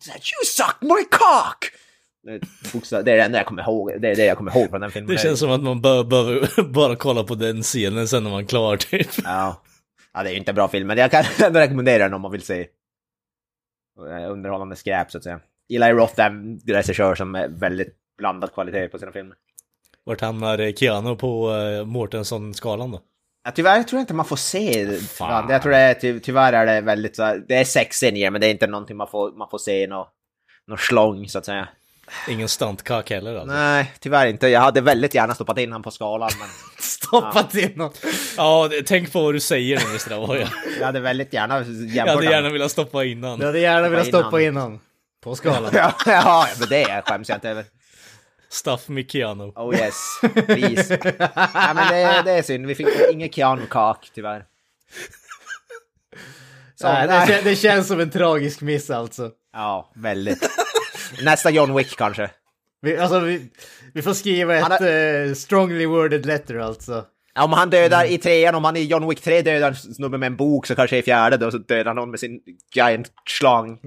Så 0.04 0.10
här, 0.10 0.18
You 0.18 0.44
sucked 0.44 0.88
my 0.88 1.04
cock! 1.10 1.72
Det 2.22 3.12
är 3.12 3.16
det 3.16 3.22
enda 3.22 3.38
jag 3.38 3.46
kommer 3.46 3.62
ihåg, 3.62 3.92
det 4.00 4.08
är 4.08 4.16
det 4.16 4.24
jag 4.24 4.36
kommer 4.36 4.56
ihåg 4.56 4.70
från 4.70 4.80
den 4.80 4.90
filmen. 4.90 5.16
Det 5.16 5.22
känns 5.22 5.40
som 5.40 5.50
att 5.50 5.62
man 5.62 5.80
bör, 5.80 6.04
bör 6.04 6.62
bara 6.72 6.96
kolla 6.96 7.24
på 7.24 7.34
den 7.34 7.62
scenen 7.62 8.08
sen 8.08 8.24
när 8.24 8.30
man 8.30 8.42
är 8.42 8.46
klar 8.46 8.76
typ. 8.76 9.08
Ja. 9.24 9.62
ja, 10.12 10.22
det 10.22 10.28
är 10.28 10.32
ju 10.32 10.38
inte 10.38 10.50
en 10.50 10.54
bra 10.54 10.68
film, 10.68 10.86
men 10.86 10.98
jag 10.98 11.10
kan 11.10 11.24
ändå 11.44 11.60
rekommendera 11.60 12.04
den 12.04 12.14
om 12.14 12.22
man 12.22 12.32
vill 12.32 12.42
se 12.42 12.60
eh, 12.60 14.30
underhållande 14.30 14.76
skräp 14.76 15.10
så 15.10 15.18
att 15.18 15.24
säga. 15.24 15.40
Eli 15.72 15.92
Roth 15.92 16.20
är 16.20 16.30
en 16.30 16.60
regissör 16.66 17.14
som 17.14 17.34
är 17.34 17.48
väldigt 17.48 17.96
blandad 18.18 18.52
kvalitet 18.52 18.88
på 18.88 18.98
sina 18.98 19.12
filmer. 19.12 19.36
Vart 20.04 20.20
hamnar 20.20 20.58
eh, 20.58 20.72
Keanu 20.72 21.16
på 21.16 21.50
uh, 21.50 21.84
Mårtensson-skalan 21.84 22.90
då? 22.90 23.00
Ja, 23.44 23.50
tyvärr 23.50 23.82
tror 23.82 23.98
jag 23.98 24.02
inte 24.02 24.14
man 24.14 24.26
får 24.26 24.36
se. 24.36 24.96
Fan. 24.96 25.50
Jag 25.50 25.62
tror 25.62 25.72
det 25.72 25.78
är, 25.78 25.94
ty, 25.94 26.20
tyvärr 26.20 26.52
är 26.52 26.66
det 26.66 26.80
väldigt 26.80 27.16
så 27.16 27.40
det 27.48 27.54
är 27.54 27.64
sexscener 27.64 28.30
men 28.30 28.40
det 28.40 28.46
är 28.46 28.50
inte 28.50 28.66
någonting 28.66 28.96
man 28.96 29.08
får, 29.08 29.32
man 29.32 29.48
får 29.50 29.58
se 29.58 29.86
någon 29.86 30.06
nå 30.66 30.76
slång 30.76 31.28
så 31.28 31.38
att 31.38 31.44
säga. 31.44 31.68
Ingen 32.28 32.48
stuntkack 32.48 33.10
heller 33.10 33.34
alltså. 33.34 33.54
Nej, 33.54 33.92
tyvärr 34.00 34.26
inte. 34.26 34.48
Jag 34.48 34.60
hade 34.60 34.80
väldigt 34.80 35.14
gärna 35.14 35.34
stoppat 35.34 35.58
in 35.58 35.72
han 35.72 35.82
på 35.82 35.90
skalan 35.90 36.30
men 36.38 36.48
Stoppat 36.78 37.54
in 37.54 37.72
något. 37.74 38.04
Ja, 38.36 38.70
tänk 38.86 39.12
på 39.12 39.22
vad 39.22 39.34
du 39.34 39.40
säger 39.40 39.78
nu 39.78 39.84
Mr. 39.84 40.12
Avoya. 40.24 40.48
jag 40.78 40.86
hade 40.86 41.00
väldigt 41.00 41.32
gärna 41.32 41.64
Jag 41.94 42.06
hade 42.06 42.24
gärna 42.24 42.50
velat 42.50 42.70
stoppa 42.70 43.04
innan. 43.04 43.38
Jag 43.38 43.46
hade 43.46 43.58
gärna 43.60 43.88
velat 43.88 44.06
stoppa 44.06 44.40
in 44.40 44.56
honom. 44.56 44.80
På 45.22 45.34
skalan. 45.34 45.70
Ja, 45.74 45.94
ja, 46.06 46.46
men 46.58 46.68
det 46.68 47.02
skäms 47.06 47.28
jag 47.28 47.36
inte 47.36 47.48
över. 47.50 47.64
Stuff 48.50 48.88
med 48.88 49.10
Keanu. 49.10 49.52
Oh 49.56 49.74
yes, 49.76 49.94
please. 50.46 50.98
ja, 51.54 51.72
men 51.74 51.88
det, 51.92 52.22
det 52.24 52.30
är 52.32 52.42
synd, 52.42 52.66
vi 52.66 52.74
fick 52.74 52.88
ingen 53.12 53.32
Keanu 53.32 53.66
Kak 53.70 54.10
tyvärr. 54.14 54.44
Så, 56.74 56.86
Nej, 56.86 57.06
det, 57.06 57.12
nej. 57.18 57.28
kän- 57.28 57.44
det 57.44 57.56
känns 57.56 57.88
som 57.88 58.00
en 58.00 58.10
tragisk 58.10 58.60
miss 58.60 58.90
alltså. 58.90 59.30
Ja, 59.52 59.92
väldigt. 59.94 60.50
Nästa 61.22 61.50
John 61.50 61.74
Wick 61.76 61.96
kanske. 61.96 62.30
Vi, 62.82 62.96
alltså, 62.98 63.18
vi, 63.20 63.50
vi 63.94 64.02
får 64.02 64.14
skriva 64.14 64.56
ett 64.56 64.64
har- 64.64 64.86
eh, 65.28 65.34
strongly 65.34 65.86
worded 65.86 66.26
letter 66.26 66.58
alltså. 66.58 67.04
Ja, 67.34 67.44
Om 67.44 67.52
han 67.52 67.70
dödar 67.70 68.04
i 68.04 68.18
trean, 68.18 68.54
om 68.54 68.64
han 68.64 68.76
i 68.76 68.84
John 68.84 69.08
Wick 69.08 69.20
3 69.20 69.42
dödar 69.42 69.68
en 69.68 69.74
snubbe 69.76 70.18
med 70.18 70.26
en 70.26 70.36
bok 70.36 70.66
så 70.66 70.74
kanske 70.74 70.98
i 70.98 71.02
fjärde 71.02 71.36
då 71.36 71.50
så 71.50 71.58
dödar 71.58 71.84
han 71.84 71.96
någon 71.96 72.10
med 72.10 72.20
sin 72.20 72.40
giant 72.74 73.08
slang. 73.28 73.80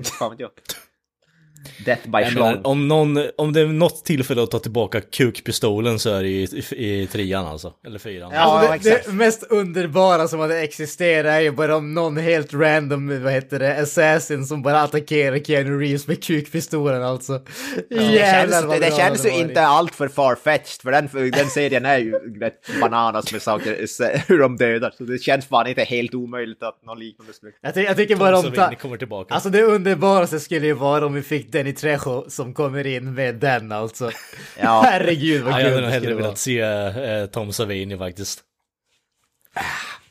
Death 1.85 2.03
by 2.05 2.11
menar, 2.11 2.67
om, 2.67 2.87
någon, 2.87 3.19
om 3.37 3.53
det 3.53 3.61
är 3.61 3.67
något 3.67 4.05
tillfälle 4.05 4.43
att 4.43 4.51
ta 4.51 4.59
tillbaka 4.59 5.01
kukpistolen 5.01 5.99
så 5.99 6.09
är 6.09 6.23
det 6.23 6.29
i, 6.29 6.63
i, 6.71 7.01
i 7.01 7.07
trean 7.07 7.45
alltså. 7.45 7.73
Eller 7.85 7.99
fyran. 7.99 8.31
Ja, 8.33 8.39
alltså, 8.39 8.69
det, 8.69 8.75
exakt. 8.75 9.05
det 9.05 9.13
mest 9.13 9.43
underbara 9.49 10.27
som 10.27 10.39
hade 10.39 10.59
existerat 10.59 11.31
är 11.31 11.39
ju 11.39 11.51
bara 11.51 11.75
om 11.75 11.93
någon 11.93 12.17
helt 12.17 12.53
random, 12.53 13.23
vad 13.23 13.33
heter 13.33 13.59
det, 13.59 13.81
assassin 13.81 14.45
som 14.45 14.61
bara 14.61 14.81
attackerar 14.81 15.37
Keanu 15.39 15.79
Reeves 15.79 16.07
med 16.07 16.23
kukpistolen 16.23 17.03
alltså. 17.03 17.41
Det 17.89 17.95
Jävlar 17.95 18.51
känns, 18.51 18.65
vad 18.65 18.81
det 18.81 18.97
känns 18.97 19.25
ju 19.25 19.29
inte 19.29 19.61
allt 19.61 19.95
för 19.95 20.07
farfetched 20.07 20.81
för 20.81 20.91
den, 20.91 21.31
den 21.31 21.49
serien 21.49 21.85
är 21.85 21.97
ju 21.97 22.11
rätt 22.39 22.79
bananas 22.81 23.31
med 23.31 23.41
saker, 23.41 24.27
hur 24.27 24.39
de 24.39 24.57
dödar. 24.57 24.93
Så 24.97 25.03
det 25.03 25.17
känns 25.17 25.45
fan 25.45 25.67
inte 25.67 25.83
helt 25.83 26.13
omöjligt 26.13 26.63
att 26.63 26.85
något 26.85 26.99
liknande 26.99 27.33
skulle... 27.33 27.51
Jag, 27.61 27.73
ty 27.73 27.81
jag 27.81 27.97
tycker 27.97 28.15
bara 28.15 28.37
om... 28.37 28.43
Ta- 28.43 28.55
Savini 28.55 28.75
kommer 28.75 28.97
tillbaka. 28.97 29.33
alltså 29.33 29.49
det 29.49 29.61
underbaraste 29.63 30.39
skulle 30.39 30.65
ju 30.65 30.73
vara 30.73 31.05
om 31.05 31.13
vi 31.13 31.21
fick 31.21 31.51
Danny 31.53 31.73
Trejo 31.73 32.29
som 32.29 32.53
kommer 32.53 32.87
in 32.87 33.13
med 33.13 33.35
den 33.35 33.71
alltså. 33.71 34.11
Ja. 34.59 34.81
Herregud 34.85 35.43
vad 35.43 35.53
Ja, 35.53 35.57
kul 35.57 35.65
jag 35.65 35.71
hade 35.71 35.81
nog 35.81 35.91
hellre 35.91 36.13
velat 36.13 36.37
se 36.37 36.59
eh, 36.59 37.25
Tom 37.25 37.53
Savini 37.53 37.97
faktiskt. 37.97 38.43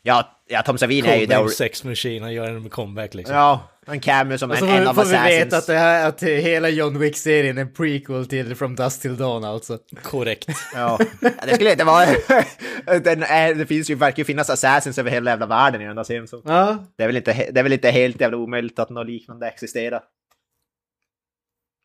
Ja, 0.03 0.43
ja 0.49 0.63
Tom 0.63 0.79
Savini 0.79 1.09
är 1.09 1.17
ju 1.17 1.27
där. 1.27 1.49
Sex 1.49 1.85
Machine, 1.85 2.23
han 2.23 2.33
gör 2.33 2.49
en 2.49 2.71
comeback 2.71 3.15
liksom. 3.15 3.37
Ja, 3.37 3.69
en 3.87 4.01
cameo 4.01 4.39
som 4.39 4.51
en, 4.51 4.69
en 4.69 4.87
av 4.87 4.95
får 4.95 5.05
vi 5.05 5.15
assassins. 5.15 5.45
veta 5.45 5.57
att, 5.57 5.67
det 5.67 5.79
här, 5.79 6.09
att 6.09 6.23
hela 6.23 6.69
John 6.69 6.99
Wick-serien 6.99 7.59
är 7.59 7.63
en 7.63 7.73
prequel 7.73 8.27
till 8.27 8.55
From 8.55 8.77
Dust 8.77 9.03
Till 9.03 9.17
Dawn 9.17 9.45
alltså. 9.45 9.79
Korrekt. 10.03 10.49
Ja, 10.75 10.99
det 11.21 11.55
skulle 11.55 11.73
inte 11.73 11.85
vara... 11.85 12.07
den 13.01 13.23
är, 13.23 13.55
det 13.55 13.67
finns 13.67 13.91
ju, 13.91 13.95
verkar 13.95 14.19
ju 14.19 14.25
finnas 14.25 14.51
assassins 14.51 14.99
över 14.99 15.11
hela 15.11 15.31
jävla 15.31 15.47
världen 15.47 15.83
i 15.83 15.87
den 15.87 15.97
där 15.97 16.05
serien. 16.05 16.29
Så 16.29 16.43
Ja, 16.45 16.85
det, 16.97 17.03
är 17.03 17.07
väl 17.07 17.17
inte, 17.17 17.33
det 17.53 17.61
är 17.61 17.63
väl 17.63 17.73
inte 17.73 17.91
helt 17.91 18.21
jävla 18.21 18.37
omöjligt 18.37 18.79
att 18.79 18.91
något 18.91 19.07
liknande 19.07 19.49
existerar. 19.49 20.01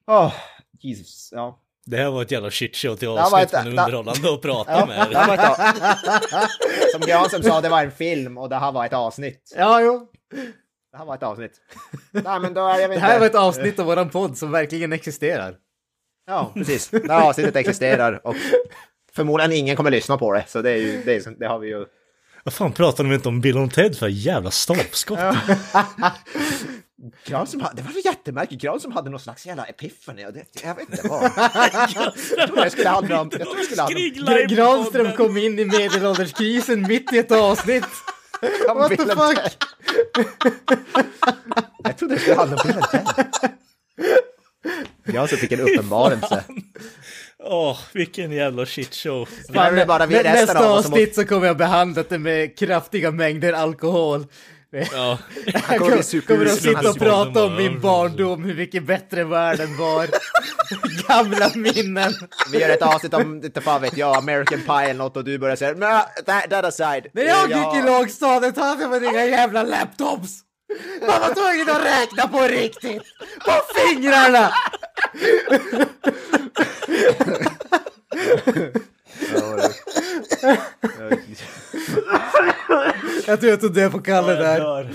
Åh, 0.08 0.34
Jesus. 0.80 1.30
Ja. 1.32 1.60
Det 1.86 1.98
här 1.98 2.10
var 2.10 2.22
ett 2.22 2.32
jävla 2.32 2.52
shitshow 2.52 2.96
till 2.96 3.08
avsnitt, 3.08 3.44
ett- 3.44 3.52
men 3.54 3.68
underhållande 3.68 4.34
att 4.34 4.42
prata 4.42 4.72
Ja, 4.72 4.86
med. 4.86 5.08
det 5.12 5.18
här 5.18 5.28
var 5.28 6.44
ett, 6.44 6.92
som 6.92 7.02
Granström 7.02 7.44
sa, 7.44 7.62
det 7.62 7.70
var 7.70 7.84
en 7.84 7.92
film 7.92 8.38
och 8.38 8.50
det 8.50 8.56
här 8.56 8.72
var 8.72 8.86
ett 8.86 8.94
avsnitt. 8.94 9.54
ja 9.58 9.82
jo. 9.82 10.08
Det 10.92 10.98
här 10.98 11.06
var 11.06 11.16
ett 11.16 11.24
avsnitt. 11.24 11.52
Nej, 12.12 12.40
men 12.40 12.54
då 12.54 12.68
är 12.68 12.80
jag 12.80 12.90
Det 12.90 13.00
här 13.00 13.10
inte. 13.10 13.20
var 13.20 13.26
ett 13.28 13.36
avsnitt 13.36 13.80
av 13.80 13.86
våran 13.86 14.10
podd 14.10 14.38
som 14.38 14.52
verkligen 14.52 14.94
existerar. 14.94 15.56
Ja, 16.28 16.52
precis. 16.54 16.90
Det 16.90 17.12
här 17.12 17.22
avsnittet 17.30 17.56
existerar 17.56 18.28
och 18.28 18.36
förmodligen 19.14 19.52
ingen 19.54 19.76
kommer 19.76 19.92
lyssna 19.92 20.18
på 20.18 20.34
det. 20.34 20.44
Så 20.48 20.62
det, 20.62 20.72
är 20.72 20.78
ju, 20.78 21.04
det, 21.06 21.16
är, 21.16 21.40
det 21.40 21.48
har 21.48 21.60
vi 21.60 21.68
ju... 21.68 21.86
Vad 22.44 22.54
fan 22.54 22.72
pratar 22.74 23.04
de 23.04 23.14
inte 23.14 23.30
om 23.30 23.42
Bill 23.42 23.58
och 23.58 23.74
Ted 23.74 23.98
för 23.98 24.08
jävla 24.08 24.52
stolpskott? 24.52 25.20
Granström 27.26 27.62
hade, 27.62 27.76
det 27.76 27.82
var 27.82 27.92
så 27.92 28.00
jättemärkligt, 28.00 28.62
Granström 28.62 28.92
hade 28.92 29.10
någon 29.10 29.20
slags 29.20 29.46
jävla 29.46 29.66
epiphany. 29.66 30.22
jag 30.22 30.32
vet 30.32 30.90
inte 30.92 31.08
vad. 31.08 31.24
jag 32.38 32.48
trodde 32.48 32.64
det 32.64 32.70
skulle 32.70 32.90
handla 32.90 33.22
om... 33.22 33.30
Jag 33.32 33.42
trodde 33.42 33.60
det 33.60 33.64
skulle 33.66 33.82
handla 33.82 33.98
om... 34.02 34.38
Gr- 34.38 34.48
Granström 34.56 35.12
kom 35.12 35.38
in 35.38 35.60
i 35.60 35.66
medelålderskrisen 35.66 36.82
mitt 36.82 37.14
i 37.14 37.18
ett 37.18 37.32
avsnitt. 37.32 37.84
What 38.76 38.90
the 38.90 38.98
fuck? 38.98 39.58
Jag 41.84 41.98
trodde 41.98 42.16
det 42.16 42.20
skulle 42.20 42.36
handla 42.36 42.58
om 42.58 42.62
Bill. 42.68 42.84
Granström 45.14 45.40
fick 45.40 45.52
en 45.52 45.60
uppenbarelse. 45.60 46.44
Åh, 47.44 47.78
vilken 47.94 48.32
jävla 48.32 48.66
shitshow. 48.66 49.30
Nästa 50.10 50.54
som 50.54 50.64
avsnitt 50.72 51.16
så 51.16 51.26
kommer 51.26 51.48
jag 51.48 51.58
behandla 51.58 52.04
det 52.10 52.20
med 52.20 52.58
kraftiga 52.60 53.12
mängder 53.12 53.54
alkohol. 53.54 54.26
Ja. 54.70 55.18
Jag 55.70 55.80
kommer 55.80 55.98
att 56.46 56.62
sitta 56.62 56.90
och 56.90 56.98
prata 57.00 57.46
om 57.46 57.56
min 57.56 57.80
barndom, 57.80 58.44
hur 58.44 58.56
mycket 58.56 58.84
bättre 58.84 59.24
världen 59.24 59.78
var. 59.78 60.08
Gamla 61.08 61.52
minnen. 61.56 62.14
Vi 62.52 62.60
gör 62.60 62.70
ett 62.70 62.82
avsnitt 62.82 63.14
om, 63.14 63.44
inte 63.44 63.62
fan 63.62 63.82
vet 63.82 63.98
jag, 63.98 64.18
American 64.18 64.62
Pie 64.62 64.84
eller 64.90 64.94
något 64.94 65.18
och 65.18 65.24
du 65.24 65.38
börjar 65.38 65.56
säga 65.56 65.76
men 65.76 66.02
that, 66.26 66.50
that 66.50 66.66
aside. 66.66 67.08
När 67.14 67.24
jag 67.24 67.52
Ja, 67.52 67.74
gick 67.76 67.84
i 67.84 67.88
lågstadiet 67.88 68.58
hade 68.58 68.88
man 68.88 69.04
inga 69.04 69.26
jävla 69.26 69.64
laptops. 69.64 70.30
Man 71.02 71.22
var 71.22 71.34
tvungen 71.34 71.70
att 71.70 71.86
räkna 71.86 72.28
på 72.28 72.42
riktigt. 72.42 73.04
På 73.46 73.52
fingrarna! 73.76 74.52
Jag 83.28 83.40
tror 83.40 83.50
jag 83.52 83.62
tog 83.62 83.74
det 83.74 83.90
på 83.90 84.00
Kalle 84.00 84.34
där. 84.34 84.90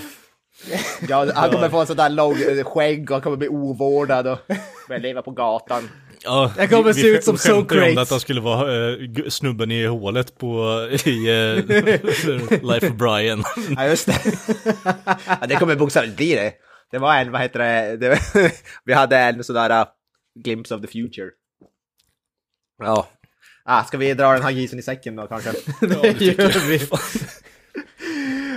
Ja, 1.08 1.26
han 1.34 1.50
kommer 1.50 1.68
få 1.68 1.80
en 1.80 1.86
sån 1.86 1.96
där 1.96 2.10
lång 2.10 2.32
eh, 2.42 2.64
skägg 2.64 3.02
och 3.10 3.14
han 3.14 3.22
kommer 3.22 3.36
bli 3.36 3.48
ovårdad 3.48 4.26
och 4.26 4.38
börja 4.88 5.00
leva 5.00 5.22
på 5.22 5.30
gatan. 5.30 5.88
Ja, 6.24 6.52
Jag 6.58 6.70
kommer 6.70 6.82
vi- 6.92 6.94
se 6.94 7.02
vi 7.10 7.16
ut 7.16 7.24
som 7.24 7.36
skämtade 7.38 7.86
ju 7.86 7.92
om 7.92 7.98
att 8.02 8.10
han 8.10 8.20
skulle 8.20 8.40
vara 8.40 8.70
gu- 8.96 9.28
snubben 9.30 9.70
i 9.70 9.86
hålet 9.86 10.38
på 10.38 10.80
i 11.04 11.28
eh, 11.28 11.64
Life 12.62 12.86
of 12.90 12.92
Brian. 12.92 13.44
Ja, 13.76 13.86
just 13.86 14.06
det. 14.06 14.20
ja, 15.40 15.46
det 15.48 15.54
kommer 15.56 15.76
bokstavligt 15.76 16.16
bli 16.16 16.34
det. 16.34 16.52
Det 16.90 16.98
var 16.98 17.16
en, 17.16 17.32
vad 17.32 17.40
heter 17.40 17.58
det, 17.58 17.96
det 17.96 18.18
vi 18.84 18.92
hade 18.92 19.18
en 19.18 19.44
sån 19.44 19.54
där 19.54 19.80
uh, 19.80 19.86
glimpse 20.44 20.74
of 20.74 20.80
the 20.82 20.86
future. 20.88 21.30
Ja. 22.82 23.08
Ah, 23.64 23.84
ska 23.84 23.96
vi 23.96 24.14
dra 24.14 24.32
den 24.32 24.42
här 24.42 24.52
grisen 24.52 24.78
i 24.78 24.82
säcken 24.82 25.16
då 25.16 25.26
kanske? 25.26 25.50
Det 25.80 26.20
gör 26.20 26.68
vi. 26.68 26.80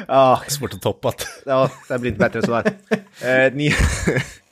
Ja, 0.08 0.42
Svårt 0.48 0.74
att 0.74 0.82
toppa. 0.82 1.14
ja 1.46 1.72
det 1.90 2.00
blir 2.00 2.12
inte 2.12 2.20
bättre 2.20 2.40
än 2.40 2.46
så 2.46 2.54
här. 2.54 2.66
Eh, 3.22 3.54
ni... 3.54 3.74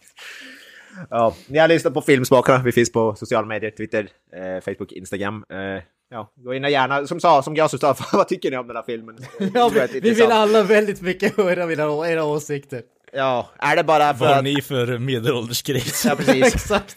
ja, 1.10 1.36
ni 1.47 1.60
har 1.60 1.68
lyssnat 1.68 1.93
på 1.93 2.01
Filmsmakarna. 2.01 2.64
Vi 2.64 2.72
finns 2.72 2.91
på 2.91 3.16
sociala 3.16 3.47
medier, 3.47 3.72
Twitter, 3.72 4.10
eh, 4.36 4.64
Facebook, 4.64 4.91
Instagram. 4.91 5.45
Eh, 5.49 5.84
ja, 6.10 6.32
gå 6.36 6.54
in 6.54 6.64
och 6.64 6.70
gärna, 6.70 7.08
som 7.08 7.20
sa, 7.20 7.43
som 7.43 7.56
jag 7.56 7.70
sa, 7.70 7.95
vad 8.14 8.28
tycker 8.28 8.51
ni 8.51 8.58
om 8.58 8.68
den 8.68 8.76
här 8.76 8.84
filmen? 8.84 9.18
Ja, 9.54 9.72
vi, 9.74 9.99
vi 9.99 10.14
vill 10.14 10.32
alla 10.32 10.64
väldigt 10.64 11.01
mycket 11.01 11.38
höra 11.38 11.72
era 12.12 12.24
åsikter. 12.24 12.82
Ja, 13.14 13.49
är 13.59 13.76
det 13.76 13.84
bara 13.84 14.14
för 14.14 14.20
Vad 14.20 14.30
har 14.30 14.38
att... 14.38 14.43
ni 14.43 14.61
för 14.61 14.97
medelålderskris? 14.97 16.05
Ja, 16.05 16.16
precis. 16.16 16.45
Exakt. 16.55 16.95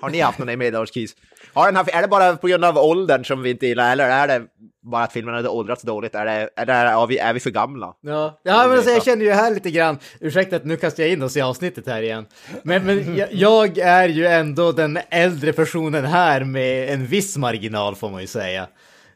Har 0.00 0.10
ni 0.10 0.20
haft 0.20 0.38
någon 0.38 0.48
i 0.48 0.56
medelålderskris? 0.56 1.14
Har 1.54 1.66
den 1.66 1.76
här, 1.76 1.96
är 1.96 2.02
det 2.02 2.08
bara 2.08 2.36
på 2.36 2.48
grund 2.48 2.64
av 2.64 2.78
åldern 2.78 3.24
som 3.24 3.42
vi 3.42 3.50
inte 3.50 3.66
gillar, 3.66 3.92
eller 3.92 4.08
är 4.08 4.28
det 4.28 4.42
bara 4.82 5.02
att 5.02 5.12
filmen 5.12 5.34
hade 5.34 5.48
åldrats 5.48 5.82
dåligt? 5.82 6.14
Är, 6.14 6.24
det, 6.24 6.50
är, 6.56 6.66
det, 6.66 6.72
är, 6.72 7.06
vi, 7.06 7.18
är 7.18 7.32
vi 7.32 7.40
för 7.40 7.50
gamla? 7.50 7.94
Ja, 8.00 8.40
ja 8.42 8.66
men 8.68 8.76
alltså, 8.76 8.90
jag 8.90 9.04
känner 9.04 9.24
ju 9.24 9.32
här 9.32 9.50
lite 9.50 9.70
grann, 9.70 9.98
ursäkta 10.20 10.56
att 10.56 10.64
nu 10.64 10.76
kastar 10.76 11.02
jag 11.02 11.12
in 11.12 11.22
oss 11.22 11.36
i 11.36 11.40
avsnittet 11.40 11.86
här 11.86 12.02
igen. 12.02 12.26
Men, 12.62 12.86
men 12.86 13.16
jag, 13.16 13.28
jag 13.32 13.78
är 13.78 14.08
ju 14.08 14.26
ändå 14.26 14.72
den 14.72 14.98
äldre 15.10 15.52
personen 15.52 16.04
här 16.04 16.44
med 16.44 16.88
en 16.92 17.06
viss 17.06 17.36
marginal 17.36 17.94
får 17.94 18.10
man 18.10 18.20
ju 18.20 18.26
säga. 18.26 18.66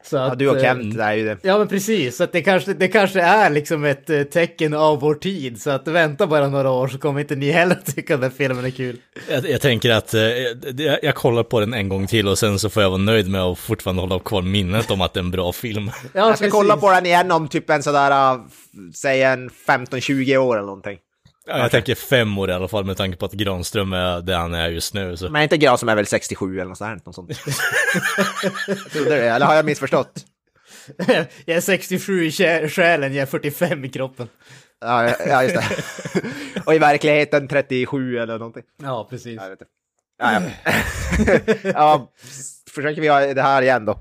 Så 0.07 0.17
Ja, 0.17 0.23
att, 0.23 0.39
du 0.39 0.49
och 0.49 0.57
eh, 0.57 0.63
Kent, 0.63 0.97
det 0.97 1.03
är 1.03 1.13
ju 1.15 1.25
det. 1.25 1.39
Ja 1.43 1.59
men 1.59 1.69
precis, 1.69 2.17
så 2.17 2.25
att 2.25 2.33
det 2.33 2.43
kanske, 2.43 2.75
det 2.75 2.89
kanske 2.89 3.21
är 3.21 3.51
liksom 3.51 3.85
ett 3.85 4.11
eh, 4.11 4.23
tecken 4.23 4.75
av 4.75 5.01
vår 5.01 5.15
tid. 5.15 5.63
Så 5.63 5.71
att 5.71 5.89
vänta 5.89 6.27
bara 6.27 6.49
några 6.49 6.71
år 6.71 6.89
så 6.89 6.99
kommer 6.99 7.21
inte 7.21 7.37
ni 7.37 7.51
heller 7.51 7.75
tycka 7.95 8.15
att 8.15 8.21
den 8.21 8.31
filmen 8.31 8.65
är 8.65 8.71
kul. 8.71 8.97
Jag, 9.29 9.51
jag 9.51 9.61
tänker 9.61 9.91
att 9.91 10.15
eh, 10.15 10.21
jag, 10.21 10.99
jag 11.03 11.15
kollar 11.15 11.43
på 11.43 11.61
den 11.61 11.75
en 11.75 11.89
gång 11.89 12.07
till 12.07 12.29
och 12.29 12.39
sen 12.39 12.59
så 12.59 12.71
får 12.71 12.83
jag 12.83 12.91
vara 12.91 12.99
nöjd 12.99 13.31
med 13.31 13.43
att 13.43 13.59
fortfarande 13.59 14.03
hålla 14.03 14.19
kvar 14.19 14.43
minnet 14.43 14.91
om 14.91 15.01
att 15.01 15.15
det 15.15 15.21
är 15.21 15.25
en 15.25 15.31
bra 15.31 15.53
film. 15.53 15.91
Ja, 16.03 16.09
Jag 16.13 16.27
ska 16.37 16.45
precis. 16.45 16.53
kolla 16.53 16.77
på 16.77 16.91
den 16.91 17.07
igen 17.07 17.31
om 17.33 17.49
typ 17.49 17.71
en 17.71 17.83
sådär, 17.83 18.39
säg 18.95 19.23
en 19.23 19.51
15-20 19.51 20.37
år 20.37 20.57
eller 20.57 20.67
någonting. 20.67 20.99
Ja, 21.49 21.59
jag 21.59 21.70
tänker 21.70 21.94
fem 21.94 22.38
år 22.38 22.51
i 22.51 22.53
alla 22.53 22.68
fall 22.68 22.84
med 22.84 22.97
tanke 22.97 23.16
på 23.18 23.26
att 23.26 23.32
Granström 23.32 23.92
är 23.92 24.20
där 24.20 24.36
han 24.36 24.55
är 24.55 24.68
just 24.68 24.94
nu. 24.94 25.16
Så. 25.16 25.28
Men 25.28 25.42
inte 25.42 25.57
Gran 25.57 25.78
som 25.78 25.88
är 25.88 25.97
väl 25.97 26.07
67 26.07 26.55
eller 26.55 26.68
något 26.68 26.78
sånt. 26.78 27.07
Något 27.07 27.14
sånt. 27.14 27.30
jag 28.68 28.78
trodde 28.92 29.11
det, 29.11 29.28
eller 29.30 29.47
har 29.47 29.55
jag 29.55 29.64
missförstått? 29.64 30.24
jag 31.44 31.57
är 31.57 31.61
67 31.61 32.24
i 32.24 32.30
sjä- 32.30 32.68
själen, 32.68 33.14
jag 33.14 33.22
är 33.22 33.26
45 33.26 33.84
i 33.84 33.88
kroppen. 33.88 34.28
Ja, 34.80 35.14
ja 35.26 35.42
just 35.42 35.55
det. 35.55 35.64
och 36.66 36.74
i 36.74 36.78
verkligheten 36.78 37.49
37 37.49 38.18
eller 38.18 38.38
någonting. 38.38 38.62
Ja, 38.82 39.07
precis. 39.11 39.40
Ja, 40.18 40.32
ja. 40.32 40.42
ja, 41.62 42.12
försöker 42.74 43.01
vi 43.01 43.09
ha 43.09 43.20
det 43.20 43.42
här 43.42 43.62
igen 43.62 43.84
då. 43.84 43.92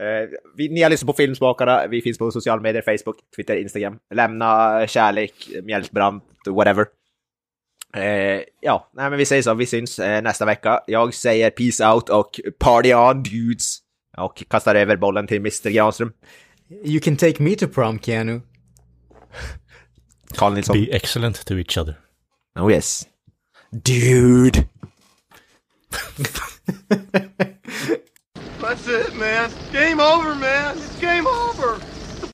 Eh, 0.00 0.28
vi, 0.56 0.68
ni 0.68 0.82
har 0.82 0.90
lyssnat 0.90 1.06
på 1.06 1.12
Filmsmakarna, 1.12 1.86
vi 1.86 2.02
finns 2.02 2.18
på 2.18 2.30
sociala 2.30 2.62
medier, 2.62 2.82
Facebook, 2.82 3.16
Twitter, 3.36 3.56
Instagram. 3.56 3.98
Lämna 4.14 4.86
kärlek, 4.86 5.48
mjältbrant, 5.62 6.24
whatever. 6.46 6.86
Eh, 7.96 8.42
ja, 8.60 8.90
nej 8.92 9.10
men 9.10 9.18
vi 9.18 9.26
säger 9.26 9.42
så, 9.42 9.54
vi 9.54 9.66
syns 9.66 9.98
eh, 9.98 10.22
nästa 10.22 10.44
vecka. 10.44 10.80
Jag 10.86 11.14
säger 11.14 11.50
peace 11.50 11.86
out 11.86 12.08
och 12.08 12.40
party 12.58 12.94
on 12.94 13.22
dudes. 13.22 13.78
Och 14.16 14.44
kastar 14.48 14.74
över 14.74 14.96
bollen 14.96 15.26
till 15.26 15.36
Mr 15.36 15.70
Granström. 15.70 16.12
You 16.84 17.00
can 17.00 17.16
take 17.16 17.42
me 17.42 17.54
to 17.56 17.68
prom, 17.68 17.98
Keanu. 17.98 18.40
Carl 20.34 20.52
Nilsson. 20.52 20.84
Be 20.84 20.92
excellent 20.92 21.46
to 21.46 21.58
each 21.58 21.78
other. 21.78 21.94
Oh 22.58 22.72
yes. 22.72 23.06
Dude! 23.82 24.68
That's 28.60 28.88
it, 28.88 29.14
man. 29.18 29.50
Game 29.72 30.00
over, 30.00 30.34
man. 30.34 30.76